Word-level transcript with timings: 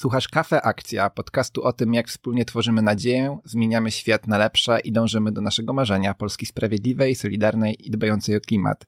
Słuchasz 0.00 0.28
Kafe 0.28 0.62
Akcja, 0.62 1.10
podcastu 1.10 1.62
o 1.62 1.72
tym, 1.72 1.94
jak 1.94 2.08
wspólnie 2.08 2.44
tworzymy 2.44 2.82
nadzieję, 2.82 3.38
zmieniamy 3.44 3.90
świat 3.90 4.26
na 4.26 4.38
lepsze 4.38 4.80
i 4.80 4.92
dążymy 4.92 5.32
do 5.32 5.40
naszego 5.40 5.72
marzenia 5.72 6.14
Polski 6.14 6.46
sprawiedliwej, 6.46 7.14
solidarnej 7.14 7.86
i 7.86 7.90
dbającej 7.90 8.36
o 8.36 8.40
klimat. 8.40 8.86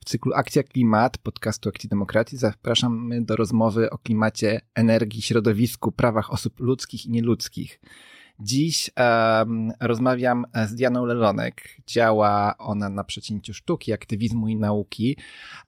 W 0.00 0.04
cyklu 0.04 0.32
Akcja 0.34 0.62
Klimat 0.62 1.18
podcastu 1.18 1.68
Akcji 1.68 1.88
Demokracji 1.88 2.38
zapraszamy 2.38 3.24
do 3.24 3.36
rozmowy 3.36 3.90
o 3.90 3.98
klimacie, 3.98 4.60
energii, 4.74 5.22
środowisku, 5.22 5.92
prawach 5.92 6.32
osób 6.32 6.60
ludzkich 6.60 7.06
i 7.06 7.10
nieludzkich. 7.10 7.80
Dziś 8.40 8.90
um, 8.96 9.72
rozmawiam 9.80 10.44
z 10.66 10.74
Dianą 10.74 11.04
Lelonek. 11.04 11.62
Działa 11.86 12.58
ona 12.58 12.88
na 12.88 13.04
przecięciu 13.04 13.54
sztuki, 13.54 13.92
aktywizmu 13.92 14.48
i 14.48 14.56
nauki. 14.56 15.16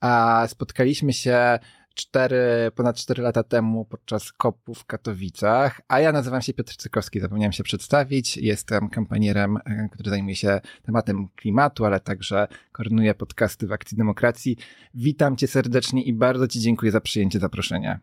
A 0.01 0.45
spotkaliśmy 0.49 1.13
się 1.13 1.59
cztery, 1.97 2.71
ponad 2.75 2.97
4 2.97 3.23
lata 3.23 3.43
temu 3.43 3.85
podczas 3.85 4.33
kopu 4.33 4.75
w 4.75 4.85
Katowicach, 4.85 5.81
a 5.89 6.01
ja 6.01 6.13
nazywam 6.13 6.43
się 6.43 6.55
Piotr 6.55 6.77
Cykowski, 6.77 7.21
zapomniałem 7.21 7.53
się 7.53 7.63
przedstawić. 7.63 8.37
Jestem 8.37 8.89
kampanierem, 8.89 9.57
e, 9.57 9.89
który 9.93 10.11
zajmuje 10.11 10.37
się 10.37 10.61
tematem 10.83 11.29
klimatu, 11.37 11.85
ale 11.85 12.01
także 12.01 12.49
koordynuję 12.73 13.15
podcasty 13.15 13.67
w 13.67 13.73
Akcji 13.73 13.97
Demokracji. 13.97 14.57
Witam 14.95 15.37
cię 15.37 15.47
serdecznie 15.47 16.03
i 16.03 16.13
bardzo 16.13 16.49
ci 16.49 16.61
dziękuję 16.61 16.93
za 16.93 17.01
przyjęcie 17.01 17.39
zaproszenia. 17.39 18.01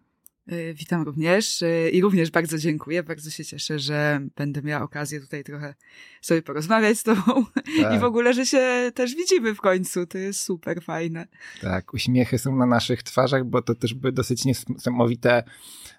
Y, 0.51 0.73
witam 0.73 1.01
również 1.01 1.61
y, 1.61 1.89
i 1.93 2.01
również 2.01 2.31
bardzo 2.31 2.57
dziękuję. 2.57 3.03
Bardzo 3.03 3.29
się 3.29 3.45
cieszę, 3.45 3.79
że 3.79 4.19
będę 4.35 4.61
miała 4.61 4.83
okazję 4.83 5.19
tutaj 5.19 5.43
trochę 5.43 5.75
sobie 6.21 6.41
porozmawiać 6.41 6.99
z 6.99 7.03
Tobą 7.03 7.45
tak. 7.81 7.93
i 7.95 7.99
w 7.99 8.03
ogóle, 8.03 8.33
że 8.33 8.45
się 8.45 8.91
też 8.95 9.15
widzimy 9.15 9.55
w 9.55 9.61
końcu. 9.61 10.05
To 10.05 10.17
jest 10.17 10.39
super 10.39 10.83
fajne. 10.83 11.27
Tak, 11.61 11.93
uśmiechy 11.93 12.37
są 12.37 12.55
na 12.55 12.65
naszych 12.65 13.03
twarzach, 13.03 13.45
bo 13.45 13.61
to 13.61 13.75
też 13.75 13.93
były 13.93 14.11
dosyć 14.11 14.45
niesamowite 14.45 15.43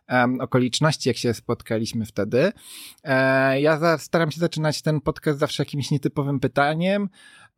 um, 0.09 0.41
okoliczności, 0.41 1.09
jak 1.09 1.19
się 1.19 1.35
spotkaliśmy 1.35 2.07
wtedy. 2.07 2.53
E, 3.05 3.61
ja 3.61 3.99
staram 3.99 4.31
się 4.31 4.41
zaczynać 4.41 4.83
ten 4.83 5.01
podcast 5.01 5.39
zawsze 5.39 5.63
jakimś 5.63 5.91
nietypowym 5.91 6.41
pytaniem. 6.41 7.09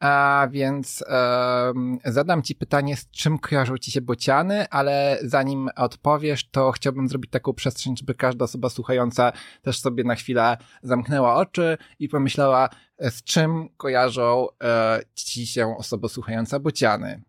A 0.01 0.49
więc 0.51 1.05
um, 1.09 1.99
zadam 2.05 2.43
Ci 2.43 2.55
pytanie, 2.55 2.97
z 2.97 3.11
czym 3.11 3.39
kojarzą 3.39 3.79
Ci 3.79 3.91
się 3.91 4.01
bociany, 4.01 4.69
ale 4.71 5.19
zanim 5.23 5.69
odpowiesz, 5.77 6.51
to 6.51 6.73
chciałbym 6.73 7.09
zrobić 7.09 7.31
taką 7.31 7.53
przestrzeń, 7.53 7.97
żeby 7.97 8.15
każda 8.15 8.45
osoba 8.45 8.69
słuchająca 8.69 9.33
też 9.63 9.81
sobie 9.81 10.05
na 10.05 10.15
chwilę 10.15 10.57
zamknęła 10.83 11.35
oczy 11.35 11.79
i 11.99 12.09
pomyślała, 12.09 12.69
z 12.99 13.23
czym 13.23 13.69
kojarzą 13.77 14.47
e, 14.63 15.01
Ci 15.15 15.47
się 15.47 15.77
osoba 15.79 16.09
słuchająca 16.09 16.59
bociany. 16.59 17.23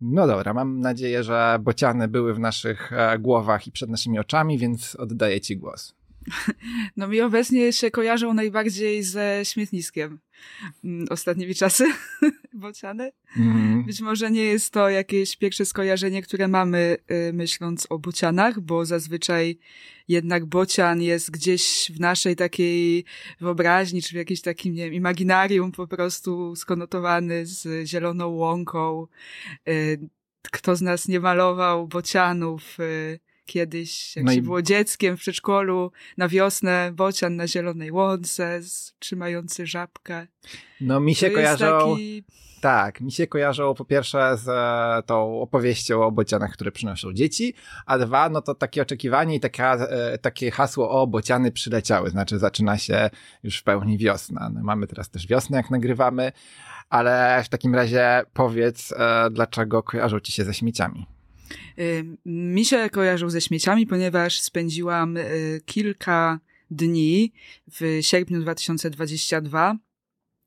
No 0.00 0.26
dobra, 0.26 0.54
mam 0.54 0.80
nadzieję, 0.80 1.22
że 1.22 1.58
bociany 1.60 2.08
były 2.08 2.34
w 2.34 2.38
naszych 2.38 2.92
e, 2.92 3.18
głowach 3.18 3.66
i 3.66 3.72
przed 3.72 3.90
naszymi 3.90 4.18
oczami, 4.18 4.58
więc 4.58 4.96
oddaję 4.96 5.40
Ci 5.40 5.56
głos. 5.56 5.94
No 6.96 7.08
mi 7.08 7.20
obecnie 7.20 7.72
się 7.72 7.90
kojarzą 7.90 8.34
najbardziej 8.34 9.02
ze 9.02 9.40
śmietniskiem 9.44 10.18
mm, 10.84 11.06
ostatnimi 11.10 11.54
czasy, 11.54 11.84
bociany. 12.52 13.12
Mm. 13.36 13.84
Być 13.84 14.00
może 14.00 14.30
nie 14.30 14.44
jest 14.44 14.72
to 14.72 14.88
jakieś 14.88 15.36
pierwsze 15.36 15.64
skojarzenie, 15.64 16.22
które 16.22 16.48
mamy 16.48 16.96
y, 17.28 17.32
myśląc 17.32 17.86
o 17.90 17.98
bocianach, 17.98 18.60
bo 18.60 18.84
zazwyczaj 18.84 19.58
jednak 20.08 20.44
bocian 20.44 21.02
jest 21.02 21.30
gdzieś 21.30 21.92
w 21.94 22.00
naszej 22.00 22.36
takiej 22.36 23.04
wyobraźni, 23.40 24.02
czy 24.02 24.10
w 24.10 24.16
jakimś 24.16 24.40
takim, 24.40 24.74
nie 24.74 24.84
wiem, 24.84 24.94
imaginarium 24.94 25.72
po 25.72 25.86
prostu 25.86 26.56
skonotowany 26.56 27.46
z 27.46 27.88
zieloną 27.88 28.28
łąką. 28.28 29.06
Y, 29.68 30.08
kto 30.52 30.76
z 30.76 30.82
nas 30.82 31.08
nie 31.08 31.20
malował 31.20 31.88
bocianów, 31.88 32.80
y, 32.80 33.20
kiedyś, 33.46 34.16
jak 34.16 34.24
no 34.24 34.32
się 34.32 34.38
i... 34.38 34.42
było 34.42 34.62
dzieckiem 34.62 35.16
w 35.16 35.20
przedszkolu, 35.20 35.92
na 36.16 36.28
wiosnę 36.28 36.92
bocian 36.94 37.36
na 37.36 37.48
zielonej 37.48 37.90
łące, 37.90 38.60
trzymający 38.98 39.66
żabkę. 39.66 40.26
No 40.80 41.00
mi 41.00 41.14
się 41.14 41.28
to 41.28 41.34
kojarzą... 41.34 41.90
Taki... 41.90 42.24
Tak, 42.62 43.00
mi 43.00 43.12
się 43.12 43.26
kojarzą 43.26 43.74
po 43.74 43.84
pierwsze 43.84 44.36
z 44.36 44.48
e, 44.48 45.02
tą 45.06 45.40
opowieścią 45.40 46.02
o 46.02 46.12
bocianach, 46.12 46.52
które 46.52 46.72
przynoszą 46.72 47.12
dzieci, 47.12 47.54
a 47.86 47.98
dwa, 47.98 48.28
no 48.28 48.42
to 48.42 48.54
takie 48.54 48.82
oczekiwanie 48.82 49.34
i 49.34 49.40
taka, 49.40 49.74
e, 49.74 50.18
takie 50.18 50.50
hasło 50.50 50.90
o 50.90 51.06
bociany 51.06 51.52
przyleciały, 51.52 52.10
znaczy 52.10 52.38
zaczyna 52.38 52.78
się 52.78 53.10
już 53.42 53.58
w 53.58 53.62
pełni 53.62 53.98
wiosna. 53.98 54.50
No, 54.54 54.60
mamy 54.62 54.86
teraz 54.86 55.10
też 55.10 55.26
wiosnę, 55.26 55.56
jak 55.56 55.70
nagrywamy, 55.70 56.32
ale 56.88 57.42
w 57.44 57.48
takim 57.48 57.74
razie 57.74 58.22
powiedz, 58.32 58.92
e, 58.92 59.30
dlaczego 59.30 59.82
kojarzą 59.82 60.20
ci 60.20 60.32
się 60.32 60.44
ze 60.44 60.54
śmieciami. 60.54 61.06
Mi 62.26 62.64
się 62.64 62.90
kojarzył 62.90 63.30
ze 63.30 63.40
śmieciami, 63.40 63.86
ponieważ 63.86 64.40
spędziłam 64.40 65.16
y, 65.16 65.60
kilka 65.66 66.40
dni 66.70 67.32
w 67.72 67.98
sierpniu 68.00 68.40
2022 68.40 69.76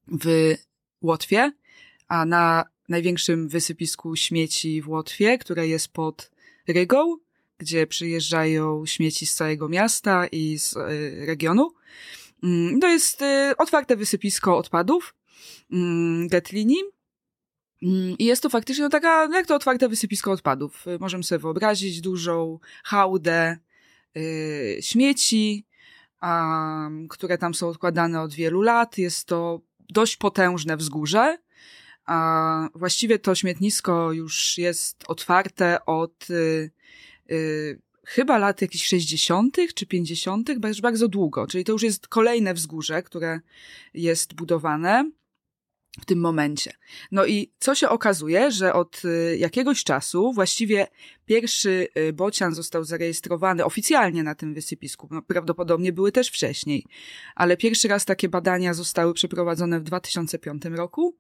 w 0.08 0.56
Łotwie, 1.02 1.52
a 2.08 2.26
na 2.26 2.66
największym 2.90 3.48
wysypisku 3.48 4.16
śmieci 4.16 4.82
w 4.82 4.90
Łotwie, 4.90 5.38
które 5.38 5.68
jest 5.68 5.88
pod 5.88 6.32
Rygą, 6.68 7.18
gdzie 7.58 7.88
przyjeżdżają 7.88 8.86
śmieci 8.86 9.26
z 9.26 9.36
całego 9.36 9.70
miasta 9.70 10.28
i 10.28 10.60
z 10.60 10.76
y, 10.76 11.26
regionu. 11.26 11.74
To 12.82 12.88
jest 12.88 13.22
y, 13.22 13.58
otwarte 13.58 13.96
wysypisko 13.96 14.58
odpadów 14.58 15.16
Getlini 16.28 16.78
I 17.82 18.26
jest 18.26 18.44
to 18.44 18.50
faktycznie 18.50 18.84
no, 18.84 18.90
taka, 18.90 19.28
jak 19.34 19.48
to 19.48 19.56
otwarte 19.56 19.90
wysypisko 19.90 20.32
odpadów. 20.32 20.88
Y, 20.88 21.00
możemy 21.00 21.24
sobie 21.24 21.40
wyobrazić 21.40 22.02
dużą 22.02 22.60
hałdę 22.84 23.58
yy, 24.16 24.78
śmieci, 24.82 25.66
a, 26.20 26.90
które 27.10 27.38
tam 27.38 27.54
są 27.54 27.68
odkładane 27.68 28.22
od 28.22 28.34
wielu 28.34 28.62
lat. 28.62 28.98
Jest 28.98 29.28
to 29.28 29.62
dość 29.90 30.18
potężne 30.18 30.78
wzgórze. 30.78 31.38
A 32.06 32.70
właściwie 32.76 33.20
to 33.20 33.36
śmietnisko 33.36 34.12
już 34.12 34.58
jest 34.58 35.04
otwarte 35.08 35.86
od 35.86 36.30
yy, 36.30 36.72
yy, 37.30 37.82
chyba 38.06 38.38
lat 38.38 38.62
jakichś 38.62 38.86
60. 38.86 39.58
czy 39.76 39.86
50., 39.86 40.50
już 40.68 40.82
bardzo 40.82 41.08
długo. 41.08 41.48
Czyli 41.48 41.64
to 41.64 41.72
już 41.72 41.84
jest 41.84 42.08
kolejne 42.08 42.54
wzgórze, 42.54 43.04
które 43.04 43.40
jest 43.94 44.34
budowane 44.34 45.12
w 46.02 46.06
tym 46.06 46.20
momencie. 46.20 46.74
No 47.12 47.26
i 47.26 47.52
co 47.60 47.76
się 47.76 47.90
okazuje, 47.90 48.52
że 48.52 48.74
od 48.74 49.02
y, 49.06 49.38
jakiegoś 49.38 49.84
czasu 49.84 50.34
właściwie 50.34 50.88
pierwszy 51.26 51.88
y, 51.98 52.14
bocian 52.14 52.56
został 52.56 52.84
zarejestrowany 52.84 53.66
oficjalnie 53.66 54.24
na 54.24 54.36
tym 54.36 54.54
wysypisku. 54.54 55.08
No, 55.12 55.22
prawdopodobnie 55.22 55.94
były 55.94 56.12
też 56.12 56.28
wcześniej, 56.28 56.86
ale 57.36 57.58
pierwszy 57.58 57.88
raz 57.88 58.06
takie 58.06 58.30
badania 58.30 58.74
zostały 58.74 59.14
przeprowadzone 59.14 59.80
w 59.80 59.84
2005 59.84 60.66
roku 60.66 61.18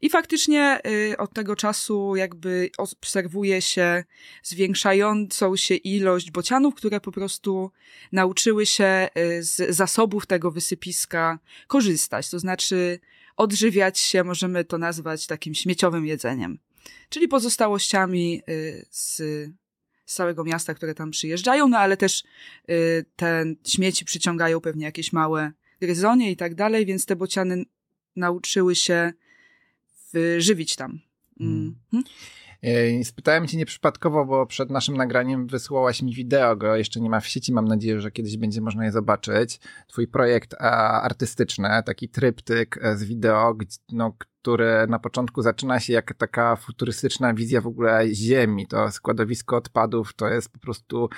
i 0.00 0.10
faktycznie 0.10 0.80
y, 1.12 1.16
od 1.16 1.32
tego 1.32 1.56
czasu 1.56 2.16
jakby 2.16 2.70
obserwuje 2.78 3.62
się 3.62 4.04
zwiększającą 4.42 5.56
się 5.56 5.74
ilość 5.74 6.30
bocianów, 6.30 6.74
które 6.74 7.00
po 7.00 7.12
prostu 7.12 7.70
nauczyły 8.12 8.66
się 8.66 9.08
z 9.40 9.76
zasobów 9.76 10.26
tego 10.26 10.50
wysypiska 10.50 11.38
korzystać. 11.66 12.30
To 12.30 12.38
znaczy 12.38 13.00
odżywiać 13.38 13.98
się, 13.98 14.24
możemy 14.24 14.64
to 14.64 14.78
nazwać 14.78 15.26
takim 15.26 15.54
śmieciowym 15.54 16.06
jedzeniem. 16.06 16.58
Czyli 17.08 17.28
pozostałościami 17.28 18.42
y, 18.48 18.86
z, 18.90 19.16
z 20.06 20.14
całego 20.14 20.44
miasta, 20.44 20.74
które 20.74 20.94
tam 20.94 21.10
przyjeżdżają, 21.10 21.68
no 21.68 21.78
ale 21.78 21.96
też 21.96 22.24
y, 22.70 23.04
te 23.16 23.44
śmieci 23.66 24.04
przyciągają 24.04 24.60
pewnie 24.60 24.84
jakieś 24.84 25.12
małe 25.12 25.52
gryzonie 25.80 26.30
i 26.30 26.36
tak 26.36 26.54
dalej, 26.54 26.86
więc 26.86 27.06
te 27.06 27.16
bociany 27.16 27.64
nauczyły 28.16 28.74
się 28.74 29.12
żywić 30.38 30.76
tam. 30.76 31.00
Mm. 31.40 31.74
Hmm. 31.90 32.04
E, 32.62 33.04
spytałem 33.04 33.46
cię 33.46 33.56
nieprzypadkowo, 33.56 34.24
bo 34.24 34.46
przed 34.46 34.70
naszym 34.70 34.96
nagraniem 34.96 35.46
wysłałaś 35.46 36.02
mi 36.02 36.14
wideo, 36.14 36.56
go 36.56 36.76
jeszcze 36.76 37.00
nie 37.00 37.10
ma 37.10 37.20
w 37.20 37.26
sieci, 37.26 37.52
mam 37.52 37.68
nadzieję, 37.68 38.00
że 38.00 38.10
kiedyś 38.10 38.36
będzie 38.36 38.60
można 38.60 38.84
je 38.84 38.92
zobaczyć. 38.92 39.60
Twój 39.86 40.08
projekt 40.08 40.54
artystyczny, 40.60 41.68
taki 41.86 42.08
tryptyk 42.08 42.78
e, 42.82 42.96
z 42.96 43.04
wideo, 43.04 43.56
no, 43.92 44.12
który 44.18 44.86
na 44.88 44.98
początku 44.98 45.42
zaczyna 45.42 45.80
się 45.80 45.92
jak 45.92 46.14
taka 46.14 46.56
futurystyczna 46.56 47.34
wizja 47.34 47.60
w 47.60 47.66
ogóle 47.66 48.14
Ziemi. 48.14 48.66
To 48.66 48.90
składowisko 48.90 49.56
odpadów 49.56 50.14
to 50.14 50.28
jest 50.28 50.52
po 50.52 50.58
prostu 50.58 51.08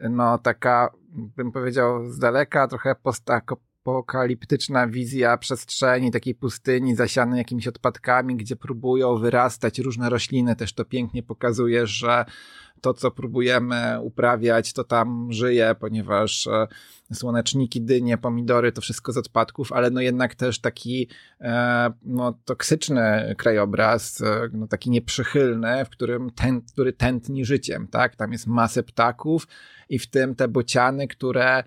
no 0.00 0.38
taka, 0.38 0.92
bym 1.08 1.52
powiedział 1.52 2.10
z 2.10 2.18
daleka, 2.18 2.68
trochę 2.68 2.94
postako 2.94 3.56
apokaliptyczna 3.84 4.86
wizja 4.86 5.36
przestrzeni, 5.36 6.10
takiej 6.10 6.34
pustyni 6.34 6.96
zasianej 6.96 7.38
jakimiś 7.38 7.68
odpadkami, 7.68 8.36
gdzie 8.36 8.56
próbują 8.56 9.16
wyrastać 9.16 9.78
różne 9.78 10.10
rośliny. 10.10 10.56
Też 10.56 10.72
to 10.72 10.84
pięknie 10.84 11.22
pokazuje, 11.22 11.86
że 11.86 12.24
to, 12.80 12.94
co 12.94 13.10
próbujemy 13.10 14.00
uprawiać, 14.00 14.72
to 14.72 14.84
tam 14.84 15.32
żyje, 15.32 15.74
ponieważ 15.80 16.46
e, 16.46 16.66
słoneczniki, 17.14 17.82
dynie, 17.82 18.18
pomidory, 18.18 18.72
to 18.72 18.80
wszystko 18.80 19.12
z 19.12 19.16
odpadków, 19.16 19.72
ale 19.72 19.90
no 19.90 20.00
jednak 20.00 20.34
też 20.34 20.60
taki 20.60 21.08
e, 21.40 21.92
no, 22.02 22.32
toksyczny 22.44 23.34
krajobraz, 23.38 24.20
e, 24.20 24.48
no, 24.52 24.66
taki 24.66 24.90
nieprzychylny, 24.90 25.84
w 25.84 25.88
którym 25.88 26.30
ten, 26.30 26.62
który 26.62 26.92
tętni 26.92 27.44
życiem, 27.44 27.88
tak? 27.88 28.16
Tam 28.16 28.32
jest 28.32 28.46
masę 28.46 28.82
ptaków 28.82 29.48
i 29.88 29.98
w 29.98 30.06
tym 30.06 30.34
te 30.34 30.48
bociany, 30.48 31.08
które 31.08 31.64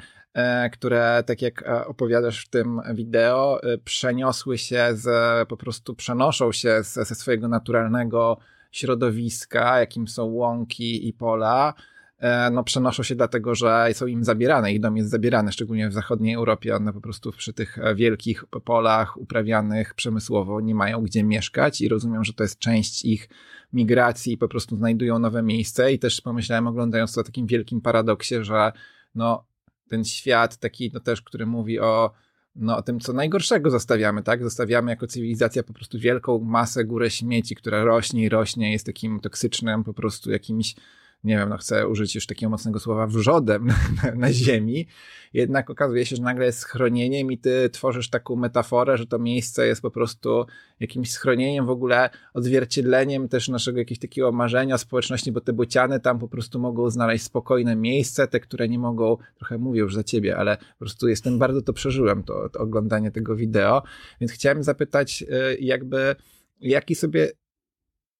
które, 0.71 1.23
tak 1.25 1.41
jak 1.41 1.63
opowiadasz 1.87 2.45
w 2.45 2.49
tym 2.49 2.81
wideo, 2.93 3.61
przeniosły 3.83 4.57
się 4.57 4.87
z, 4.93 5.07
po 5.47 5.57
prostu 5.57 5.95
przenoszą 5.95 6.51
się 6.51 6.83
ze, 6.83 7.05
ze 7.05 7.15
swojego 7.15 7.47
naturalnego 7.47 8.37
środowiska, 8.71 9.79
jakim 9.79 10.07
są 10.07 10.25
łąki 10.25 11.07
i 11.07 11.13
pola, 11.13 11.73
e, 12.19 12.49
no 12.51 12.63
przenoszą 12.63 13.03
się 13.03 13.15
dlatego, 13.15 13.55
że 13.55 13.87
są 13.93 14.05
im 14.05 14.23
zabierane, 14.23 14.73
ich 14.73 14.79
dom 14.79 14.97
jest 14.97 15.09
zabierany, 15.09 15.51
szczególnie 15.51 15.89
w 15.89 15.93
zachodniej 15.93 16.35
Europie, 16.35 16.75
one 16.75 16.93
po 16.93 17.01
prostu 17.01 17.31
przy 17.31 17.53
tych 17.53 17.77
wielkich 17.95 18.45
polach 18.45 19.17
uprawianych 19.17 19.93
przemysłowo 19.93 20.61
nie 20.61 20.75
mają 20.75 21.01
gdzie 21.01 21.23
mieszkać 21.23 21.81
i 21.81 21.89
rozumiem, 21.89 22.23
że 22.23 22.33
to 22.33 22.43
jest 22.43 22.59
część 22.59 23.05
ich 23.05 23.29
migracji 23.73 24.33
i 24.33 24.37
po 24.37 24.47
prostu 24.47 24.75
znajdują 24.75 25.19
nowe 25.19 25.43
miejsce. 25.43 25.93
I 25.93 25.99
też 25.99 26.21
pomyślałem 26.21 26.67
oglądając 26.67 27.13
to 27.13 27.21
o 27.21 27.23
takim 27.23 27.47
wielkim 27.47 27.81
paradoksie, 27.81 28.43
że 28.43 28.71
no 29.15 29.45
ten 29.89 30.05
świat 30.05 30.57
taki 30.57 30.91
no 30.93 30.99
też, 30.99 31.21
który 31.21 31.45
mówi 31.45 31.79
o 31.79 32.11
no, 32.55 32.77
o 32.77 32.81
tym, 32.81 32.99
co 32.99 33.13
najgorszego 33.13 33.69
zostawiamy, 33.69 34.23
tak? 34.23 34.43
Zostawiamy 34.43 34.91
jako 34.91 35.07
cywilizacja 35.07 35.63
po 35.63 35.73
prostu 35.73 35.99
wielką 35.99 36.39
masę, 36.39 36.85
górę 36.85 37.09
śmieci, 37.09 37.55
która 37.55 37.83
rośnie 37.83 38.23
i 38.23 38.29
rośnie, 38.29 38.71
jest 38.71 38.85
takim 38.85 39.19
toksycznym 39.19 39.83
po 39.83 39.93
prostu 39.93 40.31
jakimś 40.31 40.75
nie 41.23 41.37
wiem, 41.37 41.49
no 41.49 41.57
chcę 41.57 41.87
użyć 41.87 42.15
już 42.15 42.25
takiego 42.25 42.49
mocnego 42.49 42.79
słowa, 42.79 43.07
wrzodem 43.07 43.67
na, 44.03 44.15
na, 44.15 44.33
ziemi, 44.33 44.87
jednak 45.33 45.69
okazuje 45.69 46.05
się, 46.05 46.15
że 46.15 46.21
nagle 46.21 46.45
jest 46.45 46.59
schronieniem 46.59 47.31
i 47.31 47.37
ty 47.37 47.69
tworzysz 47.69 48.09
taką 48.09 48.35
metaforę, 48.35 48.97
że 48.97 49.05
to 49.05 49.19
miejsce 49.19 49.67
jest 49.67 49.81
po 49.81 49.91
prostu 49.91 50.45
jakimś 50.79 51.11
schronieniem, 51.11 51.65
w 51.65 51.69
ogóle 51.69 52.09
odzwierciedleniem 52.33 53.29
też 53.29 53.49
naszego 53.49 53.79
jakiegoś 53.79 53.99
takiego 53.99 54.31
marzenia 54.31 54.77
społeczności, 54.77 55.31
bo 55.31 55.41
te 55.41 55.53
bociany 55.53 55.99
tam 55.99 56.19
po 56.19 56.27
prostu 56.27 56.59
mogą 56.59 56.89
znaleźć 56.89 57.23
spokojne 57.23 57.75
miejsce, 57.75 58.27
te, 58.27 58.39
które 58.39 58.69
nie 58.69 58.79
mogą, 58.79 59.17
trochę 59.35 59.57
mówię 59.57 59.79
już 59.79 59.95
za 59.95 60.03
ciebie, 60.03 60.37
ale 60.37 60.57
po 60.57 60.79
prostu 60.79 61.07
jestem, 61.07 61.39
bardzo 61.39 61.61
to 61.61 61.73
przeżyłem, 61.73 62.23
to, 62.23 62.49
to 62.49 62.59
oglądanie 62.59 63.11
tego 63.11 63.35
wideo, 63.35 63.83
więc 64.21 64.31
chciałem 64.31 64.63
zapytać 64.63 65.23
y, 65.23 65.57
jakby, 65.59 66.15
jaki 66.59 66.95
sobie 66.95 67.31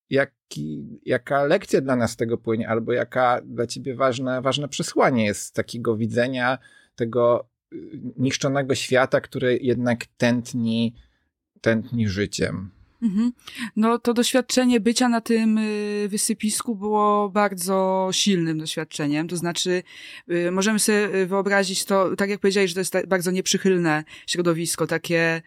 jaki, 0.10 1.00
jaka 1.06 1.44
lekcja 1.44 1.82
dla 1.82 1.96
nas 1.96 2.12
z 2.12 2.16
tego 2.16 2.38
płynie, 2.38 2.70
albo 2.70 2.94
jaka 2.94 3.42
dla 3.46 3.68
ciebie 3.68 3.96
ważne, 3.96 4.42
ważne 4.42 4.68
przesłanie 4.68 5.26
jest 5.26 5.42
z 5.42 5.52
takiego 5.52 5.98
widzenia 5.98 6.58
tego 6.96 7.50
y, 7.74 7.78
niszczonego 8.18 8.76
świata, 8.76 9.22
który 9.22 9.60
jednak 9.62 10.06
tętni, 10.06 10.96
tętni 11.62 12.08
życiem. 12.08 12.77
Mhm. 13.02 13.32
No 13.76 14.00
to 14.00 14.14
doświadczenie 14.14 14.80
bycia 14.80 15.10
na 15.10 15.22
tym 15.22 15.58
y, 15.58 16.08
wysypisku 16.10 16.76
było 16.76 17.30
bardzo 17.30 18.10
silnym 18.12 18.58
doświadczeniem. 18.58 19.28
To 19.28 19.38
znaczy, 19.38 19.84
y, 20.32 20.52
możemy 20.52 20.80
sobie 20.80 21.26
wyobrazić 21.26 21.86
to, 21.86 22.16
tak 22.16 22.30
jak 22.30 22.40
powiedziałeś, 22.40 22.72
że 22.72 22.74
to 22.74 22.82
jest 22.82 23.08
bardzo 23.08 23.32
nieprzychylne 23.32 24.04
środowisko, 24.28 24.88
takie, 24.88 25.42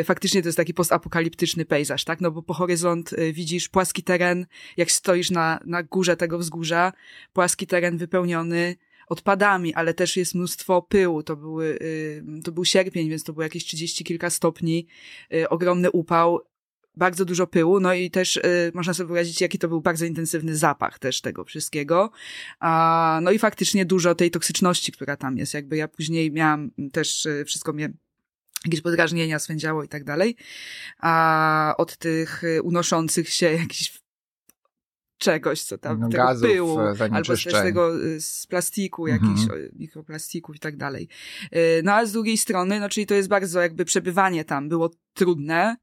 y, 0.00 0.04
faktycznie 0.04 0.42
to 0.42 0.48
jest 0.48 0.56
taki 0.56 0.74
postapokaliptyczny 0.74 1.64
pejzaż, 1.64 2.04
tak? 2.04 2.20
No 2.20 2.30
bo 2.30 2.42
po 2.42 2.54
horyzont 2.54 3.10
widzisz 3.32 3.68
płaski 3.68 4.02
teren, 4.02 4.46
jak 4.76 4.90
stoisz 4.90 5.30
na, 5.30 5.60
na 5.66 5.82
górze 5.82 6.16
tego 6.16 6.38
wzgórza, 6.38 6.92
płaski 7.32 7.66
teren 7.66 7.98
wypełniony 7.98 8.76
odpadami, 9.08 9.74
ale 9.74 9.94
też 9.94 10.16
jest 10.16 10.34
mnóstwo 10.34 10.82
pyłu. 10.82 11.22
To, 11.22 11.36
były, 11.36 11.78
to 12.44 12.52
był 12.52 12.64
sierpień, 12.64 13.08
więc 13.08 13.24
to 13.24 13.32
było 13.32 13.42
jakieś 13.42 13.64
trzydzieści 13.64 14.04
kilka 14.04 14.30
stopni, 14.30 14.86
ogromny 15.50 15.90
upał 15.90 16.40
bardzo 16.96 17.24
dużo 17.24 17.46
pyłu, 17.46 17.80
no 17.80 17.94
i 17.94 18.10
też 18.10 18.36
y, 18.36 18.72
można 18.74 18.94
sobie 18.94 19.06
wyobrazić, 19.06 19.40
jaki 19.40 19.58
to 19.58 19.68
był 19.68 19.80
bardzo 19.80 20.04
intensywny 20.04 20.56
zapach 20.56 20.98
też 20.98 21.20
tego 21.20 21.44
wszystkiego. 21.44 22.10
A, 22.60 23.20
no 23.22 23.30
i 23.30 23.38
faktycznie 23.38 23.84
dużo 23.84 24.14
tej 24.14 24.30
toksyczności, 24.30 24.92
która 24.92 25.16
tam 25.16 25.38
jest. 25.38 25.54
Jakby 25.54 25.76
ja 25.76 25.88
później 25.88 26.32
miałam 26.32 26.70
też 26.92 27.26
y, 27.26 27.44
wszystko 27.44 27.72
mnie 27.72 27.92
jakieś 28.64 28.80
podrażnienia 28.80 29.38
swędziało 29.38 29.84
i 29.84 29.88
tak 29.88 30.04
dalej, 30.04 30.36
a 30.98 31.74
od 31.78 31.96
tych 31.96 32.44
y, 32.44 32.62
unoszących 32.62 33.28
się 33.28 33.52
jakichś 33.62 34.02
czegoś, 35.22 35.62
co 35.62 35.78
tam, 35.78 36.00
no, 36.00 36.08
tego 36.08 36.24
gazów, 36.24 36.48
pyłu, 36.48 36.78
albo 37.10 37.36
z 37.36 37.44
tego 37.44 38.04
y, 38.04 38.20
z 38.20 38.46
plastiku, 38.46 39.06
jakichś 39.06 39.42
mhm. 39.42 39.68
mikroplastików 39.72 40.56
i 40.56 40.58
tak 40.58 40.76
dalej. 40.76 41.08
Y, 41.56 41.82
no 41.84 41.92
a 41.92 42.06
z 42.06 42.12
drugiej 42.12 42.38
strony, 42.38 42.80
no 42.80 42.88
czyli 42.88 43.06
to 43.06 43.14
jest 43.14 43.28
bardzo 43.28 43.60
jakby 43.60 43.84
przebywanie 43.84 44.44
tam 44.44 44.68
było 44.68 44.90
trudne, 45.14 45.76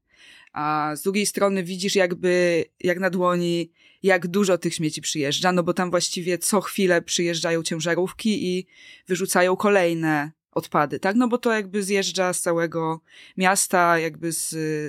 a 0.52 0.92
z 0.96 1.02
drugiej 1.02 1.26
strony 1.26 1.64
widzisz 1.64 1.94
jakby, 1.94 2.64
jak 2.80 3.00
na 3.00 3.10
dłoni, 3.10 3.72
jak 4.02 4.26
dużo 4.26 4.58
tych 4.58 4.74
śmieci 4.74 5.00
przyjeżdża, 5.00 5.52
no 5.52 5.62
bo 5.62 5.74
tam 5.74 5.90
właściwie 5.90 6.38
co 6.38 6.60
chwilę 6.60 7.02
przyjeżdżają 7.02 7.62
ciężarówki 7.62 8.48
i 8.48 8.66
wyrzucają 9.08 9.56
kolejne 9.56 10.32
odpady, 10.52 10.98
tak? 10.98 11.16
No 11.16 11.28
bo 11.28 11.38
to 11.38 11.52
jakby 11.52 11.82
zjeżdża 11.82 12.32
z 12.32 12.40
całego 12.40 13.00
miasta, 13.36 13.98
jakby 13.98 14.32
z, 14.32 14.48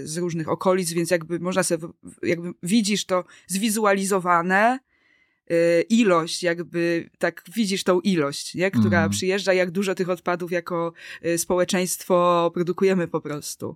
z 0.10 0.18
różnych 0.18 0.50
okolic, 0.50 0.94
więc 0.94 1.12
jakby 1.12 1.40
można 1.40 1.64
sobie, 1.64 1.88
jakby 2.24 2.54
widzisz 2.64 3.06
to 3.06 3.24
zwizualizowane, 3.48 4.80
ilość, 5.90 6.44
jakby 6.44 7.10
tak 7.18 7.44
widzisz 7.56 7.84
tą 7.84 8.00
ilość, 8.00 8.56
nie? 8.56 8.72
która 8.72 9.00
mm. 9.00 9.10
przyjeżdża, 9.10 9.54
jak 9.54 9.72
dużo 9.72 9.96
tych 9.96 10.10
odpadów 10.10 10.52
jako 10.52 10.94
y, 11.26 11.38
społeczeństwo 11.38 12.52
produkujemy 12.54 13.08
po 13.08 13.22
prostu. 13.22 13.76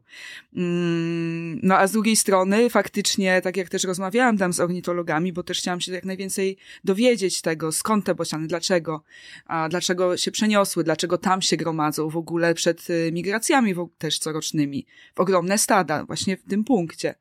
Mm, 0.56 1.60
no 1.64 1.78
a 1.78 1.88
z 1.88 1.92
drugiej 1.92 2.16
strony 2.16 2.70
faktycznie, 2.70 3.42
tak 3.42 3.58
jak 3.58 3.70
też 3.70 3.84
rozmawiałam 3.84 4.38
tam 4.38 4.54
z 4.54 4.60
ornitologami, 4.60 5.34
bo 5.34 5.44
też 5.44 5.60
chciałam 5.60 5.82
się 5.82 5.92
jak 5.92 6.06
najwięcej 6.06 6.58
dowiedzieć 6.84 7.42
tego, 7.42 7.72
skąd 7.72 8.06
te 8.06 8.16
bociany, 8.16 8.48
dlaczego, 8.48 9.04
a 9.46 9.70
dlaczego 9.70 10.18
się 10.18 10.32
przeniosły, 10.32 10.84
dlaczego 10.84 11.18
tam 11.18 11.42
się 11.42 11.58
gromadzą 11.58 12.10
w 12.10 12.18
ogóle 12.18 12.54
przed 12.54 12.90
y, 12.90 13.12
migracjami 13.14 13.76
też 13.98 14.20
corocznymi, 14.20 14.86
w 15.16 15.20
ogromne 15.20 15.58
stada, 15.58 16.06
właśnie 16.06 16.38
w 16.38 16.44
tym 16.44 16.64
punkcie. 16.64 17.16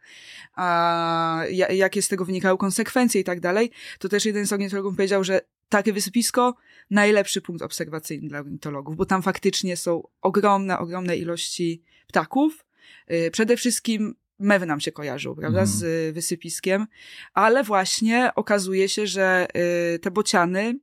A 0.54 1.42
jakie 1.70 2.02
z 2.02 2.08
tego 2.08 2.24
wynikają 2.24 2.56
konsekwencje 2.56 3.20
i 3.20 3.24
tak 3.24 3.40
dalej, 3.40 3.70
to 3.98 4.08
też 4.08 4.24
jeden 4.24 4.43
z 4.46 4.52
ornitologów 4.52 4.96
powiedział, 4.96 5.24
że 5.24 5.40
takie 5.68 5.92
wysypisko 5.92 6.54
najlepszy 6.90 7.42
punkt 7.42 7.62
obserwacyjny 7.62 8.28
dla 8.28 8.38
ornitologów, 8.38 8.96
bo 8.96 9.06
tam 9.06 9.22
faktycznie 9.22 9.76
są 9.76 10.02
ogromne, 10.22 10.78
ogromne 10.78 11.16
ilości 11.16 11.82
ptaków. 12.06 12.66
Y, 13.12 13.30
przede 13.30 13.56
wszystkim 13.56 14.14
mewy 14.38 14.66
nam 14.66 14.80
się 14.80 14.92
kojarzą, 14.92 15.34
prawda, 15.34 15.58
mm. 15.58 15.66
z 15.66 16.14
wysypiskiem, 16.14 16.86
ale 17.34 17.64
właśnie 17.64 18.30
okazuje 18.34 18.88
się, 18.88 19.06
że 19.06 19.46
y, 19.94 19.98
te 19.98 20.10
bociany 20.10 20.78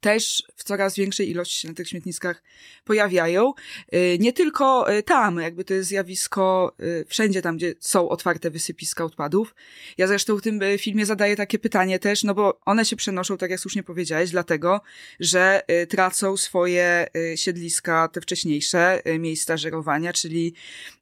też 0.00 0.42
w 0.56 0.64
coraz 0.64 0.96
większej 0.96 1.30
ilości 1.30 1.60
się 1.60 1.68
na 1.68 1.74
tych 1.74 1.88
śmietniskach 1.88 2.42
pojawiają. 2.84 3.52
Y, 3.94 4.16
nie 4.20 4.32
tylko 4.32 4.94
y, 4.94 5.02
tam, 5.02 5.40
jakby 5.40 5.64
to 5.64 5.74
jest 5.74 5.88
zjawisko 5.88 6.76
y, 6.80 7.04
wszędzie 7.08 7.42
tam, 7.42 7.56
gdzie 7.56 7.74
są 7.80 8.08
otwarte 8.08 8.50
wysypiska 8.50 9.04
odpadów. 9.04 9.54
Ja 9.98 10.06
zresztą 10.06 10.36
w 10.36 10.42
tym 10.42 10.60
filmie 10.78 11.06
zadaję 11.06 11.36
takie 11.36 11.58
pytanie 11.58 11.98
też, 11.98 12.24
no 12.24 12.34
bo 12.34 12.60
one 12.64 12.84
się 12.84 12.96
przenoszą, 12.96 13.36
tak 13.36 13.50
jak 13.50 13.60
słusznie 13.60 13.82
powiedziałeś, 13.82 14.30
dlatego, 14.30 14.80
że 15.20 15.62
tracą 15.88 16.36
swoje 16.36 17.06
siedliska, 17.36 18.08
te 18.08 18.20
wcześniejsze 18.20 19.02
miejsca 19.18 19.56
żerowania, 19.56 20.12
czyli 20.12 20.54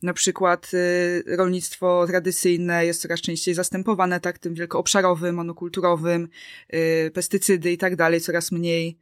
na 0.03 0.13
przykład 0.13 0.71
rolnictwo 1.27 2.07
tradycyjne 2.07 2.87
jest 2.87 3.03
coraz 3.03 3.21
częściej 3.21 3.55
zastępowane 3.55 4.21
tak 4.21 4.39
tym 4.39 4.55
wielkoobszarowym, 4.55 5.35
monokulturowym, 5.35 6.29
pestycydy 7.15 7.73
i 7.73 7.79
tak 7.79 7.97
dalej, 7.97 8.21
coraz 8.21 8.53
mniej 8.53 8.94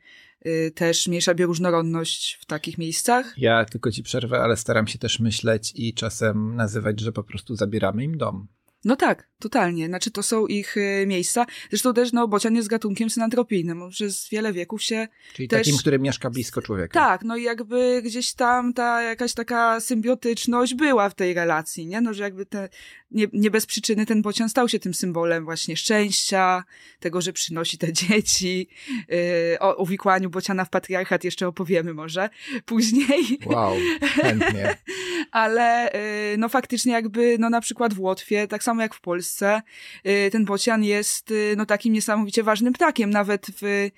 Y, 0.47 0.73
też 0.75 1.09
mniejsza 1.09 1.35
bioróżnorodność 1.35 2.39
w 2.41 2.47
takich 2.47 2.79
miejscach. 2.79 3.35
Ja 3.37 3.65
tylko 3.65 3.91
ci 3.91 4.03
przerwę, 4.03 4.41
ale 4.41 4.57
staram 4.57 4.87
się 4.87 4.99
też 4.99 5.21
myśleć 5.21 5.73
i 5.75 5.95
czasem 5.95 6.57
nazywać, 6.57 7.01
że 7.01 7.13
po 7.13 7.23
prostu 7.23 7.57
zabieramy 7.57 8.05
im 8.05 8.19
dom. 8.19 8.49
No 8.85 8.97
tak, 8.97 9.29
totalnie. 9.39 9.87
Znaczy, 9.87 10.11
to 10.11 10.23
są 10.23 10.47
ich 10.47 10.77
y, 10.77 11.05
miejsca. 11.07 11.47
Zresztą 11.71 11.95
też, 11.95 12.13
no, 12.13 12.29
bocian 12.29 12.57
jest 12.57 12.69
gatunkiem 12.69 13.11
synantropijnym. 13.11 13.91
Przez 13.91 14.29
wiele 14.29 14.53
wieków 14.53 14.83
się 14.83 15.09
Czyli 15.35 15.49
też... 15.49 15.67
takim, 15.67 15.79
który 15.79 15.99
mieszka 15.99 16.31
blisko 16.31 16.63
człowieka. 16.63 17.01
Tak, 17.01 17.23
no 17.25 17.37
i 17.37 17.43
jakby 17.43 18.03
gdzieś 18.05 18.35
tam 18.35 18.73
ta 18.73 19.03
jakaś 19.03 19.35
taka 19.35 19.81
symbiotyczność 19.81 20.75
była 20.75 21.09
w 21.09 21.15
tej 21.15 21.35
relacji, 21.35 21.87
nie? 21.87 22.01
No, 22.01 22.15
że 22.15 22.23
jakby 22.23 22.47
te, 22.47 22.69
nie, 23.11 23.27
nie 23.33 23.51
bez 23.51 23.67
przyczyny 23.67 24.07
ten 24.07 24.23
bocian 24.23 24.49
stał 24.49 24.69
się 24.69 24.79
tym 24.79 24.95
symbolem 24.95 25.45
właśnie 25.45 25.77
szczęścia, 25.77 26.65
tego, 27.01 27.21
że 27.21 27.33
przynosi 27.33 27.79
te 27.79 27.93
dzieci. 27.93 28.69
Yy, 29.09 29.59
o 29.61 29.75
uwikłaniu 29.83 30.31
bociana 30.31 30.65
w 30.65 30.71
patriarchat 30.71 31.25
jeszcze 31.25 31.49
opowiemy 31.49 31.95
może 31.95 32.31
później. 32.65 33.39
Wow, 33.47 33.77
chętnie. 34.03 34.77
ale 35.31 35.93
y, 36.33 36.37
no 36.39 36.49
faktycznie 36.49 36.93
jakby, 36.93 37.37
no 37.39 37.51
na 37.51 37.61
przykład 37.61 37.95
w 37.95 38.01
Łotwie, 38.01 38.49
tak 38.49 38.65
samo 38.65 38.72
jak 38.81 38.95
w 38.95 39.01
Polsce, 39.01 39.63
y, 40.07 40.31
ten 40.33 40.45
bocian 40.45 40.85
jest 40.85 41.31
y, 41.31 41.55
no 41.57 41.67
takim 41.67 41.93
niesamowicie 41.93 42.43
ważnym 42.43 42.73
ptakiem. 42.73 43.11
Nawet 43.11 43.47
w 43.61 43.91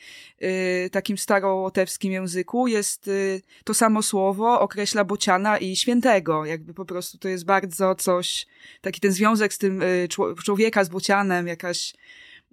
takim 0.93 1.19
starołotewskim 1.19 2.13
języku 2.13 2.67
jest 2.67 3.11
to 3.65 3.75
samo 3.75 4.03
słowo 4.03 4.61
określa 4.61 5.05
bociana 5.05 5.59
i 5.59 5.77
świętego. 5.77 6.45
Jakby 6.45 6.75
po 6.75 6.85
prostu 6.85 7.19
to 7.19 7.29
jest 7.29 7.45
bardzo 7.45 7.95
coś, 7.95 8.47
taki 8.81 9.01
ten 9.01 9.13
związek 9.13 9.53
z 9.53 9.59
tym 9.59 9.83
człowieka 10.45 10.85
z 10.85 10.89
bocianem, 10.89 11.47
jakaś 11.47 11.95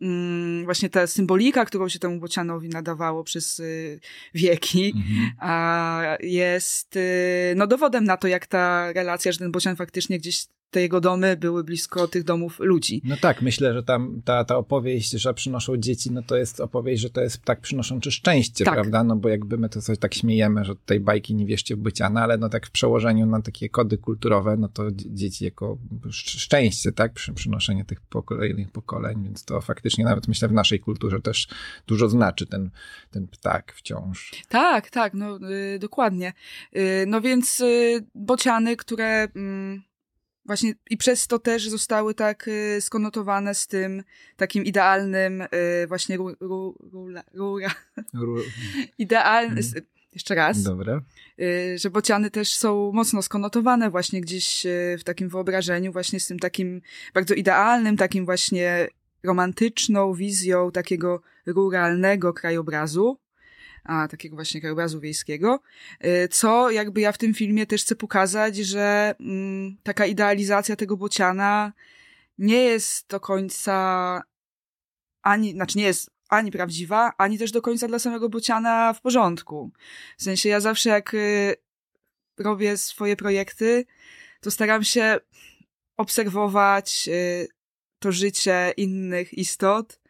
mm, 0.02 0.66
właśnie 0.66 0.90
ta 0.90 1.08
symbolika, 1.08 1.66
którą 1.66 1.90
się 1.90 2.00
temu 2.00 2.20
bocianowi 2.20 2.70
nadawało 2.70 3.24
przez 3.24 3.60
y, 3.60 4.00
wieki, 4.34 4.94
mhm. 4.96 5.32
a 5.40 6.18
jest 6.20 6.96
y, 6.96 7.54
no 7.56 7.68
dowodem 7.68 8.04
na 8.04 8.18
to, 8.18 8.28
jak 8.28 8.48
ta 8.48 8.94
relacja, 8.94 9.32
że 9.32 9.40
ten 9.40 9.52
bocian 9.52 9.76
faktycznie 9.76 10.20
gdzieś 10.20 10.46
te 10.72 10.82
jego 10.82 11.02
domy 11.02 11.38
były 11.38 11.64
blisko 11.64 12.08
tych 12.08 12.24
domów 12.24 12.60
ludzi. 12.60 13.02
No 13.04 13.18
tak, 13.22 13.42
myślę, 13.42 13.74
że 13.74 13.84
tam 13.84 14.22
ta, 14.26 14.44
ta 14.44 14.58
opowieść, 14.58 15.12
że 15.12 15.34
przynoszą 15.34 15.78
dzieci, 15.78 16.12
no 16.12 16.22
to 16.22 16.36
jest 16.36 16.60
opowieść, 16.60 17.02
że 17.02 17.10
to 17.10 17.22
jest 17.22 17.44
tak 17.44 17.62
przynoszący 17.62 18.12
szczęście, 18.12 18.66
tak. 18.66 18.74
prawda? 18.74 19.04
No 19.04 19.16
bo 19.16 19.30
jakby 19.30 19.58
my 19.58 19.70
to 19.70 19.82
coś 19.82 19.98
tak 19.98 20.14
śmiejemy, 20.14 20.66
że 20.66 20.76
tutaj 20.76 21.00
bajki 21.00 21.36
nie 21.36 21.46
wierzcie 21.46 21.76
w 21.76 21.80
byciana, 21.80 22.24
ale 22.24 22.38
no 22.38 22.50
tak 22.50 22.68
w 22.68 22.72
przełożeniu 22.72 23.26
na 23.26 23.42
takie 23.42 23.70
kody 23.70 23.98
kulturowe, 23.98 24.58
no 24.58 24.70
to 24.70 24.84
dzieci 24.92 25.46
jako 25.46 25.78
szczęście, 26.12 26.92
tak? 26.92 27.14
Przy, 27.14 27.34
przynoszenie 27.34 27.86
tych 27.86 28.02
kolejnych 28.26 28.72
pokoleń, 28.72 29.24
więc 29.24 29.46
to 29.46 29.62
faktycznie 29.62 30.06
nawet 30.06 30.28
myślę 30.28 30.48
w 30.48 30.54
naszej 30.54 30.80
kulturze 30.80 31.22
też 31.22 31.48
dużo 31.88 32.10
znaczy 32.10 32.46
ten, 32.46 32.70
ten 33.12 33.28
ptak 33.28 33.74
wciąż. 33.74 34.32
Tak, 34.50 34.90
tak, 34.90 35.14
no 35.14 35.40
y, 35.76 35.80
dokładnie. 35.80 36.34
Y, 36.76 37.06
no 37.08 37.22
więc 37.22 37.60
y, 37.60 38.06
bociany, 38.16 38.78
które... 38.78 39.28
Mm, 39.36 39.91
Właśnie 40.46 40.74
i 40.90 40.98
przez 40.98 41.28
to 41.28 41.40
też 41.40 41.70
zostały 41.70 42.14
tak 42.14 42.48
y, 42.48 42.82
skonotowane 42.82 43.56
z 43.56 43.68
tym 43.68 44.04
takim 44.38 44.66
idealnym 44.66 45.42
y, 45.42 45.48
właśnie 45.88 46.18
ru, 46.18 46.36
ru, 46.40 46.78
rula, 46.92 47.24
rura. 47.34 47.70
Ru... 48.14 48.38
Idealny, 48.98 49.62
hmm. 49.62 49.86
jeszcze 50.14 50.36
raz. 50.36 50.64
Dobra. 50.64 51.02
Y, 51.40 51.78
że 51.78 51.90
bociany 51.90 52.32
też 52.32 52.54
są 52.54 52.92
mocno 52.94 53.22
skonotowane 53.22 53.90
właśnie 53.90 54.22
gdzieś 54.22 54.66
w 55.00 55.04
takim 55.04 55.30
wyobrażeniu 55.30 55.92
właśnie 55.92 56.20
z 56.20 56.28
tym 56.28 56.40
takim 56.40 56.82
bardzo 57.14 57.34
idealnym, 57.34 57.98
takim 57.98 58.26
właśnie 58.26 58.88
romantyczną 59.24 60.14
wizją 60.14 60.72
takiego 60.72 61.22
ruralnego 61.46 62.34
krajobrazu 62.34 63.18
a, 63.84 64.08
takiego 64.08 64.36
właśnie 64.36 64.62
krajobrazu 64.62 65.00
wiejskiego, 65.00 65.60
y, 66.06 66.28
co 66.28 66.72
jakby 66.72 67.02
ja 67.02 67.12
w 67.12 67.18
tym 67.18 67.34
filmie 67.34 67.66
też 67.66 67.82
chcę 67.84 67.96
pokazać, 67.96 68.56
że 68.56 69.16
mm, 69.20 69.78
taka 69.84 70.06
idealizacja 70.06 70.76
tego 70.76 70.98
bociana 70.98 71.74
nie 72.38 72.64
jest 72.64 73.08
do 73.08 73.20
końca 73.20 74.22
ani, 75.22 75.52
znaczy 75.52 75.78
nie 75.78 75.84
jest 75.84 76.12
ani 76.30 76.52
prawdziwa, 76.52 77.12
ani 77.18 77.38
też 77.38 77.52
do 77.52 77.62
końca 77.62 77.88
dla 77.88 78.00
samego 78.00 78.30
bociana 78.30 78.94
w 78.94 79.02
porządku. 79.02 79.72
W 80.18 80.24
sensie 80.24 80.50
ja 80.50 80.60
zawsze 80.60 80.90
jak 80.90 81.14
y, 81.14 81.56
robię 82.38 82.78
swoje 82.78 83.16
projekty, 83.16 83.86
to 84.42 84.52
staram 84.52 84.84
się 84.84 85.20
obserwować 85.98 87.08
y, 87.08 87.48
to 88.00 88.12
życie 88.12 88.74
innych 88.78 89.34
istot 89.34 90.02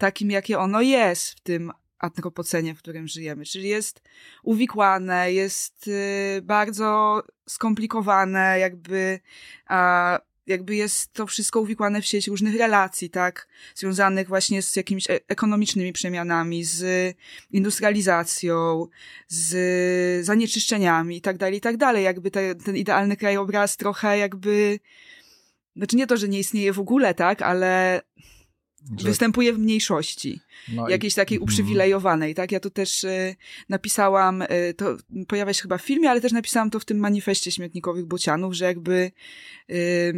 takim, 0.00 0.30
jakie 0.30 0.58
ono 0.58 0.80
jest 0.80 1.30
w 1.30 1.40
tym 1.40 1.72
antropocenie, 2.00 2.74
w 2.74 2.78
którym 2.78 3.08
żyjemy. 3.08 3.44
Czyli 3.44 3.68
jest 3.68 4.02
uwikłane, 4.42 5.32
jest 5.32 5.88
y, 5.88 6.42
bardzo 6.42 7.22
skomplikowane, 7.46 8.58
jakby, 8.58 9.20
a, 9.66 10.18
jakby 10.46 10.76
jest 10.76 11.12
to 11.12 11.26
wszystko 11.26 11.60
uwikłane 11.60 12.02
w 12.02 12.06
sieć 12.06 12.28
różnych 12.28 12.56
relacji, 12.56 13.10
tak? 13.10 13.48
Związanych 13.74 14.28
właśnie 14.28 14.62
z 14.62 14.76
jakimiś 14.76 15.10
e 15.10 15.20
ekonomicznymi 15.28 15.92
przemianami, 15.92 16.64
z 16.64 17.14
industrializacją, 17.50 18.86
z 19.28 20.24
zanieczyszczeniami 20.26 21.16
i 21.16 21.20
tak 21.20 21.38
dalej, 21.38 21.58
i 21.58 21.60
tak 21.60 21.76
dalej. 21.76 22.04
Jakby 22.04 22.30
te, 22.30 22.54
ten 22.54 22.76
idealny 22.76 23.16
krajobraz 23.16 23.76
trochę 23.76 24.18
jakby, 24.18 24.80
znaczy 25.76 25.96
nie 25.96 26.06
to, 26.06 26.16
że 26.16 26.28
nie 26.28 26.38
istnieje 26.38 26.72
w 26.72 26.80
ogóle, 26.80 27.14
tak? 27.14 27.42
Ale 27.42 28.00
że... 28.98 29.08
występuje 29.08 29.52
w 29.52 29.58
mniejszości. 29.58 30.40
No 30.72 30.88
jakiejś 30.88 31.12
i... 31.12 31.16
takiej 31.16 31.36
mhm. 31.36 31.44
uprzywilejowanej, 31.44 32.34
tak? 32.34 32.52
Ja 32.52 32.60
to 32.60 32.70
też 32.70 33.04
y, 33.04 33.36
napisałam, 33.68 34.42
y, 34.42 34.74
to 34.76 34.96
pojawia 35.28 35.52
się 35.52 35.62
chyba 35.62 35.78
w 35.78 35.82
filmie, 35.82 36.10
ale 36.10 36.20
też 36.20 36.32
napisałam 36.32 36.70
to 36.70 36.80
w 36.80 36.84
tym 36.84 36.98
manifestie 36.98 37.50
śmietnikowych 37.50 38.06
bocianów, 38.06 38.54
że 38.54 38.64
jakby 38.64 39.12
y, 39.70 40.14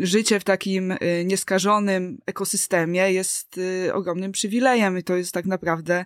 życie 0.00 0.40
w 0.40 0.44
takim 0.44 0.94
nieskażonym 1.24 2.18
ekosystemie 2.26 3.12
jest 3.12 3.60
ogromnym 3.92 4.32
przywilejem 4.32 4.98
i 4.98 5.02
to 5.02 5.16
jest 5.16 5.32
tak 5.32 5.46
naprawdę 5.46 6.04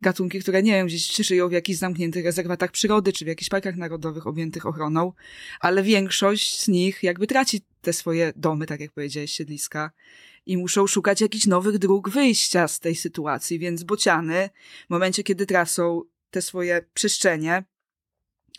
gatunki, 0.00 0.40
które 0.40 0.62
nie 0.62 0.72
wiem, 0.72 0.86
gdzieś 0.86 1.16
żyją 1.16 1.48
w 1.48 1.52
jakichś 1.52 1.78
zamkniętych 1.78 2.24
rezerwatach 2.24 2.70
przyrody, 2.70 3.12
czy 3.12 3.24
w 3.24 3.28
jakichś 3.28 3.48
parkach 3.48 3.76
narodowych 3.76 4.26
objętych 4.26 4.66
ochroną, 4.66 5.12
ale 5.60 5.82
większość 5.82 6.60
z 6.60 6.68
nich 6.68 7.02
jakby 7.02 7.26
traci 7.26 7.60
te 7.80 7.92
swoje 7.92 8.32
domy, 8.36 8.66
tak 8.66 8.80
jak 8.80 8.92
powiedziałeś, 8.92 9.32
siedliska 9.32 9.90
i 10.46 10.56
muszą 10.56 10.86
szukać 10.86 11.20
jakichś 11.20 11.46
nowych 11.46 11.78
dróg 11.78 12.08
wyjścia 12.08 12.68
z 12.68 12.80
tej 12.80 12.96
sytuacji, 12.96 13.58
więc 13.58 13.82
bociany 13.82 14.50
w 14.86 14.90
momencie, 14.90 15.22
kiedy 15.22 15.46
tracą 15.46 16.02
te 16.30 16.42
swoje 16.42 16.86
przestrzenie, 16.94 17.64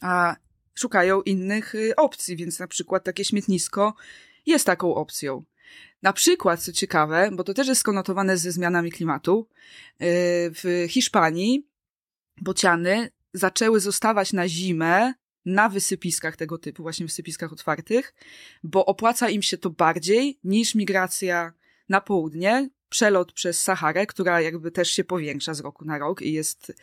a 0.01 0.35
szukają 0.75 1.21
innych 1.21 1.75
y, 1.75 1.95
opcji, 1.95 2.35
więc 2.35 2.59
na 2.59 2.67
przykład 2.67 3.03
takie 3.03 3.25
śmietnisko 3.25 3.93
jest 4.45 4.65
taką 4.65 4.95
opcją. 4.95 5.43
Na 6.01 6.13
przykład, 6.13 6.59
co 6.59 6.71
ciekawe, 6.71 7.29
bo 7.33 7.43
to 7.43 7.53
też 7.53 7.67
jest 7.67 7.81
skonotowane 7.81 8.37
ze 8.37 8.51
zmianami 8.51 8.91
klimatu, 8.91 9.47
y, 9.49 9.95
w 10.53 10.85
Hiszpanii 10.89 11.67
bociany 12.41 13.11
zaczęły 13.33 13.79
zostawać 13.79 14.33
na 14.33 14.47
zimę 14.47 15.13
na 15.45 15.69
wysypiskach 15.69 16.35
tego 16.35 16.57
typu, 16.57 16.83
właśnie 16.83 17.05
wysypiskach 17.05 17.53
otwartych, 17.53 18.13
bo 18.63 18.85
opłaca 18.85 19.29
im 19.29 19.41
się 19.41 19.57
to 19.57 19.69
bardziej 19.69 20.39
niż 20.43 20.75
migracja 20.75 21.53
na 21.89 22.01
południe, 22.01 22.69
przelot 22.89 23.31
przez 23.31 23.61
Saharę, 23.61 24.05
która 24.05 24.41
jakby 24.41 24.71
też 24.71 24.91
się 24.91 25.03
powiększa 25.03 25.53
z 25.53 25.59
roku 25.59 25.85
na 25.85 25.97
rok 25.97 26.21
i 26.21 26.33
jest 26.33 26.73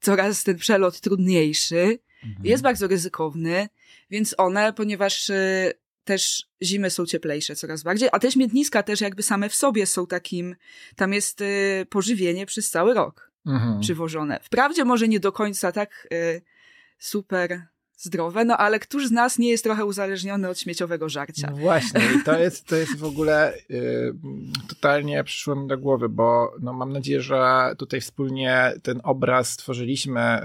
coraz 0.00 0.44
ten 0.44 0.56
przelot 0.56 1.00
trudniejszy, 1.00 1.98
mhm. 2.24 2.46
jest 2.46 2.62
bardzo 2.62 2.86
ryzykowny, 2.86 3.68
więc 4.10 4.34
one, 4.38 4.72
ponieważ 4.72 5.30
y, 5.30 5.72
też 6.04 6.46
zimy 6.62 6.90
są 6.90 7.06
cieplejsze 7.06 7.56
coraz 7.56 7.82
bardziej, 7.82 8.08
a 8.12 8.18
te 8.18 8.32
śmietniska 8.32 8.82
też 8.82 9.00
jakby 9.00 9.22
same 9.22 9.48
w 9.48 9.54
sobie 9.54 9.86
są 9.86 10.06
takim, 10.06 10.56
tam 10.96 11.12
jest 11.12 11.40
y, 11.40 11.86
pożywienie 11.90 12.46
przez 12.46 12.70
cały 12.70 12.94
rok 12.94 13.32
mhm. 13.46 13.80
przywożone. 13.80 14.40
Wprawdzie 14.42 14.84
może 14.84 15.08
nie 15.08 15.20
do 15.20 15.32
końca 15.32 15.72
tak 15.72 16.08
y, 16.12 16.42
super 16.98 17.66
zdrowe, 18.02 18.44
no 18.44 18.56
ale 18.56 18.78
któż 18.78 19.06
z 19.06 19.10
nas 19.10 19.38
nie 19.38 19.48
jest 19.48 19.64
trochę 19.64 19.84
uzależniony 19.84 20.48
od 20.48 20.60
śmieciowego 20.60 21.08
żarcia? 21.08 21.48
No 21.50 21.56
właśnie, 21.56 22.00
i 22.20 22.24
to 22.24 22.38
jest, 22.38 22.66
to 22.66 22.76
jest 22.76 22.98
w 22.98 23.04
ogóle 23.04 23.54
y, 23.70 24.14
totalnie 24.68 25.24
przyszło 25.24 25.56
mi 25.56 25.68
do 25.68 25.78
głowy, 25.78 26.08
bo 26.08 26.52
no, 26.60 26.72
mam 26.72 26.92
nadzieję, 26.92 27.22
że 27.22 27.74
tutaj 27.78 28.00
wspólnie 28.00 28.72
ten 28.82 29.00
obraz 29.04 29.50
stworzyliśmy, 29.50 30.40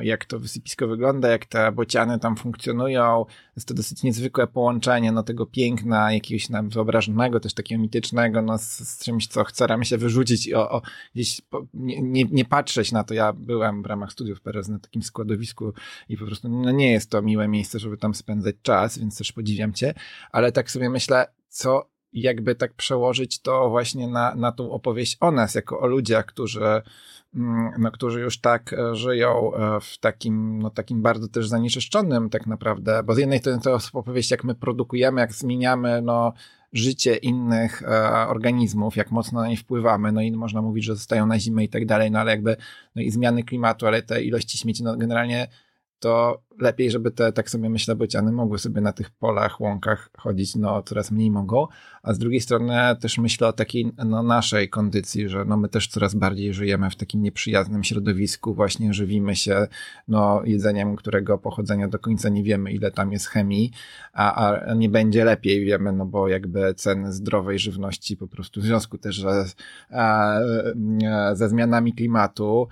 y, 0.00 0.04
jak 0.04 0.24
to 0.24 0.38
wysypisko 0.38 0.88
wygląda, 0.88 1.28
jak 1.28 1.46
te 1.46 1.72
bociany 1.72 2.18
tam 2.18 2.36
funkcjonują. 2.36 3.24
Jest 3.56 3.68
to 3.68 3.74
dosyć 3.74 4.02
niezwykłe 4.02 4.46
połączenie 4.46 5.12
no, 5.12 5.22
tego 5.22 5.46
piękna, 5.46 6.12
jakiegoś 6.12 6.48
nam 6.48 6.68
wyobrażonego, 6.68 7.40
też 7.40 7.54
takiego 7.54 7.82
mitycznego, 7.82 8.42
no, 8.42 8.58
z, 8.58 8.78
z 8.78 9.04
czymś, 9.04 9.26
co 9.26 9.44
staramy 9.52 9.84
się 9.84 9.98
wyrzucić 9.98 10.46
i 10.46 10.54
o, 10.54 10.70
o 10.70 10.82
gdzieś 11.14 11.40
po, 11.40 11.66
nie, 11.74 12.02
nie, 12.02 12.24
nie, 12.24 12.44
patrzeć 12.44 12.92
na 12.92 13.04
to. 13.04 13.14
Ja 13.14 13.32
byłem 13.32 13.82
w 13.82 13.86
ramach 13.86 14.12
studiów 14.12 14.40
PRS 14.40 14.68
na 14.68 14.78
takim 14.78 15.02
składowisku 15.02 15.72
i 16.08 16.16
po 16.16 16.26
prostu 16.26 16.48
no, 16.48 16.70
nie 16.70 16.92
jest 16.92 17.01
jest 17.02 17.10
to 17.10 17.22
miłe 17.22 17.48
miejsce, 17.48 17.78
żeby 17.78 17.96
tam 17.96 18.14
spędzać 18.14 18.54
czas, 18.62 18.98
więc 18.98 19.18
też 19.18 19.32
podziwiam 19.32 19.72
cię, 19.72 19.94
ale 20.32 20.52
tak 20.52 20.70
sobie 20.70 20.90
myślę, 20.90 21.26
co 21.48 21.92
jakby 22.12 22.54
tak 22.54 22.74
przełożyć 22.74 23.42
to 23.42 23.70
właśnie 23.70 24.08
na, 24.08 24.34
na 24.34 24.52
tą 24.52 24.70
opowieść 24.70 25.16
o 25.20 25.30
nas, 25.30 25.54
jako 25.54 25.80
o 25.80 25.86
ludziach, 25.86 26.26
którzy, 26.26 26.60
mm, 27.34 27.70
no, 27.78 27.90
którzy 27.90 28.20
już 28.20 28.40
tak 28.40 28.72
e, 28.72 28.96
żyją 28.96 29.54
e, 29.54 29.80
w 29.80 29.98
takim, 29.98 30.58
no, 30.58 30.70
takim 30.70 31.02
bardzo 31.02 31.28
też 31.28 31.48
zanieczyszczonym 31.48 32.30
tak 32.30 32.46
naprawdę, 32.46 33.02
bo 33.02 33.14
z 33.14 33.18
jednej 33.18 33.38
strony 33.38 33.60
to 33.60 33.74
jest 33.74 33.90
opowieść, 33.92 34.30
jak 34.30 34.44
my 34.44 34.54
produkujemy, 34.54 35.20
jak 35.20 35.32
zmieniamy, 35.32 36.02
no, 36.02 36.32
życie 36.72 37.16
innych 37.16 37.82
e, 37.82 38.28
organizmów, 38.28 38.96
jak 38.96 39.10
mocno 39.10 39.40
na 39.40 39.48
nie 39.48 39.56
wpływamy, 39.56 40.12
no 40.12 40.20
i 40.20 40.32
można 40.32 40.62
mówić, 40.62 40.84
że 40.84 40.94
zostają 40.94 41.26
na 41.26 41.38
zimę 41.38 41.64
i 41.64 41.68
tak 41.68 41.86
dalej, 41.86 42.10
no 42.10 42.18
ale 42.18 42.30
jakby, 42.30 42.56
no 42.96 43.02
i 43.02 43.10
zmiany 43.10 43.44
klimatu, 43.44 43.86
ale 43.86 44.02
te 44.02 44.22
ilości 44.22 44.58
śmieci, 44.58 44.84
no 44.84 44.96
generalnie 44.96 45.48
to 46.02 46.42
lepiej, 46.60 46.90
żeby 46.90 47.10
te, 47.10 47.32
tak 47.32 47.50
sobie 47.50 47.70
myślę, 47.70 47.96
bociany 47.96 48.32
mogły 48.32 48.58
sobie 48.58 48.80
na 48.80 48.92
tych 48.92 49.10
polach, 49.10 49.60
łąkach 49.60 50.10
chodzić, 50.18 50.56
no 50.56 50.82
coraz 50.82 51.10
mniej 51.10 51.30
mogą, 51.30 51.66
a 52.02 52.14
z 52.14 52.18
drugiej 52.18 52.40
strony 52.40 52.74
też 53.00 53.18
myślę 53.18 53.48
o 53.48 53.52
takiej 53.52 53.92
no, 54.06 54.22
naszej 54.22 54.68
kondycji, 54.68 55.28
że 55.28 55.44
no 55.44 55.56
my 55.56 55.68
też 55.68 55.88
coraz 55.88 56.14
bardziej 56.14 56.54
żyjemy 56.54 56.90
w 56.90 56.96
takim 56.96 57.22
nieprzyjaznym 57.22 57.84
środowisku, 57.84 58.54
właśnie 58.54 58.94
żywimy 58.94 59.36
się 59.36 59.66
no 60.08 60.42
jedzeniem, 60.44 60.96
którego 60.96 61.38
pochodzenia 61.38 61.88
do 61.88 61.98
końca 61.98 62.28
nie 62.28 62.42
wiemy, 62.42 62.72
ile 62.72 62.90
tam 62.90 63.12
jest 63.12 63.26
chemii, 63.26 63.72
a, 64.12 64.54
a 64.54 64.74
nie 64.74 64.88
będzie 64.88 65.24
lepiej, 65.24 65.64
wiemy, 65.64 65.92
no 65.92 66.06
bo 66.06 66.28
jakby 66.28 66.74
ceny 66.74 67.12
zdrowej 67.12 67.58
żywności 67.58 68.16
po 68.16 68.28
prostu 68.28 68.60
w 68.60 68.64
związku 68.64 68.98
też 68.98 69.24
ze 71.32 71.48
zmianami 71.48 71.94
klimatu 71.94 72.68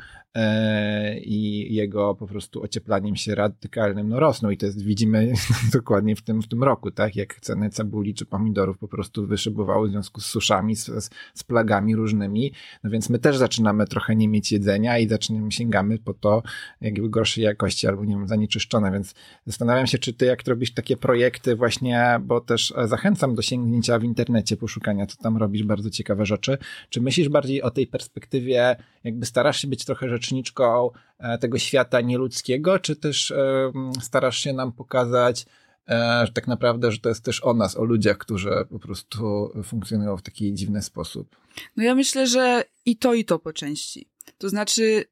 i 1.22 1.74
jego 1.74 2.14
po 2.14 2.26
prostu 2.26 2.62
ocieplaniem 2.62 3.16
się 3.16 3.34
radykalnym 3.34 4.08
no 4.08 4.20
rosną 4.20 4.50
i 4.50 4.56
to 4.56 4.66
jest, 4.66 4.84
widzimy 4.84 5.32
dokładnie 5.72 6.16
w 6.16 6.22
tym, 6.22 6.42
w 6.42 6.48
tym 6.48 6.64
roku, 6.64 6.90
tak, 6.90 7.16
jak 7.16 7.40
ceny 7.40 7.70
cebuli 7.70 8.14
czy 8.14 8.26
pomidorów 8.26 8.78
po 8.78 8.88
prostu 8.88 9.26
wyszybowały 9.26 9.88
w 9.88 9.90
związku 9.90 10.20
z 10.20 10.26
suszami, 10.26 10.76
z, 10.76 11.10
z, 11.34 11.44
plagami 11.44 11.96
różnymi, 11.96 12.52
no 12.84 12.90
więc 12.90 13.10
my 13.10 13.18
też 13.18 13.36
zaczynamy 13.36 13.86
trochę 13.86 14.16
nie 14.16 14.28
mieć 14.28 14.52
jedzenia 14.52 14.98
i 14.98 15.08
zaczynamy, 15.08 15.52
sięgamy 15.52 15.98
po 15.98 16.14
to 16.14 16.42
jakby 16.80 17.08
gorszej 17.08 17.44
jakości 17.44 17.86
albo 17.86 18.04
nie 18.04 18.14
wiem, 18.14 18.28
zanieczyszczone, 18.28 18.92
więc 18.92 19.14
zastanawiam 19.46 19.86
się, 19.86 19.98
czy 19.98 20.12
ty 20.12 20.26
jak 20.26 20.46
robisz 20.46 20.74
takie 20.74 20.96
projekty 20.96 21.56
właśnie, 21.56 22.20
bo 22.22 22.40
też 22.40 22.74
zachęcam 22.84 23.34
do 23.34 23.42
sięgnięcia 23.42 23.98
w 23.98 24.04
internecie, 24.04 24.56
poszukania, 24.56 25.06
co 25.06 25.16
tam 25.16 25.36
robisz, 25.36 25.62
bardzo 25.62 25.90
ciekawe 25.90 26.26
rzeczy, 26.26 26.58
czy 26.88 27.00
myślisz 27.00 27.28
bardziej 27.28 27.62
o 27.62 27.70
tej 27.70 27.86
perspektywie, 27.86 28.76
jakby 29.04 29.26
starasz 29.26 29.60
się 29.60 29.68
być 29.68 29.84
trochę 29.84 30.08
rzeczniczką 30.20 30.90
e, 31.18 31.38
tego 31.38 31.58
świata 31.58 32.00
nieludzkiego, 32.00 32.78
czy 32.78 32.96
też 32.96 33.30
e, 33.30 33.72
starasz 34.00 34.38
się 34.38 34.52
nam 34.52 34.72
pokazać, 34.72 35.46
e, 35.88 36.22
że 36.26 36.32
tak 36.32 36.46
naprawdę, 36.46 36.92
że 36.92 36.98
to 36.98 37.08
jest 37.08 37.24
też 37.24 37.44
o 37.44 37.54
nas, 37.54 37.76
o 37.76 37.84
ludziach, 37.84 38.18
którzy 38.18 38.50
po 38.70 38.78
prostu 38.78 39.52
funkcjonują 39.64 40.16
w 40.16 40.22
taki 40.22 40.54
dziwny 40.54 40.82
sposób? 40.82 41.36
No 41.76 41.82
ja 41.82 41.94
myślę, 41.94 42.26
że 42.26 42.64
i 42.86 42.96
to, 42.96 43.14
i 43.14 43.24
to 43.24 43.38
po 43.38 43.52
części. 43.52 44.08
To 44.38 44.48
znaczy, 44.48 45.04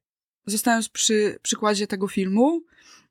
zostając 0.46 0.88
przy 0.88 1.38
przykładzie 1.42 1.86
tego 1.86 2.08
filmu, 2.08 2.62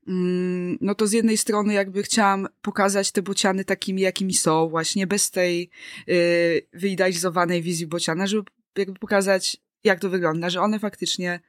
mm, 0.08 0.78
no 0.82 0.96
to 0.96 1.08
z 1.08 1.12
jednej 1.12 1.38
strony 1.38 1.74
jakby 1.74 2.04
chciałam 2.04 2.48
pokazać 2.62 3.12
te 3.12 3.22
bociany 3.22 3.66
takimi, 3.66 4.02
jakimi 4.02 4.34
są, 4.34 4.70
właśnie 4.70 5.08
bez 5.08 5.32
tej 5.32 5.70
yy, 6.08 6.16
wyidealizowanej 6.74 7.62
wizji 7.62 7.88
bociana, 7.88 8.28
żeby 8.28 8.44
jakby 8.78 9.00
pokazać, 9.00 9.58
jak 9.84 10.00
to 10.00 10.10
wygląda, 10.10 10.50
że 10.50 10.62
one 10.62 10.80
faktycznie 10.80 11.40
Y, 11.40 11.47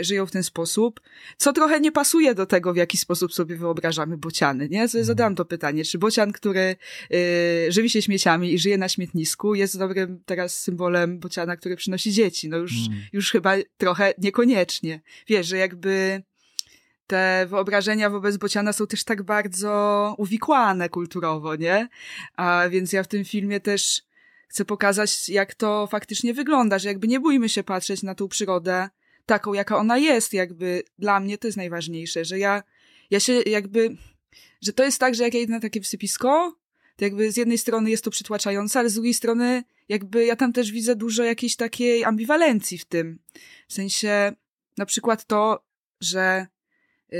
żyją 0.00 0.26
w 0.26 0.30
ten 0.30 0.42
sposób, 0.42 1.00
co 1.36 1.52
trochę 1.52 1.80
nie 1.80 1.92
pasuje 1.92 2.34
do 2.34 2.46
tego, 2.46 2.72
w 2.72 2.76
jaki 2.76 2.96
sposób 2.96 3.34
sobie 3.34 3.56
wyobrażamy 3.56 4.16
bociany, 4.16 4.68
nie? 4.68 4.82
Mhm. 4.82 5.04
Zadałam 5.04 5.34
to 5.34 5.44
pytanie, 5.44 5.84
czy 5.84 5.98
bocian, 5.98 6.32
który 6.32 6.76
y, 7.12 7.72
żywi 7.72 7.90
się 7.90 8.02
śmieciami 8.02 8.52
i 8.52 8.58
żyje 8.58 8.78
na 8.78 8.88
śmietnisku, 8.88 9.54
jest 9.54 9.78
dobrym 9.78 10.22
teraz 10.26 10.60
symbolem 10.60 11.18
bociana, 11.18 11.56
który 11.56 11.76
przynosi 11.76 12.12
dzieci? 12.12 12.48
No 12.48 12.56
już, 12.56 12.72
mm. 12.88 13.02
już 13.12 13.30
chyba 13.30 13.54
trochę 13.76 14.14
niekoniecznie. 14.18 15.00
Wiesz, 15.28 15.46
że 15.46 15.56
jakby 15.56 16.22
te 17.06 17.46
wyobrażenia 17.48 18.10
wobec 18.10 18.36
bociana 18.36 18.72
są 18.72 18.86
też 18.86 19.04
tak 19.04 19.22
bardzo 19.22 20.14
uwikłane 20.18 20.88
kulturowo, 20.88 21.56
nie? 21.56 21.88
A 22.36 22.68
więc 22.70 22.92
ja 22.92 23.02
w 23.02 23.08
tym 23.08 23.24
filmie 23.24 23.60
też 23.60 24.02
chcę 24.48 24.64
pokazać, 24.64 25.28
jak 25.28 25.54
to 25.54 25.86
faktycznie 25.86 26.34
wygląda, 26.34 26.78
że 26.78 26.88
jakby 26.88 27.08
nie 27.08 27.20
bójmy 27.20 27.48
się 27.48 27.62
patrzeć 27.62 28.02
na 28.02 28.14
tą 28.14 28.28
przyrodę 28.28 28.88
taką, 29.26 29.52
jaka 29.52 29.76
ona 29.76 29.98
jest, 29.98 30.32
jakby 30.32 30.82
dla 30.98 31.20
mnie 31.20 31.38
to 31.38 31.48
jest 31.48 31.56
najważniejsze, 31.56 32.24
że 32.24 32.38
ja, 32.38 32.62
ja 33.10 33.20
się 33.20 33.32
jakby, 33.32 33.96
że 34.60 34.72
to 34.72 34.84
jest 34.84 34.98
tak, 34.98 35.14
że 35.14 35.24
jak 35.24 35.34
ja 35.34 35.40
idę 35.40 35.52
na 35.52 35.60
takie 35.60 35.80
wysypisko, 35.80 36.56
to 36.96 37.04
jakby 37.04 37.32
z 37.32 37.36
jednej 37.36 37.58
strony 37.58 37.90
jest 37.90 38.04
to 38.04 38.10
przytłaczające, 38.10 38.78
ale 38.78 38.90
z 38.90 38.94
drugiej 38.94 39.14
strony 39.14 39.64
jakby 39.88 40.24
ja 40.24 40.36
tam 40.36 40.52
też 40.52 40.72
widzę 40.72 40.96
dużo 40.96 41.24
jakiejś 41.24 41.56
takiej 41.56 42.04
ambiwalencji 42.04 42.78
w 42.78 42.84
tym. 42.84 43.18
W 43.68 43.72
sensie 43.72 44.32
na 44.76 44.86
przykład 44.86 45.24
to, 45.24 45.64
że 46.00 46.46
yy, 47.10 47.18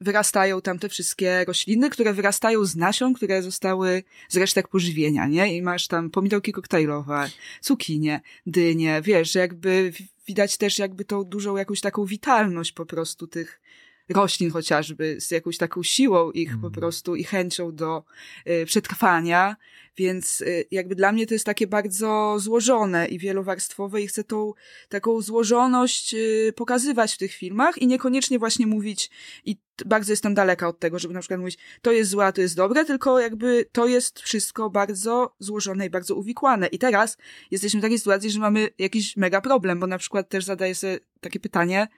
wyrastają 0.00 0.60
tam 0.60 0.78
te 0.78 0.88
wszystkie 0.88 1.44
rośliny, 1.44 1.90
które 1.90 2.12
wyrastają 2.12 2.64
z 2.64 2.76
nasion, 2.76 3.14
które 3.14 3.42
zostały 3.42 4.02
z 4.28 4.36
resztek 4.36 4.68
pożywienia, 4.68 5.26
nie? 5.26 5.56
I 5.56 5.62
masz 5.62 5.86
tam 5.88 6.10
pomidorki 6.10 6.52
koktajlowe, 6.52 7.30
cukinie, 7.60 8.20
dynie, 8.46 9.00
wiesz, 9.04 9.34
jakby 9.34 9.92
widać 10.28 10.56
też 10.56 10.78
jakby 10.78 11.04
tą 11.04 11.24
dużą 11.24 11.56
jakąś 11.56 11.80
taką 11.80 12.04
witalność 12.04 12.72
po 12.72 12.86
prostu 12.86 13.26
tych 13.26 13.60
roślin 14.08 14.50
chociażby, 14.50 15.20
z 15.20 15.30
jakąś 15.30 15.58
taką 15.58 15.82
siłą 15.82 16.30
ich 16.30 16.48
mm. 16.48 16.60
po 16.60 16.66
mhm. 16.66 16.80
prostu 16.80 17.16
i 17.16 17.24
chęcią 17.24 17.74
do 17.74 18.04
y, 18.48 18.66
przetrwania, 18.66 19.56
więc 19.96 20.40
y, 20.40 20.64
jakby 20.70 20.94
dla 20.94 21.12
mnie 21.12 21.26
to 21.26 21.34
jest 21.34 21.46
takie 21.46 21.66
bardzo 21.66 22.36
złożone 22.38 23.08
i 23.08 23.18
wielowarstwowe 23.18 24.02
i 24.02 24.06
chcę 24.06 24.24
tą 24.24 24.52
taką 24.88 25.20
złożoność 25.20 26.14
y, 26.14 26.52
pokazywać 26.56 27.14
w 27.14 27.18
tych 27.18 27.32
filmach 27.32 27.78
i 27.78 27.86
niekoniecznie 27.86 28.38
właśnie 28.38 28.66
mówić 28.66 29.10
i 29.44 29.56
bardzo 29.86 30.12
jestem 30.12 30.34
daleka 30.34 30.68
od 30.68 30.78
tego, 30.78 30.98
żeby 30.98 31.14
na 31.14 31.20
przykład 31.20 31.40
mówić 31.40 31.58
to 31.82 31.92
jest 31.92 32.10
złe, 32.10 32.26
a 32.26 32.32
to 32.32 32.40
jest 32.40 32.56
dobre, 32.56 32.84
tylko 32.84 33.20
jakby 33.20 33.66
to 33.72 33.86
jest 33.86 34.20
wszystko 34.20 34.70
bardzo 34.70 35.34
złożone 35.38 35.86
i 35.86 35.90
bardzo 35.90 36.14
uwikłane. 36.14 36.66
I 36.66 36.78
teraz 36.78 37.18
jesteśmy 37.50 37.80
w 37.80 37.82
takiej 37.82 37.98
sytuacji, 37.98 38.30
że 38.30 38.40
mamy 38.40 38.68
jakiś 38.78 39.16
mega 39.16 39.40
problem, 39.40 39.80
bo 39.80 39.86
na 39.86 39.98
przykład 39.98 40.28
też 40.28 40.44
zadaję 40.44 40.74
sobie 40.74 40.98
takie 41.20 41.40
pytanie, 41.40 41.88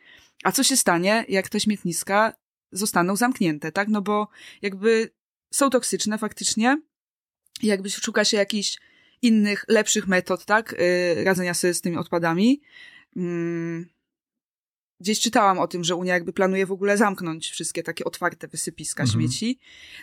a 0.45 0.53
co 0.53 0.63
się 0.63 0.77
stanie, 0.77 1.25
jak 1.29 1.49
te 1.49 1.61
śmietniska 1.61 2.33
zostaną 2.73 3.17
zamknięte, 3.17 3.73
tak? 3.73 3.89
No 3.89 4.03
bo 4.03 4.29
jakby 4.63 5.11
są 5.55 5.71
toksyczne 5.71 6.19
faktycznie, 6.19 6.83
jakby 7.63 7.91
szuka 7.91 8.25
się 8.25 8.37
jakichś 8.37 8.79
innych, 9.23 9.65
lepszych 9.69 10.09
metod, 10.09 10.45
tak? 10.45 10.75
Yy, 11.17 11.25
radzenia 11.25 11.55
sobie 11.55 11.75
z 11.75 11.81
tymi 11.81 11.97
odpadami. 11.97 12.61
Yy 13.17 14.00
gdzieś 15.01 15.21
czytałam 15.21 15.59
o 15.59 15.67
tym, 15.67 15.85
że 15.85 15.95
Unia 15.95 16.15
jakby 16.15 16.33
planuje 16.33 16.67
w 16.67 16.73
ogóle 16.73 16.97
zamknąć 16.97 17.51
wszystkie 17.51 17.83
takie 17.83 18.05
otwarte 18.05 18.49
wysypiska 18.49 19.03
mhm. 19.03 19.21
śmieci. 19.21 19.59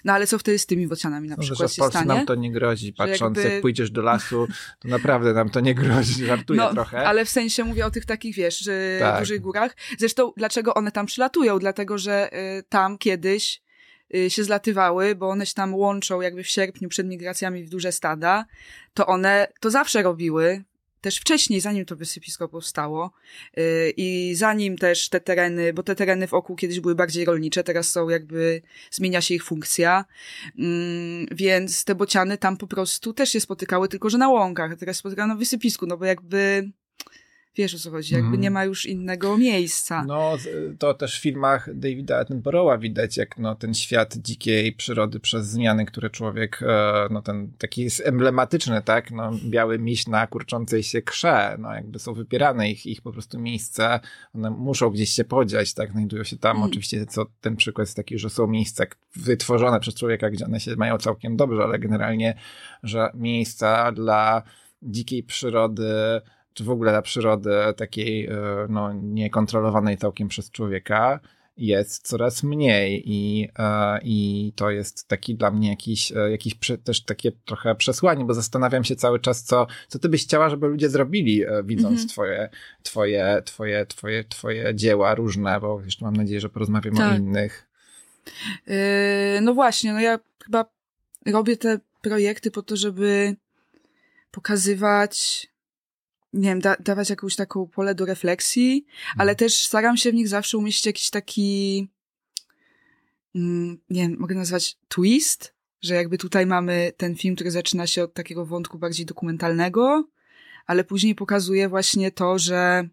No 0.05 0.13
ale 0.13 0.27
co 0.27 0.39
wtedy 0.39 0.59
z 0.59 0.65
tymi 0.65 0.87
bocianami 0.87 1.29
na 1.29 1.35
no, 1.35 1.43
przykład 1.43 1.69
że 1.69 1.75
się 1.75 1.89
stanie? 1.89 2.05
nam 2.05 2.25
to 2.25 2.35
nie 2.35 2.51
grozi, 2.51 2.93
patrząc 2.93 3.37
jakby... 3.37 3.53
jak 3.53 3.61
pójdziesz 3.61 3.91
do 3.91 4.01
lasu, 4.01 4.47
to 4.79 4.87
naprawdę 4.87 5.33
nam 5.33 5.49
to 5.49 5.59
nie 5.59 5.75
grozi, 5.75 6.25
żartuję 6.25 6.59
no, 6.59 6.73
trochę. 6.73 7.07
ale 7.07 7.25
w 7.25 7.29
sensie 7.29 7.63
mówię 7.63 7.85
o 7.85 7.91
tych 7.91 8.05
takich, 8.05 8.35
wiesz, 8.35 8.59
że 8.59 8.97
tak. 8.99 9.19
dużych 9.19 9.41
górach. 9.41 9.75
Zresztą 9.97 10.33
dlaczego 10.37 10.73
one 10.73 10.91
tam 10.91 11.05
przylatują? 11.05 11.59
Dlatego, 11.59 11.97
że 11.97 12.29
y, 12.57 12.63
tam 12.69 12.97
kiedyś 12.97 13.61
y, 14.15 14.29
się 14.29 14.43
zlatywały, 14.43 15.15
bo 15.15 15.29
one 15.29 15.45
się 15.45 15.53
tam 15.53 15.75
łączą 15.75 16.21
jakby 16.21 16.43
w 16.43 16.47
sierpniu 16.47 16.89
przed 16.89 17.07
migracjami 17.07 17.63
w 17.63 17.69
duże 17.69 17.91
stada, 17.91 18.45
to 18.93 19.07
one 19.07 19.47
to 19.59 19.69
zawsze 19.69 20.01
robiły, 20.01 20.63
też 21.01 21.17
wcześniej, 21.17 21.61
zanim 21.61 21.85
to 21.85 21.95
wysypisko 21.95 22.49
powstało 22.49 23.11
yy, 23.57 23.63
i 23.97 24.35
zanim 24.35 24.77
też 24.77 25.09
te 25.09 25.19
tereny, 25.19 25.73
bo 25.73 25.83
te 25.83 25.95
tereny 25.95 26.27
w 26.27 26.33
oku 26.33 26.55
kiedyś 26.55 26.79
były 26.79 26.95
bardziej 26.95 27.25
rolnicze, 27.25 27.63
teraz 27.63 27.91
są 27.91 28.09
jakby, 28.09 28.61
zmienia 28.91 29.21
się 29.21 29.35
ich 29.35 29.43
funkcja, 29.43 30.05
yy, 30.55 30.65
więc 31.31 31.83
te 31.83 31.95
bociany 31.95 32.37
tam 32.37 32.57
po 32.57 32.67
prostu 32.67 33.13
też 33.13 33.29
się 33.31 33.39
spotykały, 33.39 33.87
tylko 33.87 34.09
że 34.09 34.17
na 34.17 34.29
łąkach, 34.29 34.77
teraz 34.77 34.97
spotykano 34.97 35.33
na 35.33 35.39
wysypisku, 35.39 35.85
no 35.85 35.97
bo 35.97 36.05
jakby 36.05 36.71
Wiesz 37.57 37.75
o 37.75 37.79
co 37.79 37.91
chodzi, 37.91 38.13
jakby 38.13 38.27
mm. 38.27 38.41
nie 38.41 38.51
ma 38.51 38.65
już 38.65 38.85
innego 38.85 39.37
miejsca. 39.37 40.03
No, 40.07 40.37
to 40.79 40.93
też 40.93 41.19
w 41.19 41.21
filmach 41.21 41.75
Davida 41.75 42.17
Attenborougha 42.17 42.77
widać, 42.77 43.17
jak 43.17 43.37
no, 43.37 43.55
ten 43.55 43.73
świat 43.73 44.17
dzikiej 44.17 44.73
przyrody 44.73 45.19
przez 45.19 45.47
zmiany, 45.47 45.85
które 45.85 46.09
człowiek, 46.09 46.59
e, 46.61 47.07
no 47.11 47.21
ten 47.21 47.51
taki 47.57 47.81
jest 47.83 48.01
emblematyczny, 48.05 48.81
tak, 48.81 49.11
no, 49.11 49.31
biały 49.45 49.79
miś 49.79 50.07
na 50.07 50.27
kurczącej 50.27 50.83
się 50.83 51.01
krze, 51.01 51.55
no 51.59 51.73
jakby 51.73 51.99
są 51.99 52.13
wypierane 52.13 52.71
ich, 52.71 52.85
ich 52.85 53.01
po 53.01 53.11
prostu 53.11 53.39
miejsca, 53.39 53.99
one 54.33 54.49
muszą 54.49 54.89
gdzieś 54.89 55.09
się 55.09 55.23
podziać, 55.23 55.73
tak, 55.73 55.91
znajdują 55.91 56.23
się 56.23 56.37
tam, 56.37 56.57
mm. 56.57 56.69
oczywiście 56.69 57.05
co 57.05 57.25
ten 57.41 57.55
przykład 57.55 57.87
jest 57.87 57.95
taki, 57.95 58.19
że 58.19 58.29
są 58.29 58.47
miejsca 58.47 58.85
wytworzone 59.15 59.79
przez 59.79 59.95
człowieka, 59.95 60.29
gdzie 60.29 60.45
one 60.45 60.59
się 60.59 60.75
mają 60.75 60.97
całkiem 60.97 61.37
dobrze, 61.37 61.63
ale 61.63 61.79
generalnie, 61.79 62.37
że 62.83 63.09
miejsca 63.13 63.91
dla 63.91 64.43
dzikiej 64.81 65.23
przyrody, 65.23 66.21
czy 66.57 66.63
w 66.63 66.69
ogóle 66.69 66.91
dla 66.91 67.01
przyrody 67.01 67.51
takiej 67.75 68.25
e, 68.25 68.31
no, 68.69 68.93
niekontrolowanej 68.93 69.97
całkiem 69.97 70.27
przez 70.27 70.51
człowieka 70.51 71.19
jest 71.57 72.07
coraz 72.07 72.43
mniej 72.43 73.03
i, 73.05 73.49
e, 73.59 73.99
i 74.03 74.53
to 74.55 74.71
jest 74.71 75.07
taki 75.07 75.35
dla 75.35 75.51
mnie 75.51 75.69
jakiś, 75.69 76.11
e, 76.11 76.31
jakiś 76.31 76.55
też 76.83 77.03
takie 77.03 77.31
trochę 77.31 77.75
przesłanie, 77.75 78.25
bo 78.25 78.33
zastanawiam 78.33 78.83
się 78.83 78.95
cały 78.95 79.19
czas, 79.19 79.43
co, 79.43 79.67
co 79.87 79.99
ty 79.99 80.09
byś 80.09 80.23
chciała, 80.23 80.49
żeby 80.49 80.67
ludzie 80.67 80.89
zrobili, 80.89 81.43
widząc 81.63 81.91
mhm. 81.91 82.09
twoje, 82.09 82.49
twoje, 82.83 83.41
twoje, 83.45 83.85
twoje, 83.85 84.23
twoje 84.23 84.75
dzieła 84.75 85.15
różne, 85.15 85.59
bo 85.59 85.81
jeszcze 85.81 86.05
mam 86.05 86.15
nadzieję, 86.15 86.41
że 86.41 86.49
porozmawiamy 86.49 86.97
tak. 86.97 87.13
o 87.13 87.15
innych. 87.15 87.67
Yy, 88.67 88.75
no 89.41 89.53
właśnie, 89.53 89.93
no 89.93 89.99
ja 89.99 90.19
chyba 90.43 90.65
robię 91.25 91.57
te 91.57 91.79
projekty 92.01 92.51
po 92.51 92.61
to, 92.61 92.77
żeby 92.77 93.35
pokazywać 94.31 95.47
nie 96.33 96.49
wiem, 96.49 96.59
da, 96.59 96.75
dawać 96.79 97.09
jakąś 97.09 97.35
taką 97.35 97.67
pole 97.67 97.95
do 97.95 98.05
refleksji, 98.05 98.85
ale 99.11 99.31
mhm. 99.31 99.35
też 99.35 99.65
staram 99.65 99.97
się 99.97 100.11
w 100.11 100.15
nich 100.15 100.27
zawsze 100.27 100.57
umieścić 100.57 100.85
jakiś 100.85 101.09
taki 101.09 101.87
mm, 103.35 103.77
nie 103.89 104.01
wiem, 104.01 104.15
mogę 104.19 104.35
nazwać 104.35 104.77
twist, 104.87 105.53
że 105.81 105.95
jakby 105.95 106.17
tutaj 106.17 106.45
mamy 106.45 106.91
ten 106.97 107.15
film, 107.15 107.35
który 107.35 107.51
zaczyna 107.51 107.87
się 107.87 108.03
od 108.03 108.13
takiego 108.13 108.45
wątku 108.45 108.79
bardziej 108.79 109.05
dokumentalnego, 109.05 110.07
ale 110.65 110.83
później 110.83 111.15
pokazuje 111.15 111.69
właśnie 111.69 112.11
to, 112.11 112.39
że 112.39 112.89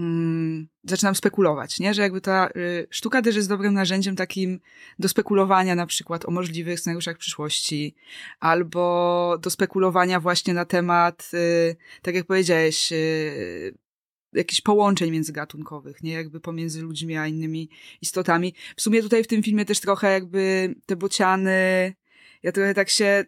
mm, 0.00 0.68
zaczynam 0.84 1.14
spekulować, 1.14 1.80
nie? 1.80 1.94
Że 1.94 2.02
jakby 2.02 2.20
ta 2.20 2.48
y, 2.56 2.86
sztuka 2.90 3.22
też 3.22 3.36
jest 3.36 3.48
dobrym 3.48 3.74
narzędziem 3.74 4.16
takim 4.16 4.60
do 4.98 5.08
spekulowania 5.08 5.74
na 5.74 5.86
przykład 5.86 6.28
o 6.28 6.30
możliwych 6.30 6.80
scenariuszach 6.80 7.18
przyszłości, 7.18 7.94
albo 8.40 9.38
do 9.42 9.50
spekulowania 9.50 10.20
właśnie 10.20 10.54
na 10.54 10.64
temat, 10.64 11.30
y, 11.34 11.76
tak 12.02 12.14
jak 12.14 12.26
powiedziałeś, 12.26 12.92
y, 12.92 13.74
jakichś 14.32 14.60
połączeń 14.60 15.10
międzygatunkowych, 15.10 16.02
nie? 16.02 16.12
Jakby 16.12 16.40
pomiędzy 16.40 16.82
ludźmi 16.82 17.16
a 17.16 17.26
innymi 17.26 17.70
istotami. 18.02 18.54
W 18.76 18.82
sumie 18.82 19.02
tutaj 19.02 19.24
w 19.24 19.26
tym 19.26 19.42
filmie 19.42 19.64
też 19.64 19.80
trochę 19.80 20.12
jakby 20.12 20.74
te 20.86 20.96
bociany, 20.96 21.94
ja 22.42 22.52
trochę 22.52 22.74
tak 22.74 22.90
się 22.90 23.24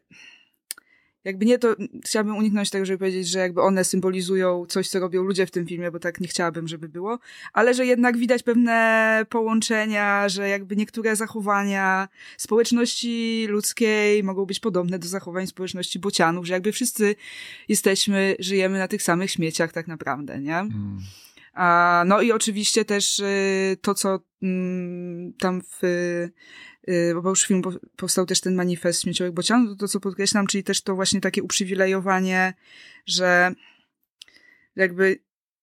jakby 1.25 1.47
nie 1.47 1.59
to, 1.59 1.77
chciałabym 2.05 2.37
uniknąć 2.37 2.71
tego, 2.71 2.85
żeby 2.85 2.99
powiedzieć, 2.99 3.29
że 3.29 3.39
jakby 3.39 3.63
one 3.63 3.85
symbolizują 3.85 4.67
coś, 4.67 4.89
co 4.89 5.01
robią 5.01 5.23
ludzie 5.23 5.47
w 5.47 5.51
tym 5.51 5.67
filmie, 5.67 5.91
bo 5.91 5.99
tak 5.99 6.21
nie 6.21 6.29
chciałabym, 6.29 6.69
żeby 6.69 6.89
było, 6.89 7.19
ale 7.53 7.75
że 7.75 7.87
jednak 7.87 8.17
widać 8.17 8.43
pewne 8.43 9.27
połączenia, 9.29 10.29
że 10.29 10.49
jakby 10.49 10.77
niektóre 10.77 11.17
zachowania 11.17 12.09
społeczności 12.37 13.47
ludzkiej 13.49 14.23
mogą 14.23 14.47
być 14.47 14.61
podobne 14.61 14.99
do 14.99 15.09
zachowań 15.09 15.47
społeczności 15.47 15.99
bocianów, 15.99 16.47
że 16.47 16.53
jakby 16.53 16.73
wszyscy 16.73 17.15
jesteśmy, 17.69 18.37
żyjemy 18.39 18.79
na 18.79 18.89
tych 18.89 19.03
samych 19.03 19.31
śmieciach 19.31 19.73
tak 19.73 19.89
naprawdę, 19.89 20.41
nie? 20.41 20.59
Mm. 20.59 20.99
A, 21.55 22.05
no 22.07 22.21
i 22.21 22.33
oczywiście 22.33 22.85
też 22.85 23.19
y, 23.19 23.77
to, 23.83 23.95
co 23.95 24.21
mm, 24.43 25.33
tam 25.33 25.63
w 25.63 25.85
Y, 25.85 26.33
bo 27.23 27.29
już 27.29 27.47
film 27.47 27.63
powstał 27.97 28.27
też 28.27 28.41
ten 28.41 28.55
manifest 28.55 29.03
śmieciowych 29.03 29.33
bocianów, 29.33 29.71
to, 29.71 29.77
to 29.77 29.89
co 29.89 30.01
podkreślam, 30.01 30.47
czyli 30.47 30.65
też 30.65 30.83
to 30.83 30.95
właśnie 30.95 31.21
takie 31.21 31.43
uprzywilejowanie, 31.43 32.55
że 33.07 33.55
jakby 34.77 35.19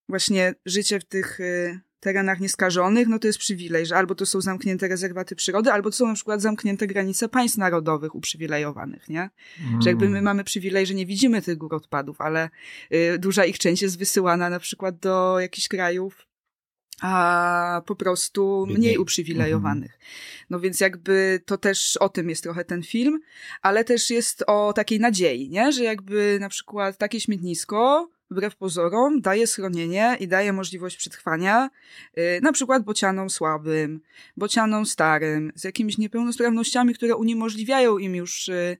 właśnie 0.09 0.55
życie 0.65 0.99
w 0.99 1.05
tych 1.05 1.39
y, 1.39 1.79
terenach 1.99 2.39
nieskażonych, 2.39 3.07
no 3.07 3.19
to 3.19 3.27
jest 3.27 3.39
przywilej, 3.39 3.85
że 3.85 3.95
albo 3.95 4.15
to 4.15 4.25
są 4.25 4.41
zamknięte 4.41 4.87
rezerwaty 4.87 5.35
przyrody, 5.35 5.71
albo 5.71 5.89
to 5.89 5.95
są 5.95 6.07
na 6.07 6.13
przykład 6.13 6.41
zamknięte 6.41 6.87
granice 6.87 7.29
państw 7.29 7.57
narodowych 7.57 8.15
uprzywilejowanych, 8.15 9.09
nie? 9.09 9.29
Mm. 9.67 9.81
Że 9.81 9.89
jakby 9.89 10.05
my 10.05 10.11
mm. 10.11 10.23
mamy 10.23 10.43
przywilej, 10.43 10.85
że 10.85 10.93
nie 10.93 11.05
widzimy 11.05 11.41
tych 11.41 11.57
gór 11.57 11.75
odpadów, 11.75 12.21
ale 12.21 12.49
y, 12.93 13.19
duża 13.19 13.45
ich 13.45 13.59
część 13.59 13.81
jest 13.81 13.99
wysyłana 13.99 14.49
na 14.49 14.59
przykład 14.59 14.99
do 14.99 15.39
jakichś 15.39 15.67
krajów, 15.67 16.28
a 17.01 17.81
po 17.85 17.95
prostu 17.95 18.65
mniej 18.69 18.97
uprzywilejowanych. 18.97 19.99
No 20.49 20.59
więc 20.59 20.79
jakby 20.79 21.41
to 21.45 21.57
też 21.57 21.97
o 21.97 22.09
tym 22.09 22.29
jest 22.29 22.43
trochę 22.43 22.65
ten 22.65 22.83
film, 22.83 23.19
ale 23.61 23.83
też 23.83 24.09
jest 24.09 24.43
o 24.47 24.73
takiej 24.73 24.99
nadziei, 24.99 25.49
nie? 25.49 25.71
Że 25.71 25.83
jakby 25.83 26.37
na 26.41 26.49
przykład 26.49 26.97
takie 26.97 27.19
śmietnisko 27.19 28.09
wbrew 28.31 28.55
pozorom 28.55 29.21
daje 29.21 29.47
schronienie 29.47 30.17
i 30.19 30.27
daje 30.27 30.53
możliwość 30.53 30.97
przetrwania 30.97 31.69
yy, 32.15 32.23
na 32.41 32.51
przykład 32.51 32.83
bocianom 32.83 33.29
słabym, 33.29 34.01
bocianom 34.37 34.85
starym, 34.85 35.51
z 35.55 35.63
jakimiś 35.63 35.97
niepełnosprawnościami, 35.97 36.93
które 36.93 37.15
uniemożliwiają 37.15 37.97
im 37.97 38.15
już 38.15 38.47
yy, 38.47 38.77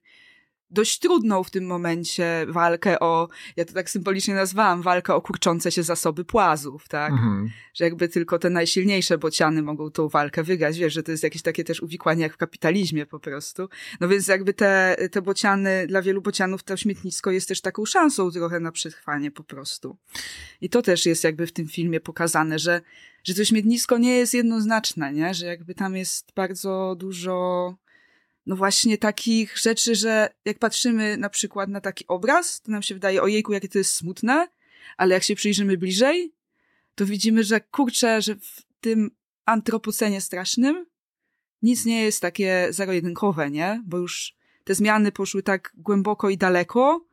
dość 0.72 1.00
trudną 1.00 1.44
w 1.44 1.50
tym 1.50 1.66
momencie 1.66 2.46
walkę 2.50 3.00
o, 3.00 3.28
ja 3.56 3.66
to 3.66 3.74
tak 3.74 3.90
symbolicznie 3.90 4.34
nazwałam, 4.34 4.82
walkę 4.82 5.16
o 5.16 5.22
kurczące 5.22 5.72
się 5.72 5.84
zasoby 5.84 6.26
płazów, 6.26 6.88
tak? 6.88 7.12
Mhm. 7.12 7.50
Że 7.74 7.84
jakby 7.84 8.10
tylko 8.10 8.40
te 8.40 8.50
najsilniejsze 8.50 9.18
bociany 9.18 9.62
mogą 9.62 9.92
tą 9.92 10.10
walkę 10.10 10.44
wygrać. 10.44 10.78
Wiesz, 10.78 10.94
że 10.94 11.04
to 11.04 11.12
jest 11.12 11.24
jakieś 11.24 11.42
takie 11.42 11.64
też 11.64 11.82
uwikłanie 11.82 12.22
jak 12.22 12.34
w 12.34 12.38
kapitalizmie 12.38 13.06
po 13.06 13.20
prostu. 13.20 13.70
No 14.00 14.08
więc 14.08 14.28
jakby 14.28 14.54
te, 14.54 14.98
te 15.12 15.22
bociany, 15.22 15.88
dla 15.88 16.02
wielu 16.02 16.22
bocianów 16.22 16.64
to 16.64 16.78
śmietnisko 16.78 17.32
jest 17.32 17.48
też 17.48 17.62
taką 17.62 17.86
szansą 17.86 18.32
trochę 18.32 18.60
na 18.60 18.72
przetrwanie 18.72 19.32
po 19.32 19.44
prostu. 19.44 19.98
I 20.62 20.70
to 20.70 20.82
też 20.82 21.06
jest 21.06 21.24
jakby 21.24 21.48
w 21.48 21.52
tym 21.52 21.68
filmie 21.68 22.00
pokazane, 22.00 22.60
że, 22.60 22.82
że 23.24 23.36
to 23.36 23.46
śmietnisko 23.46 23.98
nie 23.98 24.18
jest 24.18 24.34
jednoznaczne, 24.34 25.14
nie? 25.14 25.34
Że 25.34 25.46
jakby 25.46 25.76
tam 25.76 25.96
jest 25.96 26.34
bardzo 26.36 26.96
dużo 27.00 27.76
no 28.50 28.56
właśnie 28.56 28.98
takich 28.98 29.58
rzeczy, 29.58 29.96
że 29.96 30.30
jak 30.46 30.60
patrzymy 30.60 31.18
na 31.18 31.30
przykład 31.30 31.70
na 31.70 31.82
taki 31.82 32.08
obraz, 32.08 32.62
to 32.62 32.72
nam 32.72 32.82
się 32.82 32.94
wydaje, 32.94 33.22
ojejku, 33.22 33.54
jakie 33.54 33.70
to 33.70 33.78
jest 33.78 33.96
smutne, 33.96 34.48
ale 34.98 35.14
jak 35.14 35.24
się 35.24 35.36
przyjrzymy 35.36 35.78
bliżej, 35.78 36.34
to 36.96 37.06
widzimy, 37.06 37.44
że 37.44 37.62
kurczę, 37.62 38.22
że 38.22 38.36
w 38.36 38.64
tym 38.82 39.12
antropocenie 39.46 40.22
strasznym 40.22 40.86
nic 41.62 41.86
nie 41.86 42.04
jest 42.04 42.22
takie 42.22 42.68
zero-jedynkowe, 42.70 43.52
nie? 43.52 43.84
Bo 43.86 43.98
już 43.98 44.36
te 44.64 44.76
zmiany 44.76 45.12
poszły 45.12 45.44
tak 45.44 45.74
głęboko 45.78 46.30
i 46.30 46.38
daleko, 46.38 47.06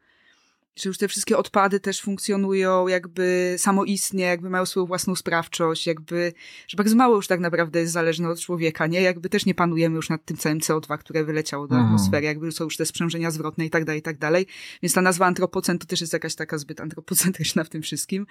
że 0.76 0.88
już 0.88 0.98
te 0.98 1.08
wszystkie 1.08 1.36
odpady 1.36 1.80
też 1.80 2.00
funkcjonują 2.00 2.88
jakby 2.88 3.54
samoistnie, 3.58 4.24
jakby 4.24 4.50
mają 4.50 4.66
swoją 4.66 4.86
własną 4.86 5.14
sprawczość, 5.14 5.86
jakby, 5.86 6.32
że 6.68 6.76
bardzo 6.76 6.96
mało 6.96 7.16
już 7.16 7.26
tak 7.26 7.40
naprawdę 7.40 7.80
jest 7.80 7.92
zależne 7.92 8.28
od 8.28 8.40
człowieka, 8.40 8.86
nie? 8.86 9.00
Jakby 9.00 9.28
też 9.28 9.46
nie 9.46 9.54
panujemy 9.54 9.96
już 9.96 10.08
nad 10.08 10.24
tym 10.24 10.36
całym 10.36 10.58
CO2, 10.58 10.98
które 10.98 11.24
wyleciało 11.24 11.68
do 11.68 11.74
mhm. 11.74 11.94
atmosfery, 11.94 12.26
jakby 12.26 12.52
są 12.52 12.64
już 12.64 12.76
te 12.76 12.86
sprzężenia 12.86 13.30
zwrotne 13.30 13.66
i 13.66 13.70
tak 13.70 13.84
dalej, 13.84 13.98
i 13.98 14.02
tak 14.02 14.18
dalej. 14.18 14.46
Więc 14.82 14.92
ta 14.92 15.02
nazwa 15.02 15.26
antropocen 15.26 15.78
to 15.78 15.86
też 15.86 16.00
jest 16.00 16.12
jakaś 16.12 16.34
taka 16.34 16.58
zbyt 16.58 16.80
antropocentryczna 16.80 17.64
w 17.64 17.68
tym 17.68 17.82
wszystkim. 17.82 18.26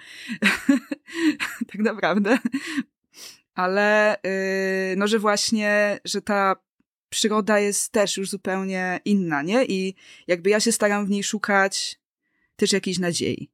tak 1.72 1.78
naprawdę. 1.78 2.38
Ale, 3.54 4.16
yy, 4.90 4.96
no, 4.96 5.06
że 5.06 5.18
właśnie, 5.18 6.00
że 6.04 6.22
ta 6.22 6.56
przyroda 7.08 7.58
jest 7.58 7.92
też 7.92 8.16
już 8.16 8.30
zupełnie 8.30 9.00
inna, 9.04 9.42
nie? 9.42 9.64
I 9.64 9.94
jakby 10.26 10.50
ja 10.50 10.60
się 10.60 10.72
staram 10.72 11.06
w 11.06 11.10
niej 11.10 11.24
szukać 11.24 11.98
też 12.56 12.72
jakiejś 12.72 12.98
nadziei 12.98 13.50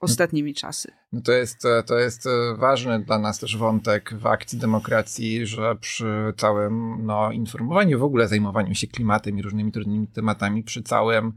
ostatnimi 0.00 0.54
czasy. 0.54 0.92
No 1.12 1.20
to 1.20 1.32
jest, 1.32 1.62
to 1.86 1.98
jest 1.98 2.28
ważny 2.56 3.04
dla 3.04 3.18
nas 3.18 3.38
też 3.38 3.56
wątek 3.56 4.14
w 4.14 4.26
akcji 4.26 4.58
demokracji, 4.58 5.46
że 5.46 5.76
przy 5.76 6.32
całym 6.36 7.06
no, 7.06 7.32
informowaniu, 7.32 7.98
w 7.98 8.02
ogóle 8.02 8.28
zajmowaniu 8.28 8.74
się 8.74 8.86
klimatem 8.86 9.38
i 9.38 9.42
różnymi 9.42 9.72
trudnymi 9.72 10.08
tematami, 10.08 10.62
przy 10.62 10.82
całym 10.82 11.32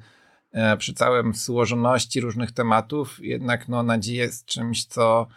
e, 0.52 0.78
przy 0.78 0.94
całym 0.94 1.34
złożoności 1.34 2.22
różnych 2.22 2.52
tematów, 2.52 3.20
jednak 3.20 3.68
no, 3.68 3.84
nadzieja 3.84 4.24
jest 4.24 4.46
czymś, 4.46 4.86
co 4.86 5.28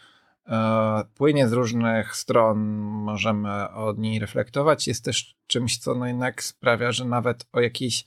e, 0.47 1.05
płynie 1.15 1.49
z 1.49 1.53
różnych 1.53 2.17
stron, 2.17 2.59
możemy 2.79 3.71
od 3.71 3.99
niej 3.99 4.19
reflektować, 4.19 4.89
jest 4.89 5.05
też 5.05 5.37
czymś, 5.47 5.79
co 5.79 5.95
no, 5.95 6.07
jednak 6.07 6.43
sprawia, 6.43 6.93
że 6.93 7.05
nawet 7.05 7.47
o 7.53 7.61
jakiejś 7.61 8.05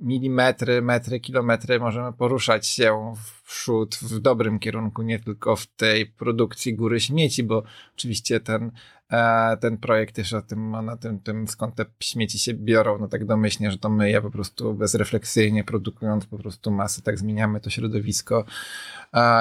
milimetry, 0.00 0.82
metry, 0.82 1.20
kilometry 1.20 1.80
możemy 1.80 2.12
poruszać 2.12 2.66
się 2.66 3.14
w 3.16 3.42
przód 3.48 3.94
w 3.94 4.18
dobrym 4.18 4.58
kierunku, 4.58 5.02
nie 5.02 5.18
tylko 5.18 5.56
w 5.56 5.66
tej 5.66 6.06
produkcji 6.06 6.74
góry 6.74 7.00
śmieci, 7.00 7.42
bo 7.42 7.62
oczywiście 7.96 8.40
ten, 8.40 8.70
e, 9.10 9.56
ten 9.56 9.78
projekt 9.78 10.14
też 10.14 10.32
o 10.32 10.42
tym, 10.42 10.70
na 10.70 10.96
tym, 10.96 11.20
tym, 11.20 11.48
skąd 11.48 11.74
te 11.74 11.84
śmieci 12.00 12.38
się 12.38 12.54
biorą, 12.54 12.98
no 12.98 13.08
tak 13.08 13.24
domyślnie, 13.24 13.70
że 13.70 13.78
to 13.78 13.88
my 13.88 14.10
je 14.10 14.22
po 14.22 14.30
prostu 14.30 14.74
bezrefleksyjnie 14.74 15.64
produkując 15.64 16.26
po 16.26 16.38
prostu 16.38 16.70
masę, 16.70 17.02
tak 17.02 17.18
zmieniamy 17.18 17.60
to 17.60 17.70
środowisko 17.70 18.44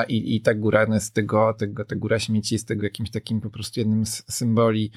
i, 0.08 0.36
i 0.36 0.42
ta 0.42 0.54
góra 0.54 0.86
no 0.90 1.00
z 1.00 1.12
tego, 1.12 1.54
tego, 1.54 1.86
ta 1.86 1.96
góra 1.96 2.20
śmieci 2.20 2.56
jest 2.56 2.68
tego 2.68 2.84
jakimś 2.84 3.12
takim 3.12 3.42
po 3.42 3.50
prostu 3.50 3.80
jednym 3.80 4.06
z 4.06 4.24
symboli 4.34 4.92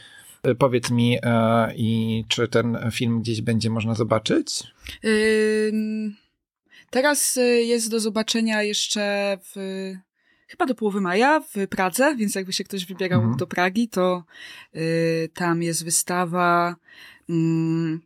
powiedz 0.59 0.90
mi, 0.90 1.18
e, 1.22 1.74
i 1.76 2.24
czy 2.29 2.48
ten 2.48 2.79
film 2.92 3.20
gdzieś 3.20 3.40
będzie 3.40 3.70
można 3.70 3.94
zobaczyć? 3.94 4.64
teraz 6.90 7.37
e, 7.37 7.42
jest 7.42 7.90
do 7.90 8.00
zobaczenia 8.00 8.62
jeszcze 8.62 9.38
w 9.42 9.57
chyba 10.50 10.66
do 10.66 10.74
połowy 10.74 11.00
maja 11.00 11.40
w 11.40 11.68
Pradze, 11.68 12.16
więc 12.16 12.35
jakby 12.35 12.53
się 12.53 12.64
ktoś 12.64 12.87
wybierał 12.87 13.20
mhm. 13.20 13.37
do 13.37 13.46
Pragi, 13.46 13.88
to 13.88 14.24
y, 14.76 15.31
tam 15.35 15.62
jest 15.62 15.85
wystawa 15.85 16.76
mm, 17.29 18.00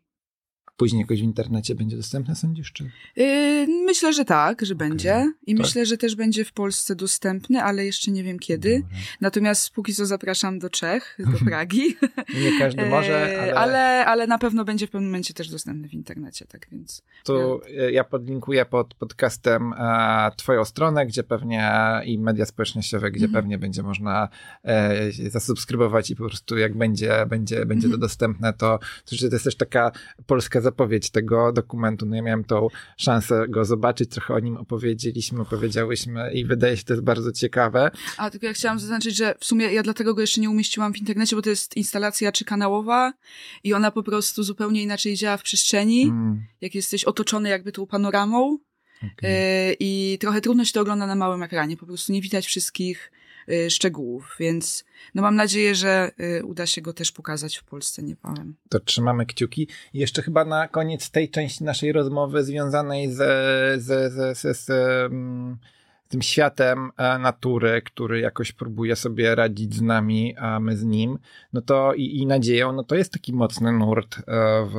później 0.76 1.00
jakoś 1.00 1.20
w 1.20 1.24
internecie 1.24 1.74
będzie 1.74 1.96
dostępne, 1.96 2.34
sądzisz? 2.34 2.72
Czy? 2.72 2.90
Yy, 3.16 3.66
myślę, 3.86 4.12
że 4.12 4.24
tak, 4.24 4.64
że 4.64 4.74
okay. 4.74 4.88
będzie. 4.88 5.32
I 5.46 5.54
tak. 5.54 5.66
myślę, 5.66 5.86
że 5.86 5.96
też 5.96 6.16
będzie 6.16 6.44
w 6.44 6.52
Polsce 6.52 6.96
dostępny, 6.96 7.62
ale 7.62 7.86
jeszcze 7.86 8.10
nie 8.10 8.24
wiem 8.24 8.38
kiedy. 8.38 8.80
Dobra. 8.80 8.96
Natomiast 9.20 9.70
póki 9.70 9.94
co 9.94 10.06
zapraszam 10.06 10.58
do 10.58 10.70
Czech, 10.70 11.18
do 11.18 11.38
Pragi. 11.46 11.96
nie 12.42 12.58
każdy 12.58 12.86
może, 12.86 13.30
yy, 13.32 13.40
ale... 13.40 13.54
ale... 13.54 14.06
ale... 14.06 14.26
na 14.26 14.38
pewno 14.38 14.64
będzie 14.64 14.86
w 14.86 14.90
pewnym 14.90 15.10
momencie 15.10 15.34
też 15.34 15.48
dostępny 15.48 15.88
w 15.88 15.94
internecie, 15.94 16.46
tak 16.46 16.66
więc... 16.72 17.02
Tu 17.24 17.60
ja 17.90 18.04
podlinkuję 18.04 18.64
pod 18.64 18.94
podcastem 18.94 19.72
e, 19.72 20.30
twoją 20.36 20.64
stronę, 20.64 21.06
gdzie 21.06 21.22
pewnie 21.22 21.72
i 22.04 22.18
media 22.18 22.46
społecznościowe, 22.46 23.10
gdzie 23.10 23.24
mhm. 23.24 23.42
pewnie 23.42 23.58
będzie 23.58 23.82
można 23.82 24.28
e, 24.64 25.12
zasubskrybować 25.30 26.10
i 26.10 26.16
po 26.16 26.28
prostu 26.28 26.58
jak 26.58 26.76
będzie, 26.76 27.26
będzie, 27.26 27.66
będzie 27.66 27.88
to 27.88 27.94
mhm. 27.94 28.00
dostępne, 28.00 28.52
to, 28.52 28.78
to 29.04 29.16
jest 29.32 29.44
też 29.44 29.56
taka 29.56 29.92
polska 30.26 30.60
zapowiedź 30.64 31.10
tego 31.10 31.52
dokumentu. 31.52 32.06
No 32.06 32.16
ja 32.16 32.22
miałem 32.22 32.44
tą 32.44 32.68
szansę 32.96 33.48
go 33.48 33.64
zobaczyć, 33.64 34.10
trochę 34.10 34.34
o 34.34 34.38
nim 34.38 34.56
opowiedzieliśmy, 34.56 35.42
opowiedziałyśmy 35.42 36.32
i 36.32 36.44
wydaje 36.44 36.76
się, 36.76 36.84
to 36.84 36.92
jest 36.92 37.04
bardzo 37.04 37.32
ciekawe. 37.32 37.90
A 38.16 38.30
tylko 38.30 38.46
ja 38.46 38.52
chciałam 38.52 38.78
zaznaczyć, 38.78 39.16
że 39.16 39.34
w 39.38 39.44
sumie 39.44 39.72
ja 39.72 39.82
dlatego 39.82 40.14
go 40.14 40.20
jeszcze 40.20 40.40
nie 40.40 40.50
umieściłam 40.50 40.92
w 40.92 40.98
internecie, 40.98 41.36
bo 41.36 41.42
to 41.42 41.50
jest 41.50 41.76
instalacja 41.76 42.32
trzykanałowa 42.32 43.12
i 43.64 43.74
ona 43.74 43.90
po 43.90 44.02
prostu 44.02 44.42
zupełnie 44.42 44.82
inaczej 44.82 45.16
działa 45.16 45.36
w 45.36 45.42
przestrzeni, 45.42 46.02
mm. 46.02 46.44
jak 46.60 46.74
jesteś 46.74 47.04
otoczony 47.04 47.48
jakby 47.48 47.72
tą 47.72 47.86
panoramą. 47.86 48.58
Okay. 48.96 49.30
Y, 49.30 49.76
I 49.80 50.18
trochę 50.20 50.40
trudno 50.40 50.64
się 50.64 50.72
to 50.72 50.80
ogląda 50.80 51.06
na 51.06 51.14
małym 51.14 51.42
ekranie, 51.42 51.76
po 51.76 51.86
prostu 51.86 52.12
nie 52.12 52.20
widać 52.20 52.46
wszystkich 52.46 53.12
szczegółów, 53.68 54.36
więc 54.40 54.84
no 55.14 55.22
mam 55.22 55.36
nadzieję, 55.36 55.74
że 55.74 56.10
y, 56.38 56.44
uda 56.44 56.66
się 56.66 56.82
go 56.82 56.92
też 56.92 57.12
pokazać 57.12 57.56
w 57.56 57.64
Polsce 57.64 58.02
niebawem. 58.02 58.54
To 58.68 58.80
trzymamy 58.80 59.26
kciuki. 59.26 59.68
Jeszcze 59.94 60.22
chyba 60.22 60.44
na 60.44 60.68
koniec 60.68 61.10
tej 61.10 61.30
części 61.30 61.64
naszej 61.64 61.92
rozmowy 61.92 62.44
związanej 62.44 63.12
z, 63.12 63.16
z, 63.82 64.12
z, 64.12 64.38
z, 64.38 64.58
z 64.58 64.70
tym 66.14 66.22
światem 66.22 66.90
e, 66.96 67.18
natury, 67.18 67.82
który 67.82 68.20
jakoś 68.20 68.52
próbuje 68.52 68.96
sobie 68.96 69.34
radzić 69.34 69.74
z 69.74 69.82
nami, 69.82 70.36
a 70.36 70.60
my 70.60 70.76
z 70.76 70.84
nim, 70.84 71.18
no 71.52 71.60
to 71.60 71.94
i, 71.94 72.18
i 72.18 72.26
nadzieją, 72.26 72.72
no 72.72 72.84
to 72.84 72.94
jest 72.94 73.12
taki 73.12 73.32
mocny 73.32 73.72
nurt 73.72 74.18
e, 74.18 74.22
w, 74.66 74.74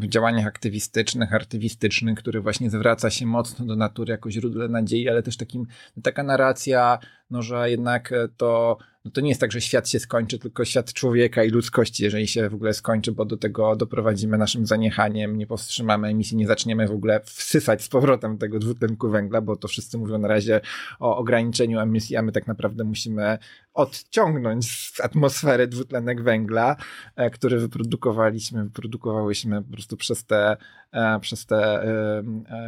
w 0.00 0.08
działaniach 0.08 0.46
aktywistycznych, 0.46 1.34
artywistycznych, 1.34 2.18
który 2.18 2.40
właśnie 2.40 2.70
zwraca 2.70 3.10
się 3.10 3.26
mocno 3.26 3.66
do 3.66 3.76
natury 3.76 4.10
jako 4.10 4.30
źródle 4.30 4.68
nadziei, 4.68 5.08
ale 5.08 5.22
też 5.22 5.36
takim, 5.36 5.66
taka 6.02 6.22
narracja 6.22 6.98
no, 7.30 7.42
że 7.42 7.70
jednak 7.70 8.12
e, 8.12 8.28
to, 8.36 8.78
no 9.10 9.14
to 9.14 9.20
nie 9.20 9.28
jest 9.28 9.40
tak, 9.40 9.52
że 9.52 9.60
świat 9.60 9.88
się 9.88 9.98
skończy, 9.98 10.38
tylko 10.38 10.64
świat 10.64 10.92
człowieka 10.92 11.44
i 11.44 11.50
ludzkości, 11.50 12.04
jeżeli 12.04 12.28
się 12.28 12.48
w 12.48 12.54
ogóle 12.54 12.74
skończy, 12.74 13.12
bo 13.12 13.24
do 13.24 13.36
tego 13.36 13.76
doprowadzimy 13.76 14.38
naszym 14.38 14.66
zaniechaniem, 14.66 15.38
nie 15.38 15.46
powstrzymamy 15.46 16.08
emisji, 16.08 16.36
nie 16.36 16.46
zaczniemy 16.46 16.88
w 16.88 16.92
ogóle 16.92 17.20
wsysać 17.24 17.82
z 17.82 17.88
powrotem 17.88 18.38
tego 18.38 18.58
dwutlenku 18.58 19.10
węgla, 19.10 19.40
bo 19.40 19.56
to 19.56 19.68
wszyscy 19.68 19.98
mówią 19.98 20.18
na 20.18 20.28
razie 20.28 20.60
o 21.00 21.16
ograniczeniu 21.16 21.80
emisji, 21.80 22.16
a 22.16 22.22
my 22.22 22.32
tak 22.32 22.46
naprawdę 22.46 22.84
musimy 22.84 23.38
odciągnąć 23.74 24.92
z 24.96 25.00
atmosfery 25.00 25.66
dwutlenek 25.66 26.22
węgla, 26.22 26.76
e, 27.16 27.30
który 27.30 27.58
wyprodukowaliśmy, 27.58 28.64
wyprodukowałyśmy 28.64 29.62
po 29.62 29.72
prostu 29.72 29.96
przez 29.96 30.24
te, 30.24 30.56
e, 30.92 31.20
przez 31.20 31.46
te 31.46 31.82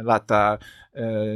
lata 0.03 0.57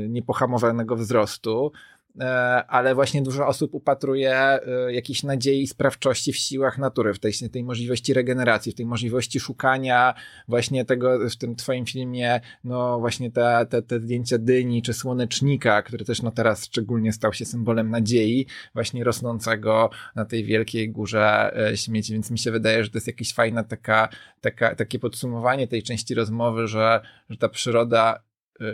niepohamowanego 0.09 0.95
wzrostu. 0.95 1.71
E, 2.19 2.65
ale 2.67 2.95
właśnie 2.95 3.21
dużo 3.21 3.47
osób 3.47 3.73
upatruje 3.73 4.33
e, 4.33 4.61
jakiejś 4.93 5.23
nadziei 5.23 5.61
i 5.61 5.67
sprawczości 5.67 6.33
w 6.33 6.37
siłach 6.37 6.77
natury, 6.77 7.13
w 7.13 7.19
tej, 7.19 7.33
tej 7.51 7.63
możliwości 7.63 8.13
regeneracji, 8.13 8.71
w 8.71 8.75
tej 8.75 8.85
możliwości 8.85 9.39
szukania 9.39 10.13
właśnie 10.47 10.85
tego, 10.85 11.29
w 11.29 11.35
tym 11.35 11.55
twoim 11.55 11.85
filmie, 11.85 12.41
no 12.63 12.99
właśnie 12.99 13.31
te, 13.31 13.65
te, 13.69 13.81
te 13.81 13.99
zdjęcia 13.99 14.37
dyni 14.37 14.81
czy 14.81 14.93
słonecznika, 14.93 15.81
który 15.81 16.05
też 16.05 16.21
no 16.21 16.31
teraz 16.31 16.65
szczególnie 16.65 17.13
stał 17.13 17.33
się 17.33 17.45
symbolem 17.45 17.89
nadziei, 17.89 18.45
właśnie 18.73 19.03
rosnącego 19.03 19.89
na 20.15 20.25
tej 20.25 20.43
wielkiej 20.43 20.89
górze 20.89 21.57
e, 21.71 21.77
śmieci, 21.77 22.13
więc 22.13 22.31
mi 22.31 22.39
się 22.39 22.51
wydaje, 22.51 22.83
że 22.83 22.89
to 22.89 22.97
jest 22.97 23.07
jakieś 23.07 23.33
fajne 23.33 23.63
taka, 23.63 24.09
taka, 24.41 24.75
takie 24.75 24.99
podsumowanie 24.99 25.67
tej 25.67 25.83
części 25.83 26.15
rozmowy, 26.15 26.67
że, 26.67 27.01
że 27.29 27.37
ta 27.37 27.49
przyroda 27.49 28.26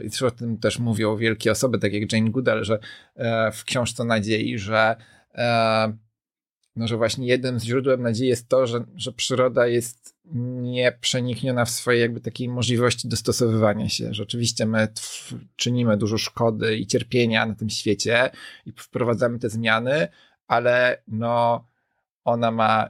i 0.04 0.10
też 0.10 0.22
o 0.22 0.32
tym 0.32 0.58
też 0.58 0.80
mówią 0.80 1.17
wielkie 1.17 1.52
osoby, 1.52 1.80
tak 1.80 1.93
jak 1.93 2.13
Jane 2.13 2.30
Goodall, 2.30 2.63
że 2.63 2.80
e, 3.15 3.52
w 3.52 3.63
książce 3.63 4.04
nadziei, 4.04 4.58
że 4.58 4.96
e, 5.36 5.93
no, 6.76 6.88
że 6.88 6.98
właśnie 6.98 7.28
jednym 7.28 7.60
z 7.60 7.63
źródeł 7.63 7.98
nadziei 7.98 8.28
jest 8.28 8.50
to, 8.50 8.67
że, 8.67 8.86
że 8.96 9.13
przyroda 9.13 9.67
jest 9.67 10.15
nieprzenikniona 10.62 11.65
w 11.65 11.69
swojej 11.69 12.02
jakby 12.02 12.19
takiej 12.22 12.50
możliwości 12.50 13.08
dostosowywania 13.08 13.89
się. 13.89 14.13
Że 14.13 14.24
oczywiście 14.24 14.65
my 14.65 14.88
czynimy 15.56 15.98
dużo 15.98 16.17
szkody 16.17 16.78
i 16.78 16.88
cierpienia 16.88 17.46
na 17.46 17.56
tym 17.56 17.69
świecie 17.69 18.30
i 18.65 18.72
wprowadzamy 18.72 19.39
te 19.39 19.50
zmiany, 19.50 20.08
ale 20.48 21.04
no 21.08 21.67
ona 22.24 22.52
ma 22.52 22.89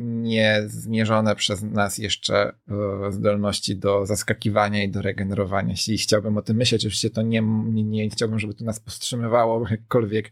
niezmierzone 0.00 1.36
przez 1.36 1.62
nas 1.62 1.98
jeszcze 1.98 2.52
e, 3.08 3.12
zdolności 3.12 3.76
do 3.76 4.06
zaskakiwania 4.06 4.84
i 4.84 4.88
do 4.88 5.02
regenerowania 5.02 5.76
się 5.76 5.92
i 5.92 5.98
chciałbym 5.98 6.36
o 6.36 6.42
tym 6.42 6.56
myśleć. 6.56 6.82
Oczywiście 6.82 7.10
to 7.10 7.22
nie, 7.22 7.40
nie, 7.64 7.84
nie 7.84 8.10
chciałbym, 8.10 8.38
żeby 8.38 8.54
to 8.54 8.64
nas 8.64 8.80
powstrzymywało 8.80 9.66
jakkolwiek 9.70 10.30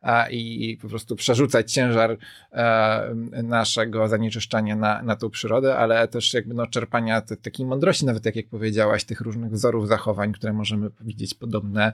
a, 0.00 0.26
i 0.30 0.78
po 0.82 0.88
prostu 0.88 1.16
przerzucać 1.16 1.72
ciężar 1.72 2.18
e, 2.52 3.14
naszego 3.42 4.08
zanieczyszczania 4.08 4.76
na, 4.76 5.02
na 5.02 5.16
tą 5.16 5.30
przyrodę, 5.30 5.76
ale 5.76 6.08
też 6.08 6.34
jakby 6.34 6.54
no, 6.54 6.66
czerpania 6.66 7.20
te, 7.20 7.36
takiej 7.36 7.66
mądrości, 7.66 8.06
nawet 8.06 8.26
jak, 8.26 8.36
jak 8.36 8.48
powiedziałaś, 8.48 9.04
tych 9.04 9.20
różnych 9.20 9.52
wzorów 9.52 9.88
zachowań, 9.88 10.32
które 10.32 10.52
możemy 10.52 10.90
widzieć 11.00 11.34
podobne 11.34 11.92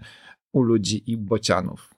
u 0.53 0.63
ludzi 0.63 1.13
i 1.13 1.17
bocianów. 1.17 1.98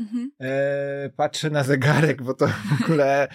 Mhm. 0.00 0.30
E, 0.40 1.10
patrzę 1.16 1.50
na 1.50 1.62
zegarek, 1.62 2.22
bo 2.22 2.34
to 2.34 2.46
w 2.46 2.82
ogóle 2.82 3.28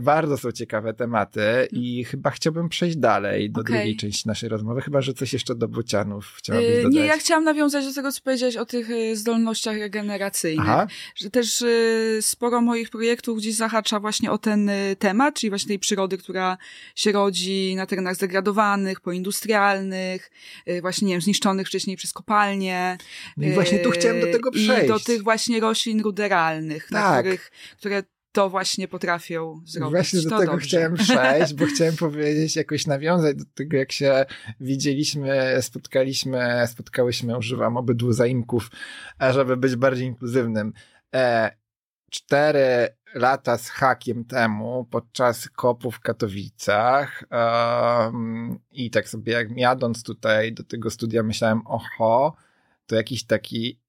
bardzo 0.00 0.38
są 0.38 0.52
ciekawe 0.52 0.94
tematy 0.94 1.68
i 1.72 2.04
chyba 2.04 2.30
chciałbym 2.30 2.68
przejść 2.68 2.96
dalej 2.96 3.50
do 3.50 3.60
okay. 3.60 3.76
drugiej 3.76 3.96
części 3.96 4.28
naszej 4.28 4.48
rozmowy, 4.48 4.80
chyba 4.80 5.00
że 5.00 5.14
coś 5.14 5.32
jeszcze 5.32 5.54
do 5.54 5.68
bocianów 5.68 6.34
chciałabyś 6.36 6.68
e, 6.68 6.76
dodać. 6.82 6.94
Nie, 6.94 7.00
ja 7.00 7.16
chciałam 7.16 7.44
nawiązać 7.44 7.84
do 7.84 7.94
tego, 7.94 8.12
co 8.12 8.20
powiedziałeś 8.22 8.56
o 8.56 8.66
tych 8.66 8.90
e, 8.90 9.16
zdolnościach 9.16 9.78
regeneracyjnych. 9.78 10.68
Aha. 10.68 10.86
Że 11.14 11.30
też 11.30 11.62
e, 11.62 11.66
sporo 12.20 12.60
moich 12.60 12.90
projektów 12.90 13.38
gdzieś 13.38 13.54
zahacza 13.54 14.00
właśnie 14.00 14.30
o 14.30 14.38
ten 14.38 14.70
temat, 14.98 15.34
czyli 15.34 15.50
właśnie 15.50 15.68
tej 15.68 15.78
przyrody, 15.78 16.18
która 16.18 16.58
się 16.94 17.12
rodzi 17.12 17.74
na 17.76 17.86
terenach 17.86 18.14
zdegradowanych, 18.14 19.00
poindustrialnych, 19.00 20.30
właśnie, 20.80 21.08
nie 21.08 21.14
wiem, 21.14 21.20
zniszczonych 21.20 21.66
wcześniej 21.66 21.96
przez 21.96 22.12
kopalnie. 22.12 22.98
No 23.36 23.46
i 23.46 23.52
właśnie 23.52 23.78
tu 23.78 23.90
chciałem 23.90 24.20
do 24.20 24.26
tego 24.26 24.50
przejść. 24.50 24.84
I 24.84 24.88
do 24.88 25.00
tych 25.00 25.22
właśnie 25.22 25.60
roślin 25.60 26.02
ruderalnych, 26.06 26.88
tak. 26.88 26.92
na 26.92 27.20
których, 27.20 27.50
które 27.78 28.02
to 28.32 28.50
właśnie 28.50 28.88
potrafią 28.88 29.62
zrobić. 29.64 29.92
Właśnie 29.92 30.22
do 30.22 30.30
to 30.30 30.38
tego 30.38 30.52
dobrze. 30.52 30.66
chciałem 30.66 30.94
przejść, 31.04 31.54
bo 31.54 31.66
chciałem 31.66 31.96
powiedzieć, 31.96 32.56
jakoś 32.56 32.86
nawiązać 32.86 33.36
do 33.36 33.44
tego, 33.54 33.76
jak 33.76 33.92
się 33.92 34.26
widzieliśmy, 34.60 35.58
spotkaliśmy, 35.60 36.64
spotkałyśmy, 36.66 37.38
używam 37.38 37.76
obydwu 37.76 38.12
zaimków, 38.12 38.70
żeby 39.30 39.56
być 39.56 39.76
bardziej 39.76 40.06
inkluzywnym. 40.06 40.72
E, 41.14 41.50
cztery 42.10 42.88
lata 43.14 43.58
z 43.58 43.68
hakiem 43.68 44.24
temu, 44.24 44.84
podczas 44.90 45.48
kopu 45.48 45.90
w 45.90 46.00
Katowicach 46.00 47.24
um, 47.30 48.58
i 48.70 48.90
tak 48.90 49.08
sobie 49.08 49.32
jak 49.32 49.56
jadąc 49.56 50.02
tutaj 50.02 50.52
do 50.52 50.64
tego 50.64 50.90
studia 50.90 51.22
myślałem, 51.22 51.62
oho, 51.66 52.36
to 52.86 52.96
jakiś 52.96 53.26
taki 53.26 53.80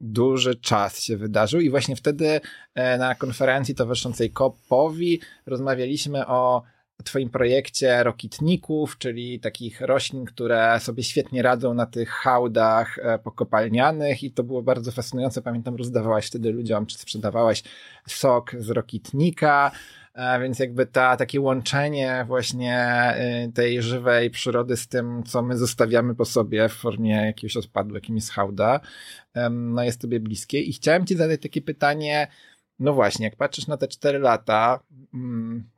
duży 0.00 0.54
czas 0.54 1.00
się 1.00 1.16
wydarzył 1.16 1.60
i 1.60 1.70
właśnie 1.70 1.96
wtedy 1.96 2.40
e, 2.74 2.98
na 2.98 3.14
konferencji 3.14 3.74
towarzyszącej 3.74 4.30
COP-owi 4.30 5.20
rozmawialiśmy 5.46 6.26
o 6.26 6.62
Twoim 7.04 7.30
projekcie 7.30 8.04
rokitników, 8.04 8.98
czyli 8.98 9.40
takich 9.40 9.80
roślin, 9.80 10.24
które 10.24 10.80
sobie 10.80 11.02
świetnie 11.02 11.42
radzą 11.42 11.74
na 11.74 11.86
tych 11.86 12.10
hałdach 12.10 12.98
e, 12.98 13.18
pokopalnianych 13.18 14.22
i 14.22 14.30
to 14.30 14.44
było 14.44 14.62
bardzo 14.62 14.92
fascynujące. 14.92 15.42
Pamiętam, 15.42 15.76
rozdawałaś 15.76 16.26
wtedy 16.26 16.52
ludziom, 16.52 16.86
czy 16.86 16.98
sprzedawałaś 16.98 17.62
sok 18.08 18.52
z 18.58 18.70
rokitnika, 18.70 19.70
więc 20.40 20.58
jakby 20.58 20.86
ta, 20.86 21.16
takie 21.16 21.40
łączenie 21.40 22.24
właśnie 22.26 23.14
y, 23.46 23.52
tej 23.52 23.82
żywej 23.82 24.30
przyrody 24.30 24.76
z 24.76 24.88
tym, 24.88 25.22
co 25.22 25.42
my 25.42 25.56
zostawiamy 25.56 26.14
po 26.14 26.24
sobie 26.24 26.68
w 26.68 26.72
formie 26.72 27.26
jakiegoś 27.26 27.56
odpadu, 27.56 27.94
jakim 27.94 28.16
jest 28.16 28.30
hałda, 28.30 28.80
no 29.50 29.82
jest 29.82 30.00
tobie 30.00 30.20
bliskie. 30.20 30.60
I 30.60 30.72
chciałem 30.72 31.06
ci 31.06 31.16
zadać 31.16 31.42
takie 31.42 31.62
pytanie, 31.62 32.28
no 32.78 32.92
właśnie, 32.92 33.24
jak 33.24 33.36
patrzysz 33.36 33.66
na 33.66 33.76
te 33.76 33.88
cztery 33.88 34.18
lata, 34.18 34.80
mm, 35.14 35.70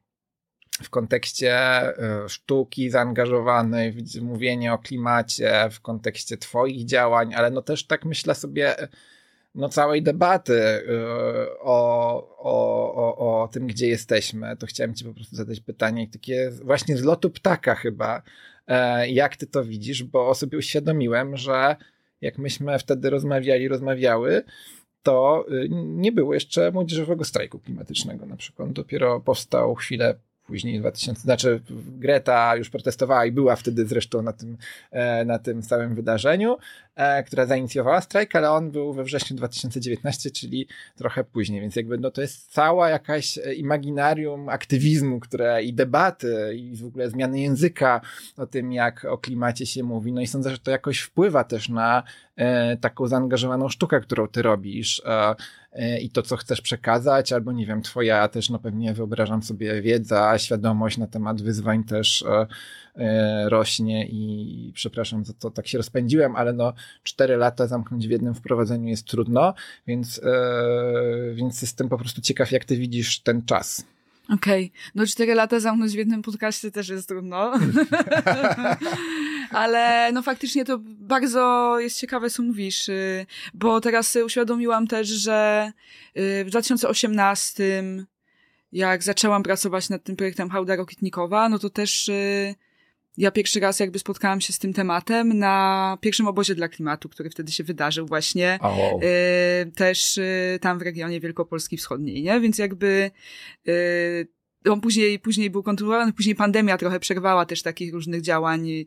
w 0.83 0.90
kontekście 0.90 1.83
y, 2.24 2.29
sztuki 2.29 2.90
zaangażowanej, 2.90 3.96
mówienie 4.22 4.72
o 4.72 4.79
klimacie, 4.79 5.68
w 5.70 5.81
kontekście 5.81 6.37
Twoich 6.37 6.85
działań, 6.85 7.35
ale 7.35 7.51
no 7.51 7.62
też 7.62 7.87
tak 7.87 8.05
myślę 8.05 8.35
sobie 8.35 8.77
no, 9.59 9.68
całej 9.68 10.03
debaty 10.03 10.53
y, 10.53 10.88
o, 11.61 12.38
o, 12.38 12.94
o, 12.94 13.42
o 13.42 13.49
tym, 13.49 13.66
gdzie 13.66 13.88
jesteśmy, 13.88 14.57
to 14.57 14.66
chciałem 14.66 14.94
Ci 14.94 15.05
po 15.05 15.14
prostu 15.14 15.37
zadać 15.37 15.61
pytanie, 15.61 16.09
takie 16.12 16.51
właśnie 16.51 16.97
z 16.97 17.05
lotu 17.05 17.31
ptaka 17.31 17.75
chyba, 17.75 18.23
e, 18.66 19.09
jak 19.11 19.37
Ty 19.37 19.47
to 19.47 19.64
widzisz, 19.64 20.03
bo 20.03 20.35
sobie 20.35 20.59
uświadomiłem, 20.59 21.37
że 21.37 21.77
jak 22.21 22.38
myśmy 22.38 22.79
wtedy 22.79 23.11
rozmawiali, 23.11 23.68
rozmawiały, 23.68 24.42
to 25.03 25.44
y, 25.53 25.68
nie 25.73 26.12
było 26.12 26.35
jeszcze 26.35 26.71
młodzieżowego 26.73 27.25
strajku 27.25 27.59
klimatycznego 27.59 28.27
na 28.27 28.37
przykład. 28.37 28.73
Dopiero 28.73 29.21
powstał 29.21 29.75
chwilę 29.75 30.14
później 30.49 30.81
2000, 30.81 31.23
znaczy 31.23 31.61
Greta 31.99 32.57
już 32.57 32.71
protestowała 32.71 33.27
i 33.27 33.33
była 33.33 33.57
wtedy 33.57 33.87
zresztą 33.87 34.23
na 34.23 34.33
tym, 34.33 34.57
e, 34.91 35.25
na 35.25 35.39
tym 35.39 35.63
całym 35.63 35.95
wydarzeniu, 35.95 36.57
e, 36.95 37.23
która 37.23 37.47
zainicjowała 37.47 38.01
strajk, 38.01 38.37
ale 38.37 38.51
on 38.51 38.71
był 38.71 38.93
we 38.93 39.05
wrześniu 39.05 39.37
2019, 39.37 40.31
czyli 40.31 40.69
trochę 40.97 41.25
później, 41.25 41.61
więc 41.61 41.77
jakby 41.77 41.99
no 41.99 42.11
to 42.11 42.21
jest 42.21 42.53
cała 42.53 42.89
jakaś 42.89 43.39
e, 43.39 43.55
imaginarium 43.55 44.49
aktywizmu, 44.49 45.21
które 45.21 45.63
i 45.63 45.75
debaty 45.75 46.55
i 46.57 46.77
w 46.77 46.85
ogóle 46.85 47.11
zmiany 47.11 47.41
języka 47.41 48.01
o 48.37 48.47
tym, 48.47 48.73
jak 48.73 49.05
o 49.05 49.19
klimacie 49.19 49.67
się 49.67 49.83
mówi, 49.83 50.13
no 50.13 50.21
i 50.21 50.27
sądzę, 50.27 50.51
że 50.51 50.59
to 50.59 50.71
jakoś 50.71 50.99
wpływa 50.99 51.45
też 51.45 51.69
na 51.69 52.03
taką 52.81 53.07
zaangażowaną 53.07 53.68
sztukę, 53.68 54.01
którą 54.01 54.29
ty 54.29 54.42
robisz 54.42 55.03
i 56.01 56.11
to, 56.11 56.22
co 56.22 56.37
chcesz 56.37 56.61
przekazać, 56.61 57.33
albo 57.33 57.53
nie 57.53 57.66
wiem, 57.66 57.83
twoja 57.83 58.29
też, 58.29 58.51
no 58.51 58.59
pewnie 58.59 58.94
wyobrażam 58.94 59.42
sobie 59.42 59.83
wiedza, 59.83 60.38
świadomość 60.38 60.98
na 60.98 61.07
temat 61.07 61.42
wyzwań 61.42 61.85
też 61.85 62.22
e, 62.22 62.46
e, 62.96 63.48
rośnie 63.48 64.07
i 64.07 64.72
przepraszam 64.74 65.24
za 65.24 65.33
to, 65.33 65.51
tak 65.51 65.68
się 65.68 65.79
rozpędziłem, 65.79 66.37
ale 66.37 66.53
no 66.53 66.72
cztery 67.03 67.37
lata 67.37 67.66
zamknąć 67.66 68.09
w 68.09 68.11
jednym 68.11 68.35
wprowadzeniu 68.35 68.88
jest 68.88 69.07
trudno, 69.07 69.55
więc, 69.87 70.20
e, 70.24 71.35
więc 71.35 71.62
jestem 71.62 71.88
po 71.88 71.98
prostu 71.98 72.20
ciekaw, 72.20 72.53
jak 72.53 72.64
ty 72.64 72.77
widzisz 72.77 73.20
ten 73.20 73.44
czas. 73.44 73.85
Okej, 74.35 74.64
okay. 74.64 74.92
no 74.94 75.07
cztery 75.07 75.35
lata 75.35 75.61
zamknąć 75.61 75.92
w 75.92 75.98
jednym 75.98 76.22
podcaście 76.22 76.70
też 76.70 76.88
jest 76.88 77.09
trudno. 77.09 77.53
Ale 79.51 80.13
no 80.13 80.23
faktycznie 80.23 80.65
to 80.65 80.79
bardzo 80.83 81.77
jest 81.81 81.99
ciekawe, 82.01 82.31
co 82.31 82.43
mówisz, 82.43 82.89
y, 82.89 83.27
bo 83.55 83.81
teraz 83.81 84.17
uświadomiłam 84.17 84.87
też, 84.87 85.09
że 85.09 85.73
y, 86.17 86.45
w 86.45 86.49
2018 86.51 87.83
jak 88.73 89.03
zaczęłam 89.03 89.43
pracować 89.43 89.89
nad 89.89 90.05
tym 90.05 90.17
projektem 90.17 90.51
Hałda 90.51 90.77
Rokitnikowa, 90.77 91.49
no 91.49 91.59
to 91.59 91.71
też 91.71 92.09
y, 92.09 92.55
ja 93.19 93.31
pierwszy 93.31 93.61
raz 93.61 93.81
jakby 93.81 93.99
spotkałam 93.99 94.41
się 94.41 94.53
z 94.53 94.59
tym 94.59 94.73
tematem 94.73 95.39
na 95.39 95.99
pierwszym 96.01 96.29
obozie 96.29 96.55
dla 96.55 96.69
klimatu, 96.69 97.09
który 97.09 97.31
wtedy 97.31 97.53
się 97.53 97.65
wydarzył 97.65 98.07
właśnie 98.07 98.59
oh. 98.63 98.79
y, 99.63 99.73
też 99.73 100.19
y, 100.19 100.59
tam 100.61 100.79
w 100.79 100.83
regionie 100.83 101.21
Wielkopolski 101.21 101.77
Wschodniej, 101.77 102.23
nie? 102.23 102.41
Więc 102.41 102.59
jakby 102.59 103.11
y, 103.69 104.29
on 104.64 104.81
później, 104.81 105.18
później 105.18 105.51
był 105.51 105.62
kontynuowany, 105.62 106.12
później 106.12 106.35
pandemia 106.35 106.79
trochę 106.79 107.01
przerwała 107.01 107.47
też 107.47 107.62
takich 107.62 107.92
różnych 107.94 108.23
działań 108.23 108.68
y, 108.68 108.87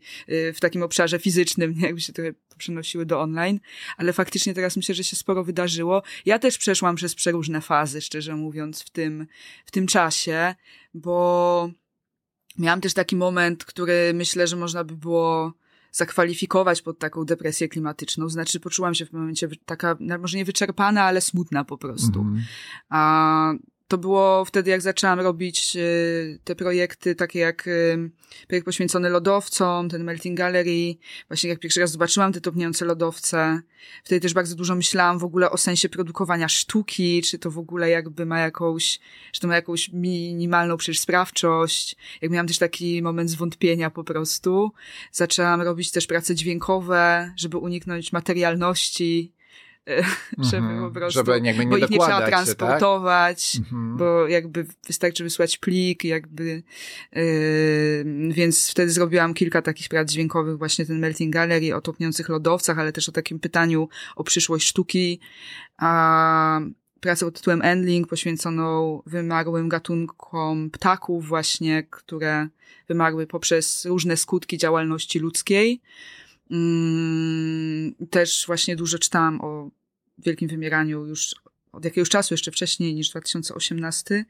w 0.53 0.59
takim 0.59 0.83
obszarze 0.83 1.19
fizycznym, 1.19 1.73
jakby 1.79 2.01
się 2.01 2.13
trochę 2.13 2.33
przenosiły 2.57 3.05
do 3.05 3.21
online, 3.21 3.59
ale 3.97 4.13
faktycznie 4.13 4.53
teraz 4.53 4.77
myślę, 4.77 4.95
że 4.95 5.03
się 5.03 5.15
sporo 5.15 5.43
wydarzyło. 5.43 6.03
Ja 6.25 6.39
też 6.39 6.57
przeszłam 6.57 6.95
przez 6.95 7.15
przeróżne 7.15 7.61
fazy, 7.61 8.01
szczerze 8.01 8.35
mówiąc, 8.35 8.81
w 8.81 8.89
tym, 8.89 9.27
w 9.65 9.71
tym 9.71 9.87
czasie, 9.87 10.55
bo 10.93 11.71
miałam 12.57 12.81
też 12.81 12.93
taki 12.93 13.15
moment, 13.15 13.65
który 13.65 14.13
myślę, 14.13 14.47
że 14.47 14.55
można 14.55 14.83
by 14.83 14.95
było 14.97 15.53
zakwalifikować 15.91 16.81
pod 16.81 16.99
taką 16.99 17.25
depresję 17.25 17.69
klimatyczną. 17.69 18.29
Znaczy, 18.29 18.59
poczułam 18.59 18.95
się 18.95 19.05
w 19.05 19.13
momencie 19.13 19.47
taka, 19.65 19.97
może 20.19 20.37
nie 20.37 20.45
wyczerpana, 20.45 21.03
ale 21.03 21.21
smutna 21.21 21.63
po 21.63 21.77
prostu. 21.77 22.21
Mm 22.21 22.35
-hmm. 22.35 22.41
A 22.89 23.53
to 23.91 23.97
było 23.97 24.45
wtedy, 24.45 24.71
jak 24.71 24.81
zaczęłam 24.81 25.19
robić 25.19 25.75
y, 25.75 26.39
te 26.43 26.55
projekty, 26.55 27.15
takie 27.15 27.39
jak 27.39 27.67
y, 27.67 28.11
projekt 28.47 28.65
poświęcony 28.65 29.09
lodowcom, 29.09 29.89
ten 29.89 30.03
Melting 30.03 30.37
Gallery. 30.37 30.95
Właśnie 31.27 31.49
jak 31.49 31.59
pierwszy 31.59 31.79
raz 31.79 31.91
zobaczyłam 31.91 32.33
te 32.33 32.41
topniejące 32.41 32.85
lodowce, 32.85 33.61
wtedy 34.03 34.21
też 34.21 34.33
bardzo 34.33 34.55
dużo 34.55 34.75
myślałam 34.75 35.19
w 35.19 35.23
ogóle 35.23 35.51
o 35.51 35.57
sensie 35.57 35.89
produkowania 35.89 36.49
sztuki, 36.49 37.21
czy 37.21 37.39
to 37.39 37.51
w 37.51 37.57
ogóle 37.57 37.89
jakby 37.89 38.25
ma 38.25 38.39
jakąś, 38.39 38.99
czy 39.31 39.41
to 39.41 39.47
ma 39.47 39.55
jakąś 39.55 39.89
minimalną 39.93 40.77
przecież 40.77 40.99
sprawczość. 40.99 41.95
Jak 42.21 42.31
miałam 42.31 42.47
też 42.47 42.57
taki 42.57 43.01
moment 43.01 43.29
zwątpienia 43.29 43.89
po 43.89 44.03
prostu. 44.03 44.71
Zaczęłam 45.11 45.61
robić 45.61 45.91
też 45.91 46.07
prace 46.07 46.35
dźwiękowe, 46.35 47.33
żeby 47.37 47.57
uniknąć 47.57 48.13
materialności 48.13 49.33
żeby 50.51 50.67
mm 50.67 50.79
-hmm. 50.79 50.87
po 50.87 50.99
prostu, 50.99 51.19
żeby 51.19 51.31
jakby 51.31 51.65
nie 51.65 51.71
bo 51.71 51.77
ich 51.77 51.89
nie 51.89 51.99
trzeba 51.99 52.27
transportować, 52.27 53.51
tak? 53.51 53.71
mm 53.71 53.95
-hmm. 53.95 53.97
bo 53.97 54.27
jakby 54.27 54.65
wystarczy 54.87 55.23
wysłać 55.23 55.57
plik, 55.57 56.03
jakby, 56.03 56.63
yy, 57.13 58.33
więc 58.33 58.69
wtedy 58.69 58.91
zrobiłam 58.91 59.33
kilka 59.33 59.61
takich 59.61 59.89
prac 59.89 60.11
dźwiękowych, 60.11 60.57
właśnie 60.57 60.85
ten 60.85 60.99
Melting 60.99 61.33
Gallery 61.33 61.75
o 61.75 61.81
topniących 61.81 62.29
lodowcach, 62.29 62.79
ale 62.79 62.91
też 62.91 63.09
o 63.09 63.11
takim 63.11 63.39
pytaniu 63.39 63.89
o 64.15 64.23
przyszłość 64.23 64.67
sztuki, 64.67 65.19
a 65.77 66.61
pracę 66.99 67.25
pod 67.25 67.35
tytułem 67.35 67.61
Endling 67.61 68.07
poświęconą 68.07 69.01
wymarłym 69.05 69.69
gatunkom 69.69 70.69
ptaków 70.69 71.27
właśnie, 71.27 71.83
które 71.89 72.47
wymarły 72.87 73.27
poprzez 73.27 73.85
różne 73.85 74.17
skutki 74.17 74.57
działalności 74.57 75.19
ludzkiej. 75.19 75.81
Mm, 76.51 77.95
też 78.09 78.43
właśnie 78.47 78.75
dużo 78.75 78.99
czytałam 78.99 79.41
o 79.41 79.71
wielkim 80.17 80.47
wymieraniu 80.47 81.05
już 81.05 81.35
od 81.71 81.85
jakiegoś 81.85 82.09
czasu, 82.09 82.33
jeszcze 82.33 82.51
wcześniej 82.51 82.95
niż 82.95 83.09
2018, 83.09 84.25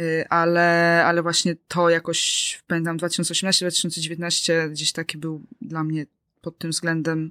y, 0.00 0.24
ale, 0.28 1.02
ale 1.06 1.22
właśnie 1.22 1.56
to 1.68 1.90
jakoś, 1.90 2.62
pamiętam 2.66 2.98
2018-2019 2.98 4.70
gdzieś 4.70 4.92
taki 4.92 5.18
był 5.18 5.42
dla 5.60 5.84
mnie 5.84 6.06
pod 6.40 6.58
tym 6.58 6.70
względem 6.70 7.30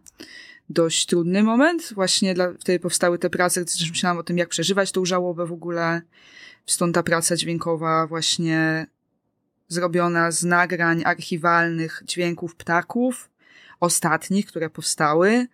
dość 0.70 1.06
trudny 1.06 1.44
moment. 1.44 1.94
Właśnie 1.94 2.34
dla, 2.34 2.54
wtedy 2.60 2.80
powstały 2.80 3.20
te 3.20 3.30
prace, 3.30 3.66
też 3.66 3.90
myślałam 3.90 4.18
o 4.18 4.24
tym, 4.24 4.38
jak 4.38 4.50
przeżywać 4.50 4.92
tą 4.92 5.06
żałobę 5.06 5.46
w 5.46 5.52
ogóle. 5.52 6.02
Stąd 6.66 6.96
ta 6.96 7.04
praca 7.04 7.36
dźwiękowa 7.36 8.08
właśnie 8.08 8.88
zrobiona 9.68 10.32
z 10.32 10.44
nagrań 10.44 11.02
archiwalnych 11.06 12.04
dźwięków 12.06 12.56
ptaków, 12.56 13.30
ostatnich, 13.80 14.46
które 14.46 14.70
powstały, 14.70 15.48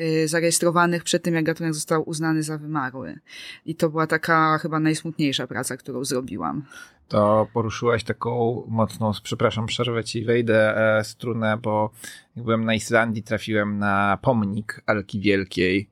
y, 0.00 0.28
zarejestrowanych 0.28 1.04
przed 1.04 1.22
tym, 1.22 1.34
jak 1.34 1.44
gatunek 1.44 1.74
został 1.74 2.08
uznany 2.08 2.42
za 2.42 2.58
wymarły. 2.58 3.18
I 3.66 3.74
to 3.74 3.90
była 3.90 4.06
taka 4.06 4.58
chyba 4.58 4.80
najsmutniejsza 4.80 5.46
praca, 5.46 5.76
którą 5.76 6.04
zrobiłam. 6.04 6.64
To 7.08 7.46
poruszyłaś 7.52 8.04
taką 8.04 8.64
mocną, 8.68 9.12
przepraszam, 9.22 9.66
przerwę 9.66 10.04
ci, 10.04 10.24
wejdę 10.24 10.76
e, 10.98 11.04
strunę, 11.04 11.58
bo 11.62 11.90
jak 12.36 12.44
byłem 12.44 12.64
na 12.64 12.74
Islandii, 12.74 13.22
trafiłem 13.22 13.78
na 13.78 14.18
pomnik 14.22 14.82
Alki 14.86 15.20
Wielkiej, 15.20 15.88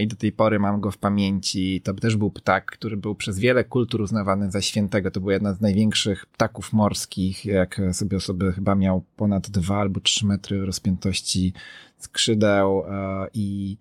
i 0.00 0.06
do 0.06 0.16
tej 0.16 0.32
pory 0.32 0.58
mam 0.58 0.80
go 0.80 0.90
w 0.90 0.98
pamięci. 0.98 1.80
To 1.80 1.94
też 1.94 2.16
był 2.16 2.30
ptak, 2.30 2.66
który 2.66 2.96
był 2.96 3.14
przez 3.14 3.38
wiele 3.38 3.64
kultur 3.64 4.00
uznawany 4.00 4.50
za 4.50 4.60
świętego. 4.60 5.10
To 5.10 5.20
był 5.20 5.30
jedna 5.30 5.54
z 5.54 5.60
największych 5.60 6.26
ptaków 6.26 6.72
morskich. 6.72 7.44
Jak 7.44 7.80
sobie 7.92 8.16
osoby 8.16 8.52
chyba 8.52 8.74
miał 8.74 9.04
ponad 9.16 9.50
dwa 9.50 9.80
albo 9.80 10.00
trzy 10.00 10.26
metry 10.26 10.66
rozpiętości 10.66 11.52
skrzydeł 11.98 12.84
e, 12.88 13.26
i 13.34 13.76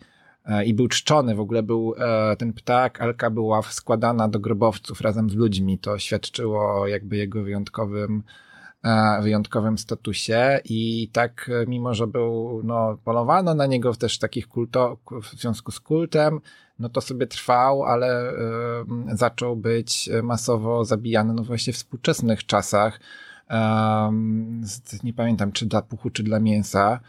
e, 0.45 0.65
i 0.65 0.73
był 0.73 0.87
czczony, 0.87 1.35
w 1.35 1.39
ogóle 1.39 1.63
był 1.63 1.93
ten 2.37 2.53
ptak, 2.53 3.01
Alka 3.01 3.29
była 3.29 3.61
składana 3.61 4.27
do 4.27 4.39
grobowców 4.39 5.01
razem 5.01 5.29
z 5.29 5.33
ludźmi, 5.33 5.79
to 5.79 5.99
świadczyło 5.99 6.87
jakby 6.87 7.17
jego 7.17 7.43
wyjątkowym 7.43 8.23
wyjątkowym 9.21 9.77
statusie 9.77 10.59
i 10.65 11.09
tak, 11.13 11.51
mimo 11.67 11.93
że 11.93 12.07
był, 12.07 12.61
no, 12.63 12.97
polowano 13.03 13.53
na 13.53 13.65
niego 13.65 13.93
też 13.93 14.19
takich 14.19 14.47
kulto, 14.47 14.97
w 15.21 15.39
związku 15.39 15.71
z 15.71 15.79
kultem, 15.79 16.39
no 16.79 16.89
to 16.89 17.01
sobie 17.01 17.27
trwał, 17.27 17.83
ale 17.83 18.31
y, 18.31 18.35
zaczął 19.13 19.55
być 19.55 20.09
masowo 20.23 20.85
zabijany, 20.85 21.33
no 21.33 21.43
właśnie 21.43 21.73
w 21.73 21.75
współczesnych 21.75 22.45
czasach, 22.45 22.99
y, 23.51 23.53
nie 25.03 25.13
pamiętam, 25.13 25.51
czy 25.51 25.65
dla 25.65 25.81
puchu, 25.81 26.09
czy 26.09 26.23
dla 26.23 26.39
mięsa, 26.39 26.99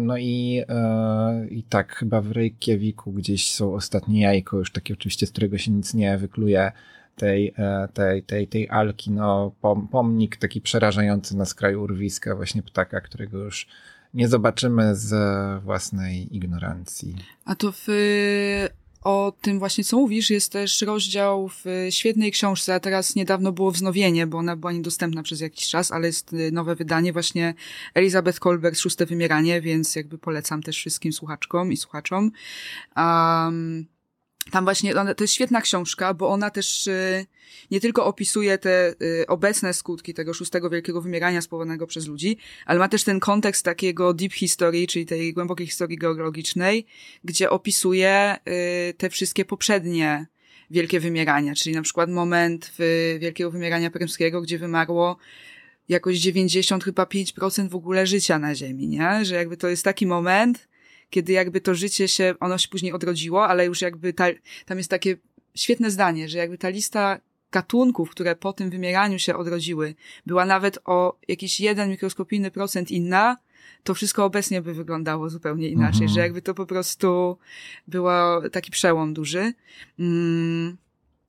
no 0.00 0.16
i, 0.16 0.62
e, 0.68 1.46
i 1.50 1.62
tak, 1.62 1.96
chyba 1.96 2.20
w 2.20 2.30
Reykjaviku 2.30 3.12
gdzieś 3.12 3.52
są 3.54 3.74
ostatnie 3.74 4.20
jajko, 4.20 4.56
już 4.56 4.72
takie 4.72 4.94
oczywiście, 4.94 5.26
z 5.26 5.30
którego 5.30 5.58
się 5.58 5.70
nic 5.70 5.94
nie 5.94 6.18
wykluje, 6.18 6.72
tej, 7.20 7.54
e, 7.58 7.88
tej, 7.94 8.22
tej, 8.22 8.48
tej 8.48 8.68
alki, 8.68 9.10
no 9.10 9.52
pomnik 9.90 10.36
taki 10.36 10.60
przerażający 10.60 11.36
na 11.36 11.44
skraju 11.44 11.82
urwiska 11.82 12.36
właśnie 12.36 12.62
ptaka, 12.62 13.00
którego 13.00 13.38
już 13.38 13.66
nie 14.14 14.28
zobaczymy 14.28 14.96
z 14.96 15.12
własnej 15.62 16.36
ignorancji. 16.36 17.16
A 17.44 17.54
to 17.54 17.72
w 17.72 17.86
o 19.02 19.32
tym 19.40 19.58
właśnie, 19.58 19.84
co 19.84 19.96
mówisz, 19.96 20.30
jest 20.30 20.52
też 20.52 20.82
rozdział 20.82 21.48
w 21.48 21.64
świetnej 21.90 22.32
książce, 22.32 22.74
a 22.74 22.80
teraz 22.80 23.14
niedawno 23.14 23.52
było 23.52 23.70
wznowienie, 23.70 24.26
bo 24.26 24.38
ona 24.38 24.56
była 24.56 24.72
niedostępna 24.72 25.22
przez 25.22 25.40
jakiś 25.40 25.68
czas, 25.68 25.92
ale 25.92 26.06
jest 26.06 26.36
nowe 26.52 26.76
wydanie 26.76 27.12
właśnie 27.12 27.54
Elizabeth 27.94 28.38
Kolberg, 28.38 28.76
Szóste 28.76 29.06
Wymieranie, 29.06 29.60
więc 29.60 29.96
jakby 29.96 30.18
polecam 30.18 30.62
też 30.62 30.76
wszystkim 30.76 31.12
słuchaczkom 31.12 31.72
i 31.72 31.76
słuchaczom. 31.76 32.30
Um, 32.96 33.86
tam 34.50 34.64
właśnie, 34.64 34.94
to 34.94 35.24
jest 35.24 35.34
świetna 35.34 35.60
książka, 35.60 36.14
bo 36.14 36.28
ona 36.28 36.50
też 36.50 36.86
y, 36.86 37.26
nie 37.70 37.80
tylko 37.80 38.04
opisuje 38.04 38.58
te 38.58 38.94
y, 39.02 39.26
obecne 39.26 39.74
skutki 39.74 40.14
tego 40.14 40.34
szóstego 40.34 40.70
wielkiego 40.70 41.00
wymierania 41.00 41.40
spowodowanego 41.40 41.86
przez 41.86 42.06
ludzi, 42.06 42.36
ale 42.66 42.78
ma 42.78 42.88
też 42.88 43.04
ten 43.04 43.20
kontekst 43.20 43.64
takiego 43.64 44.14
deep 44.14 44.32
history, 44.32 44.86
czyli 44.86 45.06
tej 45.06 45.32
głębokiej 45.32 45.66
historii 45.66 45.98
geologicznej, 45.98 46.86
gdzie 47.24 47.50
opisuje 47.50 48.36
y, 48.90 48.94
te 48.94 49.10
wszystkie 49.10 49.44
poprzednie 49.44 50.26
wielkie 50.70 51.00
wymierania, 51.00 51.54
czyli 51.54 51.74
na 51.74 51.82
przykład 51.82 52.10
moment 52.10 52.72
wielkiego 53.18 53.50
wymierania 53.50 53.90
prymskiego, 53.90 54.40
gdzie 54.40 54.58
wymarło 54.58 55.16
jakoś 55.88 56.18
90 56.18 56.84
chyba 56.84 57.04
5% 57.04 57.68
w 57.68 57.74
ogóle 57.74 58.06
życia 58.06 58.38
na 58.38 58.54
Ziemi, 58.54 58.88
nie? 58.88 59.24
Że 59.24 59.34
jakby 59.34 59.56
to 59.56 59.68
jest 59.68 59.84
taki 59.84 60.06
moment, 60.06 60.68
kiedy 61.10 61.32
jakby 61.32 61.60
to 61.60 61.74
życie 61.74 62.08
się, 62.08 62.34
ono 62.40 62.58
się 62.58 62.68
później 62.68 62.92
odrodziło, 62.92 63.48
ale 63.48 63.66
już 63.66 63.80
jakby 63.80 64.12
ta, 64.12 64.26
tam 64.66 64.78
jest 64.78 64.90
takie 64.90 65.16
świetne 65.54 65.90
zdanie, 65.90 66.28
że 66.28 66.38
jakby 66.38 66.58
ta 66.58 66.68
lista 66.68 67.20
gatunków, 67.52 68.10
które 68.10 68.36
po 68.36 68.52
tym 68.52 68.70
wymieraniu 68.70 69.18
się 69.18 69.36
odrodziły, 69.36 69.94
była 70.26 70.44
nawet 70.44 70.78
o 70.84 71.18
jakiś 71.28 71.60
jeden 71.60 71.90
mikroskopijny 71.90 72.50
procent 72.50 72.90
inna, 72.90 73.36
to 73.84 73.94
wszystko 73.94 74.24
obecnie 74.24 74.62
by 74.62 74.74
wyglądało 74.74 75.30
zupełnie 75.30 75.68
inaczej, 75.68 76.02
mhm. 76.02 76.08
że 76.08 76.20
jakby 76.20 76.42
to 76.42 76.54
po 76.54 76.66
prostu 76.66 77.38
był 77.88 78.04
taki 78.52 78.70
przełom 78.70 79.14
duży. 79.14 79.52
Mm. 79.98 80.76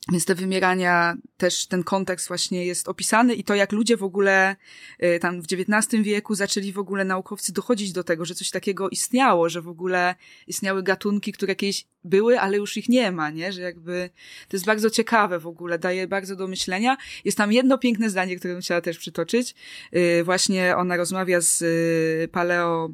Więc 0.10 0.26
te 0.26 0.36
wymierania, 0.36 1.16
też 1.38 1.68
ten 1.68 1.84
kontekst 1.84 2.28
właśnie 2.28 2.66
jest 2.66 2.88
opisany 2.88 3.36
i 3.36 3.44
to, 3.44 3.56
jak 3.56 3.72
ludzie 3.72 3.98
w 3.98 4.04
ogóle 4.04 4.56
y, 5.04 5.20
tam 5.20 5.42
w 5.42 5.46
XIX 5.52 6.04
wieku 6.04 6.36
zaczęli 6.36 6.72
w 6.72 6.80
ogóle 6.80 7.06
naukowcy 7.06 7.54
dochodzić 7.54 7.92
do 7.92 8.04
tego, 8.04 8.26
że 8.26 8.36
coś 8.36 8.50
takiego 8.50 8.90
istniało, 8.90 9.50
że 9.50 9.62
w 9.62 9.68
ogóle 9.68 10.16
istniały 10.48 10.84
gatunki, 10.84 11.32
które 11.32 11.56
kiedyś 11.56 11.86
były, 12.04 12.40
ale 12.40 12.58
już 12.58 12.78
ich 12.78 12.90
nie 12.90 13.12
ma, 13.12 13.30
nie? 13.30 13.54
Że 13.54 13.62
jakby 13.62 14.10
to 14.48 14.58
jest 14.58 14.66
bardzo 14.66 14.90
ciekawe 14.90 15.40
w 15.40 15.48
ogóle, 15.48 15.80
daje 15.80 16.08
bardzo 16.08 16.36
do 16.36 16.48
myślenia. 16.48 16.98
Jest 17.26 17.38
tam 17.38 17.52
jedno 17.52 17.78
piękne 17.78 18.10
zdanie, 18.10 18.36
które 18.36 18.54
bym 18.54 18.62
chciała 18.62 18.82
też 18.82 18.98
przytoczyć. 18.98 19.56
Y, 19.96 20.24
właśnie 20.24 20.78
ona 20.78 20.98
rozmawia 20.98 21.42
z 21.42 21.62
y, 21.62 22.28
paleo... 22.32 22.90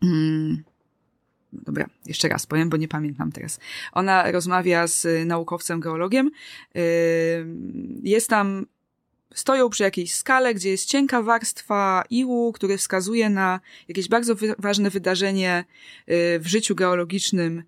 Hmm 0.00 0.75
dobra, 1.52 1.86
jeszcze 2.06 2.28
raz 2.28 2.46
powiem, 2.46 2.70
bo 2.70 2.76
nie 2.76 2.88
pamiętam 2.88 3.32
teraz. 3.32 3.60
Ona 3.92 4.32
rozmawia 4.32 4.86
z 4.86 5.26
naukowcem, 5.26 5.80
geologiem. 5.80 6.30
Jest 8.02 8.30
tam, 8.30 8.66
stoją 9.36 9.70
przy 9.70 9.82
jakiejś 9.82 10.14
skale, 10.14 10.54
gdzie 10.54 10.70
jest 10.70 10.88
cienka 10.88 11.22
warstwa 11.22 12.04
iłu, 12.10 12.52
który 12.52 12.78
wskazuje 12.78 13.30
na 13.30 13.60
jakieś 13.88 14.08
bardzo 14.08 14.34
ważne 14.58 14.90
wydarzenie 14.90 15.64
y, 16.08 16.38
w 16.38 16.46
życiu 16.46 16.74
geologicznym 16.74 17.62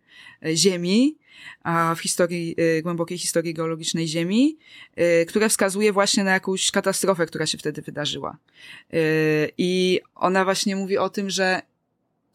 y, 0.46 0.56
Ziemi, 0.56 1.16
a 1.62 1.94
w 1.94 2.00
historii, 2.00 2.54
y, 2.78 2.82
głębokiej 2.82 3.18
historii 3.18 3.54
geologicznej 3.54 4.08
Ziemi, 4.08 4.56
które 5.28 5.48
wskazuje 5.48 5.92
właśnie 5.92 6.24
na 6.24 6.30
jakąś 6.30 6.70
katastrofę, 6.70 7.26
która 7.26 7.46
się 7.46 7.58
wtedy 7.58 7.82
wydarzyła. 7.82 8.36
I 9.58 10.00
ona 10.14 10.44
właśnie 10.44 10.76
mówi 10.76 10.98
o 10.98 11.10
tym, 11.10 11.30
że 11.30 11.62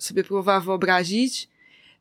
sobie 0.03 0.23
próbowała 0.23 0.59
wyobrazić, 0.59 1.47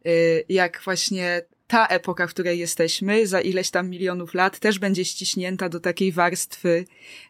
y, 0.07 0.45
jak 0.49 0.81
właśnie 0.85 1.43
ta 1.73 1.87
epoka, 1.87 2.27
w 2.27 2.31
której 2.31 2.59
jesteśmy, 2.59 3.27
za 3.27 3.41
ileś 3.41 3.71
tam 3.71 3.89
milionów 3.91 4.35
lat, 4.35 4.59
też 4.59 4.79
będzie 4.79 5.05
ściśnięta 5.05 5.69
do 5.69 5.81
takiej 5.81 6.13
warstwy 6.13 6.85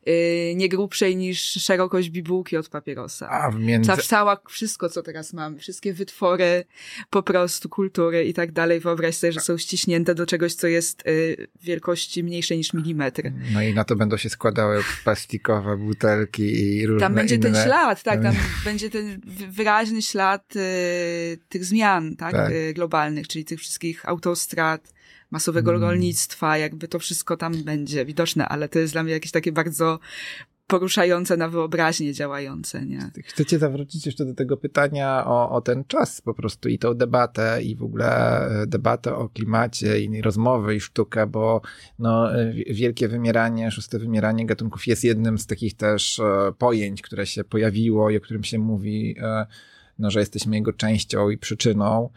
yy, 0.06 0.14
nie 0.54 0.68
grubszej 0.68 1.16
niż 1.16 1.42
szerokość 1.42 2.10
bibułki 2.10 2.56
od 2.56 2.68
papierosa. 2.68 3.28
A 3.30 3.50
w 3.50 3.58
między... 3.58 3.92
Cała, 3.96 4.36
wszystko, 4.48 4.88
co 4.88 5.02
teraz 5.02 5.32
mamy, 5.32 5.58
wszystkie 5.58 5.92
wytwory 5.92 6.64
po 7.10 7.22
prostu, 7.22 7.68
kultury 7.68 8.24
i 8.24 8.34
tak 8.34 8.52
dalej, 8.52 8.80
wyobraź 8.80 9.14
sobie, 9.14 9.32
że 9.32 9.40
są 9.40 9.58
ściśnięte 9.58 10.14
do 10.14 10.26
czegoś, 10.26 10.54
co 10.54 10.66
jest 10.66 11.02
yy, 11.06 11.46
wielkości 11.62 12.24
mniejszej 12.24 12.58
niż 12.58 12.72
milimetr. 12.72 13.22
No 13.52 13.62
i 13.62 13.74
na 13.74 13.84
to 13.84 13.96
będą 13.96 14.16
się 14.16 14.30
składały 14.30 14.82
plastikowe 15.04 15.76
butelki 15.76 16.42
i 16.42 16.86
różne 16.86 17.00
Tam 17.00 17.14
będzie 17.14 17.34
inne... 17.34 17.52
ten 17.52 17.64
ślad, 17.64 18.02
tak, 18.02 18.22
tam 18.22 18.34
będzie 18.64 18.90
ten 18.90 19.20
wyraźny 19.50 20.02
ślad 20.02 20.54
yy, 20.54 20.62
tych 21.48 21.64
zmian, 21.64 22.16
tak, 22.16 22.32
tak. 22.32 22.52
Y, 22.52 22.72
globalnych, 22.74 23.28
czyli 23.28 23.44
tych 23.44 23.60
wszystkich 23.60 24.08
auto 24.08 24.31
autostrad, 24.32 24.92
masowego 25.30 25.70
mm. 25.70 25.82
rolnictwa, 25.82 26.58
jakby 26.58 26.88
to 26.88 26.98
wszystko 26.98 27.36
tam 27.36 27.64
będzie 27.64 28.04
widoczne, 28.04 28.48
ale 28.48 28.68
to 28.68 28.78
jest 28.78 28.92
dla 28.92 29.02
mnie 29.02 29.12
jakieś 29.12 29.30
takie 29.30 29.52
bardzo 29.52 29.98
poruszające 30.66 31.36
na 31.36 31.48
wyobraźnię 31.48 32.12
działające, 32.12 32.86
nie? 32.86 33.10
Chcecie 33.24 33.58
zawrócić 33.58 34.06
jeszcze 34.06 34.24
do 34.24 34.34
tego 34.34 34.56
pytania 34.56 35.26
o, 35.26 35.50
o 35.50 35.60
ten 35.60 35.84
czas 35.84 36.20
po 36.20 36.34
prostu 36.34 36.68
i 36.68 36.78
tą 36.78 36.94
debatę 36.94 37.62
i 37.62 37.76
w 37.76 37.82
ogóle 37.82 38.40
e, 38.62 38.66
debatę 38.66 39.16
o 39.16 39.28
klimacie 39.28 40.00
i 40.00 40.22
rozmowy 40.22 40.76
i 40.76 40.80
sztukę, 40.80 41.26
bo 41.26 41.60
no, 41.98 42.34
e, 42.40 42.52
wielkie 42.54 43.08
wymieranie, 43.08 43.70
szóste 43.70 43.98
wymieranie 43.98 44.46
gatunków 44.46 44.86
jest 44.86 45.04
jednym 45.04 45.38
z 45.38 45.46
takich 45.46 45.76
też 45.76 46.18
e, 46.18 46.52
pojęć, 46.58 47.02
które 47.02 47.26
się 47.26 47.44
pojawiło 47.44 48.10
i 48.10 48.16
o 48.16 48.20
którym 48.20 48.44
się 48.44 48.58
mówi, 48.58 49.16
no, 49.98 50.10
że 50.10 50.20
jesteśmy 50.20 50.56
jego 50.56 50.72
częścią 50.72 51.30
i 51.30 51.38
przyczyną. 51.38 52.10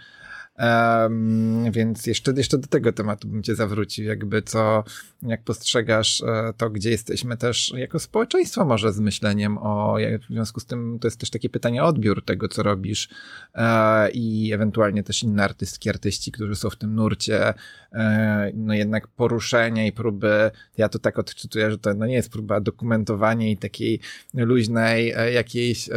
Um, 0.59 1.71
więc 1.71 2.07
jeszcze, 2.07 2.33
jeszcze 2.37 2.57
do 2.57 2.67
tego 2.67 2.93
tematu 2.93 3.27
bym 3.27 3.43
cię 3.43 3.55
zawrócił, 3.55 4.05
jakby 4.05 4.41
co, 4.41 4.83
jak 5.21 5.43
postrzegasz 5.43 6.23
e, 6.23 6.53
to, 6.57 6.69
gdzie 6.69 6.89
jesteśmy 6.89 7.37
też 7.37 7.73
jako 7.77 7.99
społeczeństwo 7.99 8.65
może 8.65 8.93
z 8.93 8.99
myśleniem 8.99 9.57
o, 9.57 9.97
w 10.21 10.33
związku 10.33 10.59
z 10.59 10.65
tym 10.65 10.99
to 11.01 11.07
jest 11.07 11.19
też 11.19 11.29
takie 11.29 11.49
pytanie 11.49 11.83
o 11.83 11.85
odbiór 11.85 12.25
tego, 12.25 12.47
co 12.47 12.63
robisz 12.63 13.09
e, 13.55 14.09
i 14.11 14.53
ewentualnie 14.53 15.03
też 15.03 15.23
inne 15.23 15.43
artystki, 15.43 15.89
artyści, 15.89 16.31
którzy 16.31 16.55
są 16.55 16.69
w 16.69 16.75
tym 16.75 16.95
nurcie, 16.95 17.53
e, 17.93 18.51
no 18.53 18.73
jednak 18.73 19.07
poruszenia 19.07 19.85
i 19.85 19.91
próby, 19.91 20.51
ja 20.77 20.89
to 20.89 20.99
tak 20.99 21.19
odczytuję, 21.19 21.71
że 21.71 21.77
to 21.77 21.93
no 21.93 22.05
nie 22.05 22.15
jest 22.15 22.31
próba 22.31 22.59
dokumentowania 22.59 23.49
i 23.49 23.57
takiej 23.57 23.99
luźnej 24.33 25.13
jakiejś 25.33 25.89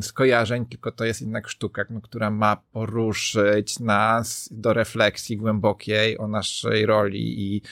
skojarzeń, 0.00 0.66
tylko 0.66 0.92
to 0.92 1.04
jest 1.04 1.20
jednak 1.20 1.48
sztuka, 1.48 1.84
no, 1.90 2.00
która 2.00 2.30
ma 2.30 2.56
poruszyć 2.56 3.77
nas 3.80 4.48
do 4.52 4.72
refleksji 4.72 5.36
głębokiej 5.36 6.18
o 6.18 6.28
naszej 6.28 6.86
roli 6.86 7.40
i, 7.40 7.62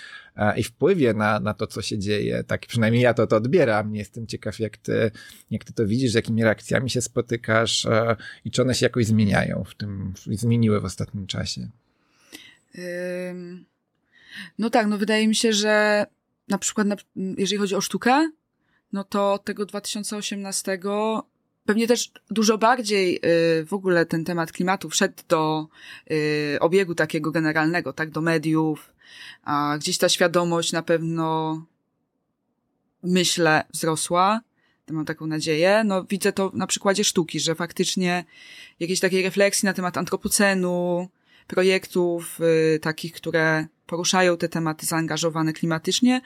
i 0.56 0.62
wpływie 0.62 1.14
na, 1.14 1.40
na 1.40 1.54
to, 1.54 1.66
co 1.66 1.82
się 1.82 1.98
dzieje. 1.98 2.44
Tak 2.44 2.66
przynajmniej 2.66 3.02
ja 3.02 3.14
to, 3.14 3.26
to 3.26 3.36
odbieram. 3.36 3.92
Nie 3.92 3.98
jestem 3.98 4.26
ciekaw, 4.26 4.60
jak 4.60 4.76
ty, 4.76 5.10
jak 5.50 5.64
ty 5.64 5.72
to 5.72 5.86
widzisz, 5.86 6.12
z 6.12 6.14
jakimi 6.14 6.44
reakcjami 6.44 6.90
się 6.90 7.00
spotykasz 7.00 7.86
i 8.44 8.50
czy 8.50 8.62
one 8.62 8.74
się 8.74 8.86
jakoś 8.86 9.06
zmieniają 9.06 9.64
w 9.64 9.74
tym, 9.74 10.12
zmieniły 10.26 10.80
w 10.80 10.84
ostatnim 10.84 11.26
czasie. 11.26 11.68
No 14.58 14.70
tak, 14.70 14.86
no 14.86 14.98
wydaje 14.98 15.28
mi 15.28 15.34
się, 15.34 15.52
że 15.52 16.06
na 16.48 16.58
przykład, 16.58 16.86
jeżeli 17.16 17.58
chodzi 17.58 17.74
o 17.74 17.80
sztukę, 17.80 18.30
no 18.92 19.04
to 19.04 19.38
tego 19.38 19.66
2018 19.66 20.78
pewnie 21.66 21.86
też 21.86 22.10
dużo 22.30 22.58
bardziej 22.58 23.16
y, 23.16 23.20
w 23.64 23.72
ogóle 23.72 24.06
ten 24.06 24.24
temat 24.24 24.52
klimatu 24.52 24.90
wszedł 24.90 25.22
do 25.28 25.68
y, 26.10 26.58
obiegu 26.60 26.94
takiego 26.94 27.30
generalnego, 27.30 27.92
tak, 27.92 28.10
do 28.10 28.20
mediów, 28.20 28.92
a 29.42 29.76
gdzieś 29.78 29.98
ta 29.98 30.08
świadomość 30.08 30.72
na 30.72 30.82
pewno 30.82 31.66
myślę 33.02 33.64
wzrosła, 33.72 34.40
mam 34.90 35.04
taką 35.04 35.26
nadzieję. 35.26 35.82
No 35.84 36.04
widzę 36.04 36.32
to 36.32 36.50
na 36.54 36.66
przykładzie 36.66 37.04
sztuki, 37.04 37.40
że 37.40 37.54
faktycznie 37.54 38.24
jakieś 38.80 39.00
takiej 39.00 39.22
refleksji 39.22 39.66
na 39.66 39.72
temat 39.72 39.98
antropocenu, 39.98 41.08
projektów 41.46 42.40
y, 42.74 42.78
takich, 42.78 43.12
które 43.12 43.66
poruszają 43.86 44.36
te 44.36 44.48
tematy 44.48 44.86
zaangażowane 44.86 45.52
klimatycznie, 45.52 46.20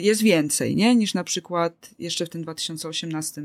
jest 0.00 0.22
więcej, 0.22 0.76
nie? 0.76 0.94
Niż 0.94 1.14
na 1.14 1.24
przykład 1.24 1.90
jeszcze 1.98 2.26
w 2.26 2.28
tym 2.28 2.42
2018 2.42 3.42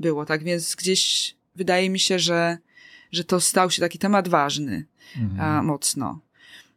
było, 0.00 0.24
tak 0.24 0.44
więc 0.44 0.74
gdzieś 0.74 1.34
wydaje 1.54 1.90
mi 1.90 1.98
się, 2.00 2.18
że, 2.18 2.58
że 3.12 3.24
to 3.24 3.40
stał 3.40 3.70
się 3.70 3.80
taki 3.80 3.98
temat 3.98 4.28
ważny 4.28 4.84
mhm. 5.16 5.40
a, 5.40 5.62
mocno. 5.62 6.20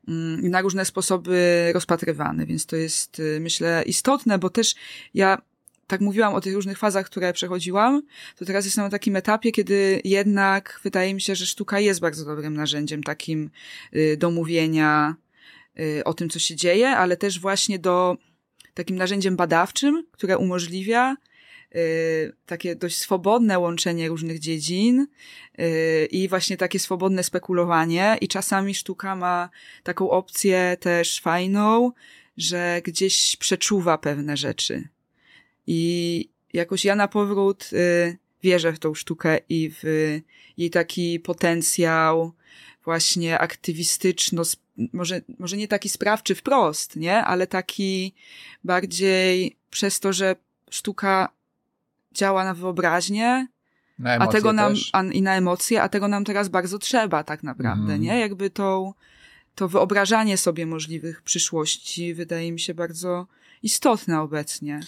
Mm, 0.07 0.45
I 0.45 0.49
na 0.49 0.61
różne 0.61 0.85
sposoby 0.85 1.71
rozpatrywany, 1.73 2.45
więc 2.45 2.65
to 2.65 2.75
jest, 2.75 3.19
y, 3.19 3.39
myślę, 3.41 3.83
istotne, 3.85 4.39
bo 4.39 4.49
też 4.49 4.75
ja 5.13 5.41
tak 5.87 6.01
mówiłam 6.01 6.33
o 6.33 6.41
tych 6.41 6.53
różnych 6.53 6.77
fazach, 6.77 7.05
które 7.05 7.33
przechodziłam, 7.33 8.01
to 8.35 8.45
teraz 8.45 8.65
jestem 8.65 8.83
na 8.83 8.89
takim 8.89 9.15
etapie, 9.15 9.51
kiedy 9.51 10.01
jednak 10.03 10.79
wydaje 10.83 11.13
mi 11.13 11.21
się, 11.21 11.35
że 11.35 11.45
sztuka 11.45 11.79
jest 11.79 11.99
bardzo 11.99 12.25
dobrym 12.25 12.53
narzędziem 12.53 13.03
takim 13.03 13.49
y, 13.95 14.17
do 14.17 14.31
mówienia 14.31 15.15
y, 15.79 16.03
o 16.03 16.13
tym, 16.13 16.29
co 16.29 16.39
się 16.39 16.55
dzieje, 16.55 16.89
ale 16.89 17.17
też 17.17 17.39
właśnie 17.39 17.79
do 17.79 18.17
takim 18.73 18.95
narzędziem 18.95 19.35
badawczym, 19.35 20.03
które 20.11 20.37
umożliwia 20.37 21.15
takie 22.45 22.75
dość 22.75 22.97
swobodne 22.97 23.59
łączenie 23.59 24.09
różnych 24.09 24.39
dziedzin 24.39 25.07
y, 25.59 26.07
i 26.11 26.27
właśnie 26.27 26.57
takie 26.57 26.79
swobodne 26.79 27.23
spekulowanie 27.23 28.17
i 28.21 28.27
czasami 28.27 28.75
sztuka 28.75 29.15
ma 29.15 29.49
taką 29.83 30.09
opcję 30.09 30.77
też 30.79 31.19
fajną, 31.21 31.91
że 32.37 32.81
gdzieś 32.83 33.35
przeczuwa 33.35 33.97
pewne 33.97 34.37
rzeczy. 34.37 34.87
I 35.67 36.29
jakoś 36.53 36.85
ja 36.85 36.95
na 36.95 37.07
powrót 37.07 37.69
y, 37.73 38.17
wierzę 38.43 38.73
w 38.73 38.79
tą 38.79 38.93
sztukę 38.93 39.39
i 39.49 39.71
w 39.83 39.83
jej 40.57 40.69
taki 40.69 41.19
potencjał 41.19 42.31
właśnie 42.83 43.39
aktywistyczno, 43.39 44.43
może, 44.93 45.21
może 45.39 45.57
nie 45.57 45.67
taki 45.67 45.89
sprawczy 45.89 46.35
wprost, 46.35 46.95
nie? 46.95 47.23
Ale 47.23 47.47
taki 47.47 48.13
bardziej 48.63 49.57
przez 49.69 49.99
to, 49.99 50.13
że 50.13 50.35
sztuka 50.69 51.36
działa 52.13 52.43
na 52.43 52.53
wyobraźnię, 52.53 53.47
na 53.99 54.17
a 54.17 54.27
tego 54.27 54.53
nam, 54.53 54.73
a, 54.93 55.03
i 55.03 55.21
na 55.21 55.35
emocje, 55.35 55.81
a 55.81 55.89
tego 55.89 56.07
nam 56.07 56.23
teraz 56.23 56.49
bardzo 56.49 56.79
trzeba 56.79 57.23
tak 57.23 57.43
naprawdę, 57.43 57.83
mhm. 57.83 58.01
nie? 58.01 58.19
Jakby 58.19 58.49
tą, 58.49 58.93
to 59.55 59.67
wyobrażanie 59.67 60.37
sobie 60.37 60.65
możliwych 60.65 61.21
przyszłości 61.21 62.13
wydaje 62.13 62.51
mi 62.51 62.59
się 62.59 62.73
bardzo 62.73 63.27
istotne 63.63 64.21
obecnie. 64.21 64.79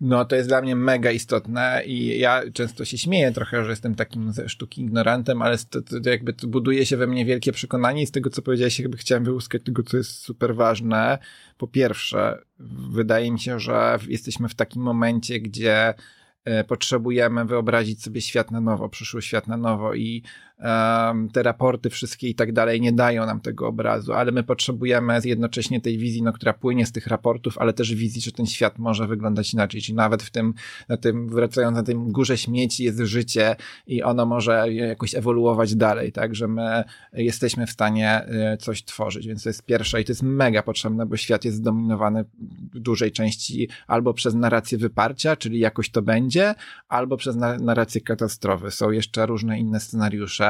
No, 0.00 0.24
to 0.24 0.36
jest 0.36 0.48
dla 0.48 0.62
mnie 0.62 0.76
mega 0.76 1.10
istotne 1.10 1.82
i 1.86 2.18
ja 2.18 2.42
często 2.52 2.84
się 2.84 2.98
śmieję 2.98 3.32
trochę, 3.32 3.64
że 3.64 3.70
jestem 3.70 3.94
takim 3.94 4.32
ze 4.32 4.48
sztuki 4.48 4.82
ignorantem, 4.82 5.42
ale 5.42 5.58
to, 5.58 5.82
to 5.82 6.10
jakby 6.10 6.32
to 6.32 6.46
buduje 6.46 6.86
się 6.86 6.96
we 6.96 7.06
mnie 7.06 7.24
wielkie 7.24 7.52
przekonanie 7.52 8.02
i 8.02 8.06
z 8.06 8.10
tego, 8.10 8.30
co 8.30 8.42
powiedziałeś, 8.42 8.80
jakby 8.80 8.96
chciałem 8.96 9.24
wyłuskać 9.24 9.62
tego, 9.62 9.82
co 9.82 9.96
jest 9.96 10.10
super 10.10 10.54
ważne. 10.54 11.18
Po 11.58 11.68
pierwsze, 11.68 12.38
wydaje 12.90 13.30
mi 13.30 13.40
się, 13.40 13.60
że 13.60 13.98
jesteśmy 14.08 14.48
w 14.48 14.54
takim 14.54 14.82
momencie, 14.82 15.40
gdzie 15.40 15.94
potrzebujemy 16.68 17.44
wyobrazić 17.44 18.02
sobie 18.02 18.20
świat 18.20 18.50
na 18.50 18.60
nowo, 18.60 18.88
przyszły 18.88 19.22
świat 19.22 19.46
na 19.46 19.56
nowo 19.56 19.94
i 19.94 20.22
te 21.32 21.42
raporty 21.42 21.90
wszystkie 21.90 22.28
i 22.28 22.34
tak 22.34 22.52
dalej 22.52 22.80
nie 22.80 22.92
dają 22.92 23.26
nam 23.26 23.40
tego 23.40 23.68
obrazu, 23.68 24.12
ale 24.12 24.32
my 24.32 24.42
potrzebujemy 24.42 25.20
jednocześnie 25.24 25.80
tej 25.80 25.98
wizji, 25.98 26.22
no, 26.22 26.32
która 26.32 26.52
płynie 26.52 26.86
z 26.86 26.92
tych 26.92 27.06
raportów, 27.06 27.58
ale 27.58 27.72
też 27.72 27.94
wizji, 27.94 28.22
że 28.22 28.32
ten 28.32 28.46
świat 28.46 28.78
może 28.78 29.06
wyglądać 29.06 29.52
inaczej, 29.52 29.80
czyli 29.82 29.96
nawet 29.96 30.22
w 30.22 30.30
tym, 30.30 30.54
na 30.88 30.96
tym, 30.96 31.28
wracając 31.28 31.76
na 31.76 31.82
tym 31.82 32.12
górze 32.12 32.38
śmieci 32.38 32.84
jest 32.84 32.98
życie 32.98 33.56
i 33.86 34.02
ono 34.02 34.26
może 34.26 34.72
jakoś 34.72 35.14
ewoluować 35.14 35.74
dalej, 35.74 36.12
tak, 36.12 36.34
że 36.34 36.48
my 36.48 36.84
jesteśmy 37.12 37.66
w 37.66 37.70
stanie 37.70 38.10
e, 38.10 38.56
coś 38.56 38.84
tworzyć, 38.84 39.26
więc 39.26 39.42
to 39.42 39.48
jest 39.48 39.64
pierwsze 39.64 40.00
i 40.00 40.04
to 40.04 40.12
jest 40.12 40.22
mega 40.22 40.62
potrzebne, 40.62 41.06
bo 41.06 41.16
świat 41.16 41.44
jest 41.44 41.56
zdominowany 41.56 42.24
w 42.74 42.78
dużej 42.78 43.12
części 43.12 43.68
albo 43.86 44.14
przez 44.14 44.34
narrację 44.34 44.78
wyparcia, 44.78 45.36
czyli 45.36 45.58
jakoś 45.58 45.90
to 45.90 46.02
będzie, 46.02 46.54
albo 46.88 47.16
przez 47.16 47.36
narrację 47.60 48.00
katastrofy. 48.00 48.70
Są 48.70 48.90
jeszcze 48.90 49.26
różne 49.26 49.58
inne 49.58 49.80
scenariusze, 49.80 50.43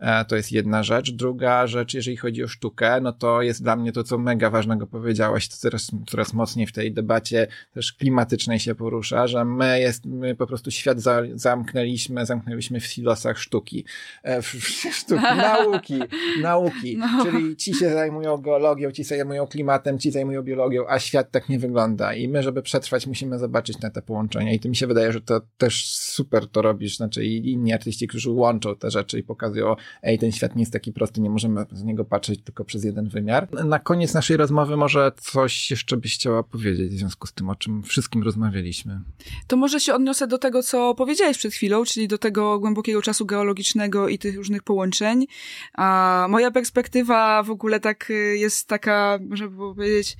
E, 0.00 0.24
to 0.24 0.36
jest 0.36 0.52
jedna 0.52 0.82
rzecz. 0.82 1.12
Druga 1.12 1.66
rzecz, 1.66 1.94
jeżeli 1.94 2.16
chodzi 2.16 2.44
o 2.44 2.48
sztukę, 2.48 3.00
no 3.00 3.12
to 3.12 3.42
jest 3.42 3.62
dla 3.62 3.76
mnie 3.76 3.92
to, 3.92 4.04
co 4.04 4.18
mega 4.18 4.50
ważnego 4.50 4.86
powiedziałaś, 4.86 5.48
to 5.48 5.56
coraz, 5.56 5.90
coraz 6.06 6.32
mocniej 6.32 6.66
w 6.66 6.72
tej 6.72 6.92
debacie 6.92 7.46
też 7.74 7.92
klimatycznej 7.92 8.58
się 8.58 8.74
porusza, 8.74 9.26
że 9.26 9.44
my 9.44 9.80
jest, 9.80 10.06
my 10.06 10.34
po 10.34 10.46
prostu 10.46 10.70
świat 10.70 11.00
za, 11.00 11.22
zamknęliśmy, 11.34 12.26
zamknęliśmy 12.26 12.80
w 12.80 12.86
silosach 12.86 13.38
sztuki. 13.38 13.84
E, 14.22 14.42
w, 14.42 14.46
sztuki, 14.92 15.36
nauki, 15.48 16.00
nauki. 16.42 16.96
No. 16.96 17.24
Czyli 17.24 17.56
ci 17.56 17.74
się 17.74 17.90
zajmują 17.90 18.36
geologią, 18.36 18.90
ci 18.90 19.04
się 19.04 19.08
zajmują 19.16 19.46
klimatem, 19.46 19.98
ci 19.98 20.10
zajmują 20.10 20.42
biologią, 20.42 20.84
a 20.88 20.98
świat 20.98 21.30
tak 21.30 21.48
nie 21.48 21.58
wygląda. 21.58 22.14
I 22.14 22.28
my, 22.28 22.42
żeby 22.42 22.62
przetrwać, 22.62 23.06
musimy 23.06 23.38
zobaczyć 23.38 23.80
na 23.80 23.90
te 23.90 24.02
połączenia. 24.02 24.52
I 24.52 24.60
to 24.60 24.68
mi 24.68 24.76
się 24.76 24.86
wydaje, 24.86 25.12
że 25.12 25.20
to 25.20 25.40
też 25.58 25.88
super 25.88 26.48
to 26.48 26.62
robisz, 26.62 26.96
znaczy 26.96 27.24
i 27.24 27.52
inni 27.52 27.72
artyści, 27.72 28.08
którzy 28.08 28.30
łączą 28.30 28.76
te 28.76 28.90
rzeczy 28.90 29.18
i 29.18 29.22
pokazują, 29.30 29.76
ej, 30.02 30.18
ten 30.18 30.32
świat 30.32 30.56
nie 30.56 30.62
jest 30.62 30.72
taki 30.72 30.92
prosty, 30.92 31.20
nie 31.20 31.30
możemy 31.30 31.66
z 31.72 31.82
niego 31.82 32.04
patrzeć 32.04 32.42
tylko 32.42 32.64
przez 32.64 32.84
jeden 32.84 33.08
wymiar. 33.08 33.64
Na 33.64 33.78
koniec 33.78 34.14
naszej 34.14 34.36
rozmowy 34.36 34.76
może 34.76 35.12
coś 35.16 35.70
jeszcze 35.70 35.96
byś 35.96 36.14
chciała 36.14 36.42
powiedzieć 36.42 36.92
w 36.92 36.98
związku 36.98 37.26
z 37.26 37.32
tym, 37.32 37.50
o 37.50 37.54
czym 37.54 37.82
wszystkim 37.82 38.22
rozmawialiśmy. 38.22 39.00
To 39.46 39.56
może 39.56 39.80
się 39.80 39.94
odniosę 39.94 40.26
do 40.26 40.38
tego, 40.38 40.62
co 40.62 40.94
powiedziałeś 40.94 41.38
przed 41.38 41.52
chwilą, 41.52 41.84
czyli 41.84 42.08
do 42.08 42.18
tego 42.18 42.58
głębokiego 42.58 43.02
czasu 43.02 43.26
geologicznego 43.26 44.08
i 44.08 44.18
tych 44.18 44.36
różnych 44.36 44.62
połączeń. 44.62 45.26
A 45.74 46.26
moja 46.30 46.50
perspektywa 46.50 47.42
w 47.42 47.50
ogóle 47.50 47.80
tak 47.80 48.10
y, 48.10 48.36
jest 48.36 48.68
taka, 48.68 49.18
można 49.28 49.48
by 49.48 49.56
powiedzieć, 49.56 50.16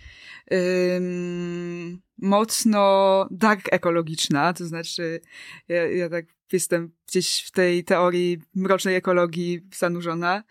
mocno 2.23 3.29
dark 3.31 3.73
ekologiczna, 3.73 4.53
to 4.53 4.67
znaczy 4.67 5.21
ja, 5.69 5.87
ja 5.87 6.09
tak 6.09 6.25
jestem 6.53 6.93
gdzieś 7.09 7.43
w 7.47 7.51
tej 7.51 7.85
teorii 7.85 8.39
mrocznej 8.55 8.95
ekologii 8.95 9.61
zanurzona. 9.77 10.43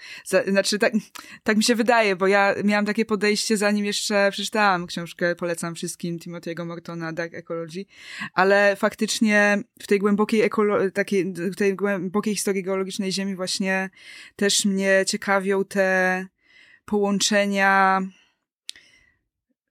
Znaczy, 0.47 0.79
tak, 0.79 0.93
tak 1.43 1.57
mi 1.57 1.63
się 1.63 1.75
wydaje, 1.75 2.15
bo 2.15 2.27
ja 2.27 2.55
miałam 2.63 2.85
takie 2.85 3.05
podejście, 3.05 3.57
zanim 3.57 3.85
jeszcze 3.85 4.29
przeczytałam 4.31 4.87
książkę, 4.87 5.35
polecam 5.35 5.75
wszystkim 5.75 6.19
Timothy'ego 6.19 6.65
Mortona, 6.65 7.13
Dark 7.13 7.33
Ecology, 7.33 7.85
ale 8.33 8.75
faktycznie 8.75 9.63
w 9.81 9.87
tej 9.87 9.99
głębokiej 9.99 10.49
ekolo- 10.49 10.91
takiej, 10.91 11.33
w 11.33 11.55
tej 11.55 11.75
głębokiej 11.75 12.35
historii 12.35 12.63
geologicznej 12.63 13.11
Ziemi 13.11 13.35
właśnie 13.35 13.89
też 14.35 14.65
mnie 14.65 15.03
ciekawią 15.07 15.65
te 15.65 16.25
połączenia 16.85 18.01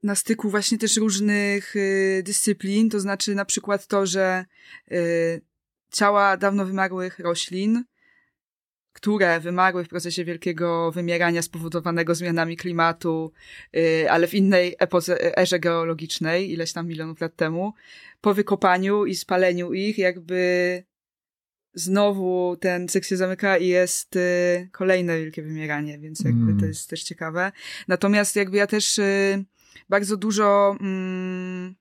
na 0.09 0.15
styku 0.15 0.51
właśnie 0.51 0.79
też 0.79 0.97
różnych 0.97 1.77
y, 1.77 2.23
dyscyplin, 2.25 2.91
to 2.91 3.01
znaczy 3.01 3.35
na 3.35 3.45
przykład 3.45 3.87
to, 3.87 4.07
że 4.07 4.45
y, 4.93 5.41
ciała 5.93 6.37
dawno 6.37 6.67
wymarłych 6.67 7.19
roślin, 7.19 7.85
które 8.93 9.41
wymarły 9.41 9.85
w 9.85 9.89
procesie 9.89 10.25
wielkiego 10.25 10.93
wymierania 10.93 11.43
spowodowanego 11.43 12.15
zmianami 12.15 12.57
klimatu, 12.57 13.33
yy, 13.73 14.11
ale 14.11 14.27
w 14.27 14.35
innej 14.35 14.77
epoce, 14.79 15.39
erze 15.39 15.59
geologicznej, 15.59 16.51
ileś 16.51 16.73
tam 16.73 16.87
milionów 16.87 17.21
lat 17.21 17.37
temu, 17.37 17.73
po 18.21 18.35
wykopaniu 18.35 19.07
i 19.07 19.15
spaleniu 19.15 19.73
ich, 19.73 19.99
jakby 19.99 20.83
znowu 21.75 22.57
ten 22.61 22.89
cykl 22.89 23.07
się 23.07 23.17
zamyka 23.17 23.57
i 23.57 23.67
jest 23.67 24.17
y, 24.17 24.69
kolejne 24.73 25.19
wielkie 25.19 25.43
wymieranie, 25.43 25.99
więc 25.99 26.21
jakby 26.21 26.51
mm. 26.51 26.61
to 26.61 26.67
jest 26.67 26.91
też 26.91 27.03
ciekawe. 27.03 27.53
Natomiast 27.89 28.37
jakby 28.37 28.57
ja 28.57 28.67
też 28.67 28.99
y, 28.99 29.45
bardzo 29.89 30.17
dużo 30.17 30.77
mm, 30.81 31.75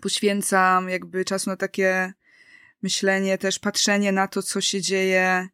poświęcam 0.00 0.88
jakby 0.88 1.24
czasu 1.24 1.50
na 1.50 1.56
takie 1.56 2.12
myślenie, 2.82 3.38
też 3.38 3.58
patrzenie 3.58 4.12
na 4.12 4.28
to, 4.28 4.42
co 4.42 4.60
się 4.60 4.80
dzieje 4.80 5.48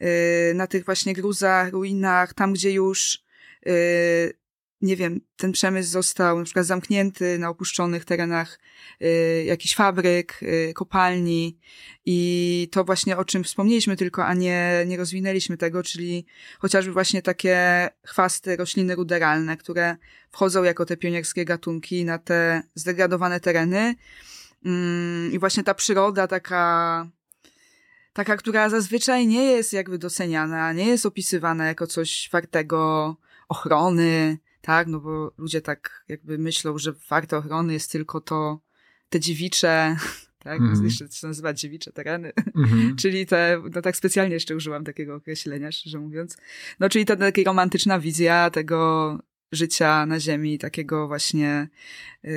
yy, 0.00 0.08
na 0.54 0.66
tych 0.66 0.84
właśnie 0.84 1.14
gruzach, 1.14 1.70
ruinach, 1.70 2.34
tam 2.34 2.52
gdzie 2.52 2.72
już 2.72 3.24
yy, 3.66 4.39
nie 4.82 4.96
wiem, 4.96 5.20
ten 5.36 5.52
przemysł 5.52 5.90
został 5.90 6.38
na 6.38 6.44
przykład 6.44 6.66
zamknięty 6.66 7.38
na 7.38 7.48
opuszczonych 7.48 8.04
terenach 8.04 8.60
y, 9.02 9.44
jakichś 9.46 9.74
fabryk, 9.74 10.42
y, 10.42 10.72
kopalni. 10.74 11.58
I 12.04 12.68
to 12.72 12.84
właśnie 12.84 13.16
o 13.16 13.24
czym 13.24 13.44
wspomnieliśmy 13.44 13.96
tylko, 13.96 14.24
a 14.24 14.34
nie, 14.34 14.84
nie 14.86 14.96
rozwinęliśmy 14.96 15.56
tego, 15.56 15.82
czyli 15.82 16.26
chociażby 16.58 16.92
właśnie 16.92 17.22
takie 17.22 17.88
chwasty, 18.06 18.56
rośliny 18.56 18.94
ruderalne, 18.94 19.56
które 19.56 19.96
wchodzą 20.30 20.62
jako 20.62 20.86
te 20.86 20.96
pionierskie 20.96 21.44
gatunki 21.44 22.04
na 22.04 22.18
te 22.18 22.62
zdegradowane 22.74 23.40
tereny. 23.40 23.94
Mm, 24.64 25.32
i 25.32 25.38
właśnie 25.38 25.64
ta 25.64 25.74
przyroda 25.74 26.26
taka 26.26 27.06
taka, 28.12 28.36
która 28.36 28.68
zazwyczaj 28.68 29.26
nie 29.26 29.44
jest 29.44 29.72
jakby 29.72 29.98
doceniana, 29.98 30.72
nie 30.72 30.86
jest 30.86 31.06
opisywana 31.06 31.66
jako 31.66 31.86
coś 31.86 32.28
wartego 32.32 33.16
ochrony, 33.48 34.38
tak? 34.60 34.86
No 34.86 35.00
bo 35.00 35.32
ludzie 35.38 35.60
tak 35.60 36.04
jakby 36.08 36.38
myślą, 36.38 36.78
że 36.78 36.92
warte 37.08 37.36
ochrony 37.36 37.72
jest 37.72 37.92
tylko 37.92 38.20
to, 38.20 38.60
te 39.08 39.20
dziewicze, 39.20 39.96
tak? 40.44 40.60
Mm. 40.60 40.84
Jeszcze 40.84 41.08
się 41.08 41.26
nazywa 41.26 41.52
dziewicze 41.52 41.92
tereny. 41.92 42.32
Mm-hmm. 42.56 42.94
czyli 43.00 43.26
te, 43.26 43.62
no 43.74 43.82
tak 43.82 43.96
specjalnie 43.96 44.34
jeszcze 44.34 44.56
użyłam 44.56 44.84
takiego 44.84 45.14
określenia, 45.14 45.72
szczerze 45.72 45.98
mówiąc. 45.98 46.36
No 46.80 46.88
czyli 46.88 47.04
ta 47.04 47.16
taka 47.16 47.42
romantyczna 47.44 48.00
wizja 48.00 48.50
tego 48.50 49.18
życia 49.52 50.06
na 50.06 50.20
ziemi, 50.20 50.58
takiego 50.58 51.08
właśnie 51.08 51.68
yy, 52.22 52.30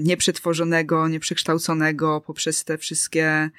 nieprzetworzonego, 0.00 1.08
nieprzekształconego 1.08 2.20
poprzez 2.20 2.64
te 2.64 2.78
wszystkie 2.78 3.50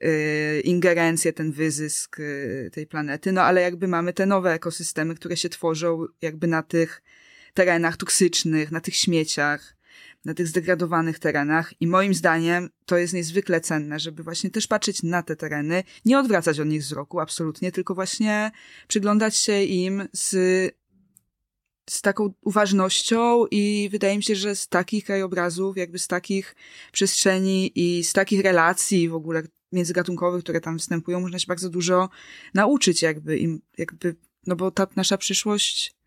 yy, 0.00 0.60
ingerencje, 0.60 1.32
ten 1.32 1.52
wyzysk 1.52 2.18
yy, 2.18 2.70
tej 2.72 2.86
planety. 2.86 3.32
No 3.32 3.42
ale 3.42 3.60
jakby 3.60 3.88
mamy 3.88 4.12
te 4.12 4.26
nowe 4.26 4.52
ekosystemy, 4.52 5.14
które 5.14 5.36
się 5.36 5.48
tworzą 5.48 6.06
jakby 6.22 6.46
na 6.46 6.62
tych 6.62 7.02
terenach 7.54 7.96
toksycznych, 7.96 8.70
na 8.70 8.80
tych 8.80 8.96
śmieciach, 8.96 9.76
na 10.24 10.34
tych 10.34 10.46
zdegradowanych 10.46 11.18
terenach. 11.18 11.74
I 11.80 11.86
moim 11.86 12.14
zdaniem 12.14 12.70
to 12.86 12.96
jest 12.96 13.14
niezwykle 13.14 13.60
cenne, 13.60 14.00
żeby 14.00 14.22
właśnie 14.22 14.50
też 14.50 14.66
patrzeć 14.66 15.02
na 15.02 15.22
te 15.22 15.36
tereny, 15.36 15.84
nie 16.04 16.18
odwracać 16.18 16.60
od 16.60 16.68
nich 16.68 16.82
wzroku, 16.82 17.20
absolutnie, 17.20 17.72
tylko 17.72 17.94
właśnie 17.94 18.50
przyglądać 18.88 19.36
się 19.36 19.62
im 19.62 20.08
z, 20.12 20.30
z 21.90 22.02
taką 22.02 22.32
uważnością 22.40 23.46
i 23.50 23.88
wydaje 23.92 24.16
mi 24.16 24.22
się, 24.22 24.36
że 24.36 24.56
z 24.56 24.68
takich 24.68 25.04
krajobrazów, 25.04 25.76
jakby 25.76 25.98
z 25.98 26.06
takich 26.06 26.56
przestrzeni 26.92 27.72
i 27.74 28.04
z 28.04 28.12
takich 28.12 28.40
relacji 28.40 29.08
w 29.08 29.14
ogóle 29.14 29.42
międzygatunkowych, 29.72 30.42
które 30.42 30.60
tam 30.60 30.76
występują, 30.76 31.20
można 31.20 31.38
się 31.38 31.46
bardzo 31.46 31.70
dużo 31.70 32.08
nauczyć 32.54 33.02
jakby 33.02 33.38
im, 33.38 33.60
jakby, 33.78 34.16
no 34.46 34.56
bo 34.56 34.70
ta 34.70 34.86
nasza 34.96 35.18
przyszłość 35.18 35.99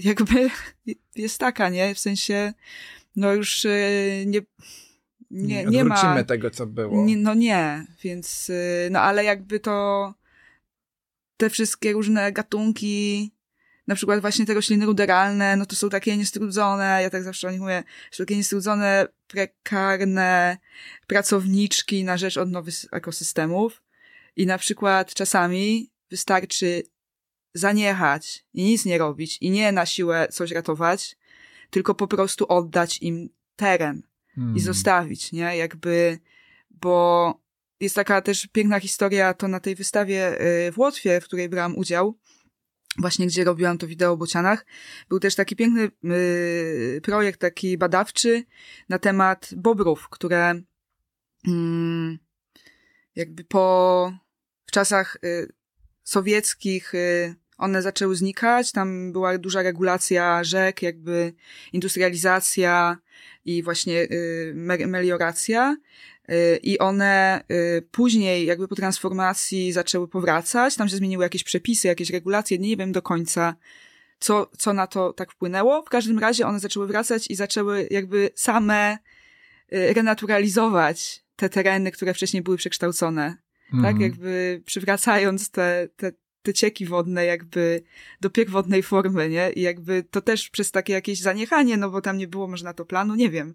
jakby 0.00 0.50
jest 1.16 1.38
taka, 1.38 1.68
nie? 1.68 1.94
W 1.94 1.98
sensie, 1.98 2.52
no 3.16 3.34
już 3.34 3.64
e, 3.64 3.70
nie, 4.26 4.40
nie, 5.30 5.64
nie 5.64 5.84
ma... 5.84 6.24
tego, 6.24 6.50
co 6.50 6.66
było. 6.66 7.04
Nie, 7.04 7.16
no 7.16 7.34
nie, 7.34 7.86
więc, 8.02 8.50
e, 8.50 8.90
no 8.90 9.00
ale 9.00 9.24
jakby 9.24 9.60
to 9.60 10.14
te 11.36 11.50
wszystkie 11.50 11.92
różne 11.92 12.32
gatunki, 12.32 13.32
na 13.86 13.94
przykład 13.94 14.20
właśnie 14.20 14.46
te 14.46 14.54
rośliny 14.54 14.86
ruderalne, 14.86 15.56
no 15.56 15.66
to 15.66 15.76
są 15.76 15.88
takie 15.88 16.16
niestrudzone, 16.16 16.98
ja 17.02 17.10
tak 17.10 17.22
zawsze 17.22 17.48
o 17.48 17.50
nich 17.50 17.60
mówię, 17.60 17.82
są 18.10 18.24
takie 18.24 18.36
niestrudzone, 18.36 19.06
prekarne 19.26 20.58
pracowniczki 21.06 22.04
na 22.04 22.16
rzecz 22.16 22.36
odnowy 22.36 22.70
ekosystemów 22.92 23.82
i 24.36 24.46
na 24.46 24.58
przykład 24.58 25.14
czasami 25.14 25.90
wystarczy 26.10 26.82
zaniechać 27.58 28.44
i 28.54 28.64
nic 28.64 28.84
nie 28.84 28.98
robić 28.98 29.38
i 29.40 29.50
nie 29.50 29.72
na 29.72 29.86
siłę 29.86 30.28
coś 30.30 30.50
ratować, 30.50 31.16
tylko 31.70 31.94
po 31.94 32.06
prostu 32.06 32.46
oddać 32.46 33.02
im 33.02 33.28
teren 33.56 34.02
hmm. 34.34 34.56
i 34.56 34.60
zostawić, 34.60 35.32
nie? 35.32 35.56
Jakby, 35.56 36.18
bo 36.70 37.34
jest 37.80 37.94
taka 37.94 38.22
też 38.22 38.46
piękna 38.46 38.80
historia, 38.80 39.34
to 39.34 39.48
na 39.48 39.60
tej 39.60 39.74
wystawie 39.74 40.40
y, 40.68 40.72
w 40.72 40.78
Łotwie, 40.78 41.20
w 41.20 41.24
której 41.24 41.48
brałam 41.48 41.76
udział, 41.76 42.18
właśnie 42.98 43.26
gdzie 43.26 43.44
robiłam 43.44 43.78
to 43.78 43.86
wideo 43.86 44.12
o 44.12 44.16
bocianach, 44.16 44.66
był 45.08 45.20
też 45.20 45.34
taki 45.34 45.56
piękny 45.56 45.90
y, 46.04 47.00
projekt, 47.02 47.40
taki 47.40 47.78
badawczy 47.78 48.44
na 48.88 48.98
temat 48.98 49.50
bobrów, 49.56 50.08
które 50.08 50.60
mm, 51.46 52.18
jakby 53.16 53.44
po, 53.44 54.12
w 54.66 54.70
czasach 54.70 55.16
y, 55.24 55.52
sowieckich 56.04 56.92
one 57.56 57.82
zaczęły 57.82 58.16
znikać, 58.16 58.72
tam 58.72 59.12
była 59.12 59.38
duża 59.38 59.62
regulacja 59.62 60.44
rzek, 60.44 60.82
jakby 60.82 61.32
industrializacja 61.72 62.96
i 63.44 63.62
właśnie 63.62 64.08
melioracja 64.86 65.76
i 66.62 66.78
one 66.78 67.44
y, 67.50 67.82
później 67.90 68.46
jakby 68.46 68.68
po 68.68 68.74
transformacji 68.74 69.72
zaczęły 69.72 70.08
powracać, 70.08 70.76
tam 70.76 70.88
się 70.88 70.96
zmieniły 70.96 71.24
jakieś 71.24 71.44
przepisy, 71.44 71.88
jakieś 71.88 72.10
regulacje, 72.10 72.58
nie 72.58 72.76
wiem 72.76 72.92
do 72.92 73.02
końca, 73.02 73.56
co, 74.18 74.50
co 74.58 74.72
na 74.72 74.86
to 74.86 75.12
tak 75.12 75.32
wpłynęło. 75.32 75.82
W 75.82 75.88
każdym 75.88 76.18
razie 76.18 76.46
one 76.46 76.60
zaczęły 76.60 76.86
wracać 76.86 77.30
i 77.30 77.34
zaczęły 77.34 77.88
jakby 77.90 78.30
same 78.34 78.98
y, 79.72 79.94
renaturalizować 79.94 81.24
te 81.36 81.48
tereny, 81.48 81.90
które 81.90 82.14
wcześniej 82.14 82.42
były 82.42 82.56
przekształcone. 82.56 83.36
Tak, 83.70 83.78
mhm. 83.78 84.00
jakby 84.00 84.62
przywracając 84.64 85.50
te, 85.50 85.88
te, 85.96 86.12
te 86.46 86.54
cieki 86.54 86.86
wodne 86.86 87.24
jakby 87.24 87.82
do 88.20 88.30
pierwotnej 88.30 88.82
formy, 88.82 89.28
nie? 89.28 89.50
I 89.50 89.60
jakby 89.60 90.04
to 90.10 90.20
też 90.20 90.50
przez 90.50 90.70
takie 90.70 90.92
jakieś 90.92 91.20
zaniechanie, 91.20 91.76
no 91.76 91.90
bo 91.90 92.00
tam 92.00 92.18
nie 92.18 92.28
było 92.28 92.48
może 92.48 92.64
na 92.64 92.74
to 92.74 92.84
planu, 92.84 93.14
nie 93.14 93.30
wiem. 93.30 93.54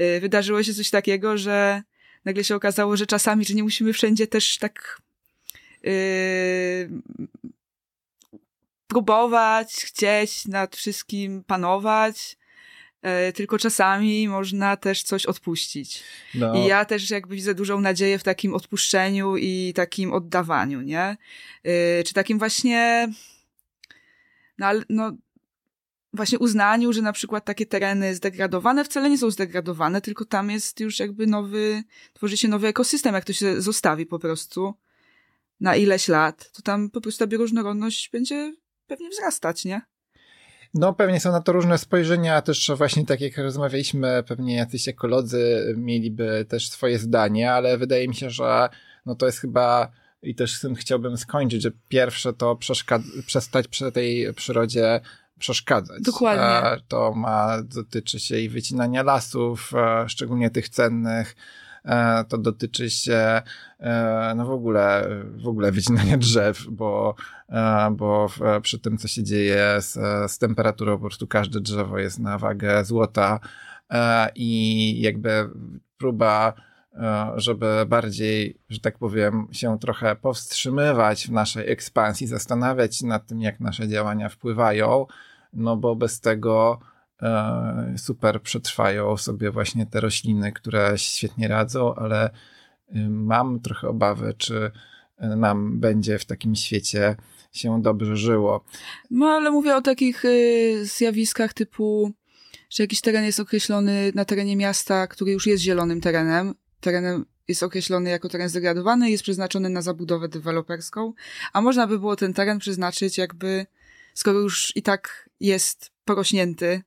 Y, 0.00 0.20
wydarzyło 0.20 0.62
się 0.62 0.74
coś 0.74 0.90
takiego, 0.90 1.38
że 1.38 1.82
nagle 2.24 2.44
się 2.44 2.54
okazało, 2.54 2.96
że 2.96 3.06
czasami, 3.06 3.44
że 3.44 3.54
nie 3.54 3.62
musimy 3.62 3.92
wszędzie 3.92 4.26
też 4.26 4.58
tak 4.58 5.02
yy, 5.82 5.92
próbować, 8.86 9.74
chcieć 9.74 10.46
nad 10.46 10.76
wszystkim 10.76 11.44
panować, 11.44 12.36
tylko 13.34 13.58
czasami 13.58 14.28
można 14.28 14.76
też 14.76 15.02
coś 15.02 15.26
odpuścić. 15.26 16.02
No. 16.34 16.54
I 16.54 16.66
ja 16.66 16.84
też 16.84 17.10
jakby 17.10 17.34
widzę 17.34 17.54
dużą 17.54 17.80
nadzieję 17.80 18.18
w 18.18 18.22
takim 18.22 18.54
odpuszczeniu 18.54 19.36
i 19.36 19.72
takim 19.76 20.12
oddawaniu, 20.12 20.80
nie? 20.80 21.16
Yy, 21.64 21.72
czy 22.06 22.14
takim 22.14 22.38
właśnie 22.38 23.08
no, 24.58 24.66
no 24.88 25.12
właśnie 26.12 26.38
uznaniu, 26.38 26.92
że 26.92 27.02
na 27.02 27.12
przykład 27.12 27.44
takie 27.44 27.66
tereny 27.66 28.14
zdegradowane 28.14 28.84
wcale 28.84 29.10
nie 29.10 29.18
są 29.18 29.30
zdegradowane, 29.30 30.00
tylko 30.00 30.24
tam 30.24 30.50
jest 30.50 30.80
już 30.80 30.98
jakby 30.98 31.26
nowy, 31.26 31.82
tworzy 32.12 32.36
się 32.36 32.48
nowy 32.48 32.66
ekosystem, 32.66 33.14
jak 33.14 33.24
to 33.24 33.32
się 33.32 33.60
zostawi 33.60 34.06
po 34.06 34.18
prostu 34.18 34.74
na 35.60 35.76
ileś 35.76 36.08
lat, 36.08 36.52
to 36.52 36.62
tam 36.62 36.90
po 36.90 37.00
prostu 37.00 37.18
ta 37.18 37.26
bioróżnorodność 37.26 38.10
będzie 38.10 38.54
pewnie 38.86 39.10
wzrastać, 39.10 39.64
nie? 39.64 39.82
No, 40.74 40.92
pewnie 40.92 41.20
są 41.20 41.32
na 41.32 41.40
to 41.40 41.52
różne 41.52 41.78
spojrzenia, 41.78 42.42
też 42.42 42.70
właśnie 42.76 43.06
tak 43.06 43.20
jak 43.20 43.38
rozmawialiśmy, 43.38 44.22
pewnie 44.28 44.56
jacyś 44.56 44.88
ekolodzy 44.88 45.74
mieliby 45.76 46.46
też 46.48 46.70
swoje 46.70 46.98
zdanie, 46.98 47.52
ale 47.52 47.78
wydaje 47.78 48.08
mi 48.08 48.14
się, 48.14 48.30
że 48.30 48.68
no 49.06 49.14
to 49.14 49.26
jest 49.26 49.38
chyba 49.38 49.90
i 50.22 50.34
też 50.34 50.54
z 50.54 50.60
tym 50.60 50.74
chciałbym 50.74 51.16
skończyć, 51.16 51.62
że 51.62 51.70
pierwsze 51.88 52.32
to 52.32 52.58
przestać 53.26 53.68
przy 53.68 53.92
tej 53.92 54.34
przyrodzie 54.34 55.00
przeszkadzać. 55.38 56.02
Dokładnie. 56.02 56.82
To 56.88 57.14
ma, 57.14 57.62
dotyczy 57.62 58.20
się 58.20 58.38
i 58.38 58.48
wycinania 58.48 59.02
lasów, 59.02 59.72
szczególnie 60.06 60.50
tych 60.50 60.68
cennych, 60.68 61.36
to 62.28 62.38
dotyczy 62.38 62.90
się 62.90 63.42
e, 63.80 64.34
no 64.36 64.46
w 64.46 64.50
ogóle, 64.50 65.08
w 65.24 65.48
ogóle 65.48 65.72
wycinania 65.72 66.16
drzew, 66.16 66.66
bo, 66.70 67.14
bo 67.92 68.28
przy 68.62 68.78
tym, 68.78 68.98
co 68.98 69.08
się 69.08 69.24
dzieje 69.24 69.76
z, 69.78 69.92
z 70.32 70.38
temperaturą, 70.38 70.96
po 70.96 71.00
prostu 71.00 71.26
każde 71.26 71.60
drzewo 71.60 71.98
jest 71.98 72.18
na 72.18 72.38
wagę 72.38 72.84
złota. 72.84 73.40
I 74.34 75.00
jakby 75.00 75.50
próba 75.98 76.54
żeby 77.36 77.86
bardziej, 77.86 78.58
że 78.68 78.80
tak 78.80 78.98
powiem, 78.98 79.48
się 79.52 79.78
trochę 79.78 80.16
powstrzymywać 80.16 81.26
w 81.26 81.32
naszej 81.32 81.72
ekspansji, 81.72 82.26
zastanawiać 82.26 82.96
się 82.96 83.06
nad 83.06 83.26
tym, 83.26 83.40
jak 83.40 83.60
nasze 83.60 83.88
działania 83.88 84.28
wpływają, 84.28 85.06
no 85.52 85.76
bo 85.76 85.96
bez 85.96 86.20
tego 86.20 86.78
e, 86.82 86.89
super 87.96 88.42
przetrwają 88.42 89.16
sobie 89.16 89.50
właśnie 89.50 89.86
te 89.86 90.00
rośliny, 90.00 90.52
które 90.52 90.92
świetnie 90.96 91.48
radzą, 91.48 91.94
ale 91.94 92.30
y, 92.30 93.08
mam 93.08 93.60
trochę 93.60 93.88
obawy, 93.88 94.34
czy 94.38 94.70
e, 95.18 95.36
nam 95.36 95.80
będzie 95.80 96.18
w 96.18 96.24
takim 96.24 96.54
świecie 96.54 97.16
się 97.52 97.82
dobrze 97.82 98.16
żyło. 98.16 98.64
No 99.10 99.26
ale 99.26 99.50
mówię 99.50 99.76
o 99.76 99.82
takich 99.82 100.24
y, 100.24 100.86
zjawiskach 100.86 101.52
typu, 101.52 102.12
że 102.70 102.82
jakiś 102.82 103.00
teren 103.00 103.24
jest 103.24 103.40
określony 103.40 104.12
na 104.14 104.24
terenie 104.24 104.56
miasta, 104.56 105.06
który 105.06 105.32
już 105.32 105.46
jest 105.46 105.62
zielonym 105.62 106.00
terenem, 106.00 106.54
terenem 106.80 107.26
jest 107.48 107.62
określony 107.62 108.10
jako 108.10 108.28
teren 108.28 108.48
zdegradowany, 108.48 109.10
jest 109.10 109.22
przeznaczony 109.22 109.68
na 109.68 109.82
zabudowę 109.82 110.28
deweloperską, 110.28 111.12
a 111.52 111.60
można 111.60 111.86
by 111.86 111.98
było 111.98 112.16
ten 112.16 112.34
teren 112.34 112.58
przeznaczyć 112.58 113.18
jakby 113.18 113.66
skoro 114.14 114.38
już 114.38 114.76
i 114.76 114.82
tak 114.82 115.30
jest 115.40 115.90
porośnięty, 116.04 116.82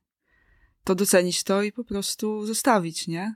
to 0.84 0.94
docenić 0.94 1.44
to 1.44 1.62
i 1.62 1.72
po 1.72 1.84
prostu 1.84 2.46
zostawić, 2.46 3.08
nie? 3.08 3.34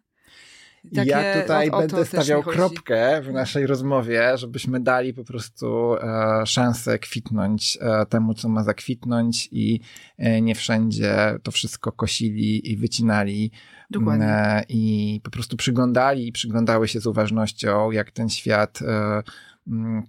Takie 0.95 1.11
ja 1.11 1.43
tutaj 1.43 1.71
o, 1.71 1.77
o 1.77 1.79
będę 1.79 2.05
stawiał 2.05 2.43
kropkę 2.43 3.23
w 3.23 3.33
naszej 3.33 3.67
rozmowie, 3.67 4.33
żebyśmy 4.39 4.81
dali 4.81 5.15
po 5.15 5.25
prostu 5.25 5.95
e, 5.95 6.47
szansę 6.47 6.99
kwitnąć 6.99 7.79
e, 7.81 8.07
temu, 8.07 8.35
co 8.35 8.49
ma 8.49 8.65
zakwitnąć 8.65 9.49
i 9.53 9.81
e, 10.19 10.41
nie 10.41 10.55
wszędzie 10.55 11.39
to 11.43 11.51
wszystko 11.51 11.93
kosili 11.93 12.73
i 12.73 12.77
wycinali. 12.77 13.51
Dokładnie. 13.91 14.27
E, 14.27 14.65
I 14.69 15.21
po 15.25 15.31
prostu 15.31 15.57
przyglądali 15.57 16.29
i 16.29 16.33
przyglądały 16.33 16.89
się 16.89 17.01
z 17.01 17.07
uważnością, 17.07 17.91
jak 17.91 18.11
ten 18.11 18.29
świat 18.29 18.79
e, 18.83 19.23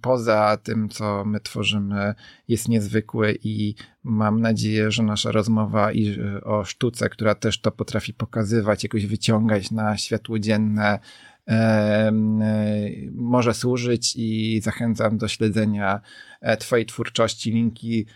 poza 0.00 0.56
tym, 0.56 0.88
co 0.88 1.24
my 1.24 1.40
tworzymy, 1.40 2.14
jest 2.48 2.68
niezwykły 2.68 3.38
i 3.44 3.74
mam 4.02 4.40
nadzieję, 4.40 4.90
że 4.90 5.02
nasza 5.02 5.32
rozmowa 5.32 5.92
i 5.92 6.18
o 6.42 6.64
sztuce, 6.64 7.08
która 7.08 7.34
też 7.34 7.60
to 7.60 7.70
potrafi 7.70 8.14
pokazywać, 8.14 8.82
jakoś 8.82 9.06
wyciągać 9.06 9.70
na 9.70 9.96
światło 9.96 10.38
dzienne, 10.38 10.98
może 13.12 13.54
służyć 13.54 14.14
i 14.16 14.60
zachęcam 14.62 15.18
do 15.18 15.28
śledzenia 15.28 16.00
e, 16.40 16.56
Twojej 16.56 16.86
twórczości. 16.86 17.52
Linki, 17.52 18.06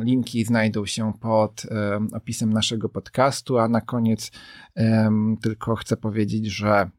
linki 0.00 0.44
znajdą 0.44 0.86
się 0.86 1.12
pod 1.20 1.66
opisem 2.12 2.52
naszego 2.52 2.88
podcastu, 2.88 3.58
a 3.58 3.68
na 3.68 3.80
koniec 3.80 4.30
tylko 5.42 5.76
chcę 5.76 5.96
powiedzieć, 5.96 6.46
że 6.46 6.90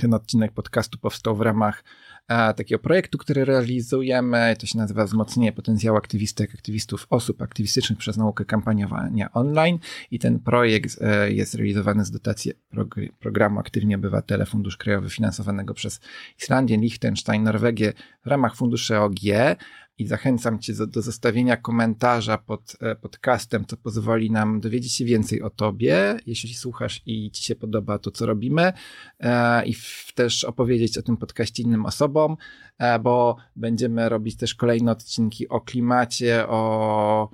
ten 0.00 0.14
odcinek 0.14 0.52
podcastu 0.52 0.98
powstał 0.98 1.36
w 1.36 1.40
ramach 1.40 1.84
takiego 2.56 2.78
projektu, 2.78 3.18
który 3.18 3.44
realizujemy. 3.44 4.56
To 4.58 4.66
się 4.66 4.78
nazywa 4.78 5.04
Wzmocnienie 5.04 5.52
potencjału 5.52 5.98
aktywistek, 5.98 6.54
aktywistów, 6.54 7.06
osób 7.10 7.42
aktywistycznych 7.42 7.98
przez 7.98 8.16
naukę 8.16 8.44
kampaniowania 8.44 9.32
online. 9.32 9.78
I 10.10 10.18
ten 10.18 10.38
projekt 10.38 10.98
e, 11.00 11.32
jest 11.32 11.54
realizowany 11.54 12.04
z 12.04 12.10
dotacji 12.10 12.52
programu 13.18 13.60
Aktywni 13.60 13.94
Obywatele, 13.94 14.46
Fundusz 14.46 14.76
Krajowy 14.76 15.10
finansowanego 15.10 15.74
przez 15.74 16.00
Islandię, 16.38 16.76
Liechtenstein, 16.76 17.42
Norwegię 17.42 17.92
w 18.24 18.26
ramach 18.26 18.56
funduszy 18.56 18.98
OG 18.98 19.20
i 20.02 20.06
zachęcam 20.06 20.58
Cię 20.58 20.72
do, 20.86 21.02
zostawienia 21.02 21.56
komentarza 21.56 22.38
pod 22.38 22.76
e, 22.80 22.96
podcastem, 22.96 23.64
co 23.66 23.76
pozwoli 23.76 24.30
nam 24.30 24.60
dowiedzieć 24.60 24.92
się 24.92 25.04
więcej 25.04 25.42
o 25.42 25.50
Tobie, 25.50 26.16
jeśli 26.26 26.54
słuchasz 26.54 27.02
i 27.06 27.30
Ci 27.30 27.44
się 27.44 27.54
podoba 27.54 27.98
to, 27.98 28.10
co 28.10 28.26
robimy 28.26 28.72
e, 29.20 29.66
i 29.66 29.74
też 30.14 30.44
opowiedzieć 30.44 30.98
o 30.98 31.02
tym 31.02 31.16
podcaście 31.16 31.62
innym 31.62 31.86
osobom, 31.86 32.36
e, 32.78 32.98
bo 32.98 33.36
będziemy 33.56 34.08
robić 34.08 34.36
też 34.36 34.54
kolejne 34.54 34.92
odcinki 34.92 35.48
o 35.48 35.60
klimacie, 35.60 36.48
o, 36.48 37.30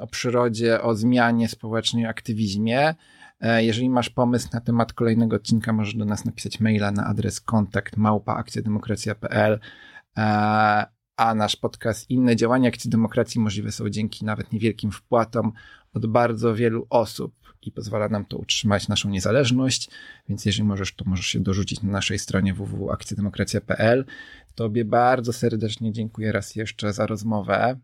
o 0.00 0.06
przyrodzie, 0.06 0.82
o 0.82 0.94
zmianie 0.94 1.48
społecznej, 1.48 2.06
aktywizmie. 2.06 2.94
E, 3.40 3.64
jeżeli 3.64 3.90
masz 3.90 4.10
pomysł 4.10 4.48
na 4.52 4.60
temat 4.60 4.92
kolejnego 4.92 5.36
odcinka, 5.36 5.72
możesz 5.72 5.94
do 5.94 6.04
nas 6.04 6.24
napisać 6.24 6.60
maila 6.60 6.90
na 6.90 7.06
adres 7.06 7.40
kontakt 7.40 7.96
małpaakcjademokracja.pl 7.96 9.60
a 11.16 11.34
nasz 11.34 11.56
podcast 11.56 12.10
Inne 12.10 12.36
działania 12.36 12.68
akcji 12.68 12.90
demokracji 12.90 13.40
możliwe 13.40 13.72
są 13.72 13.88
dzięki 13.88 14.24
nawet 14.24 14.52
niewielkim 14.52 14.90
wpłatom 14.90 15.52
od 15.94 16.06
bardzo 16.06 16.54
wielu 16.54 16.86
osób 16.90 17.34
i 17.62 17.72
pozwala 17.72 18.08
nam 18.08 18.24
to 18.24 18.38
utrzymać 18.38 18.88
naszą 18.88 19.08
niezależność, 19.08 19.90
więc 20.28 20.44
jeżeli 20.44 20.64
możesz, 20.64 20.94
to 20.94 21.04
możesz 21.04 21.26
się 21.26 21.40
dorzucić 21.40 21.82
na 21.82 21.92
naszej 21.92 22.18
stronie 22.18 22.54
www.akcjademokracja.pl. 22.54 24.04
Tobie 24.54 24.84
bardzo 24.84 25.32
serdecznie 25.32 25.92
dziękuję 25.92 26.32
raz 26.32 26.56
jeszcze 26.56 26.92
za 26.92 27.06
rozmowę. 27.06 27.80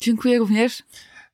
Dziękuję 0.00 0.38
również. 0.38 0.82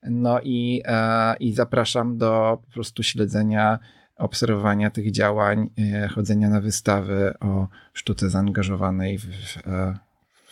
No 0.03 0.39
i, 0.43 0.81
e, 0.85 1.35
i 1.39 1.53
zapraszam 1.53 2.17
do 2.17 2.61
po 2.65 2.71
prostu 2.71 3.03
śledzenia, 3.03 3.79
obserwowania 4.15 4.89
tych 4.89 5.11
działań, 5.11 5.69
e, 5.77 6.07
chodzenia 6.07 6.49
na 6.49 6.61
wystawy 6.61 7.33
o 7.39 7.67
sztuce 7.93 8.29
zaangażowanej 8.29 9.17
w, 9.17 9.25
w, 9.25 9.57
w 9.63 10.08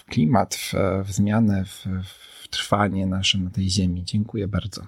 klimat, 0.09 0.55
w, 0.55 0.73
w 1.03 1.11
zmianę, 1.11 1.65
w, 1.65 1.85
w 2.43 2.47
trwanie 2.47 3.07
nasze 3.07 3.37
na 3.37 3.49
tej 3.49 3.69
ziemi. 3.69 4.03
Dziękuję 4.03 4.47
bardzo. 4.47 4.81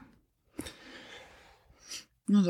No 2.30 2.42
dobra. 2.42 2.48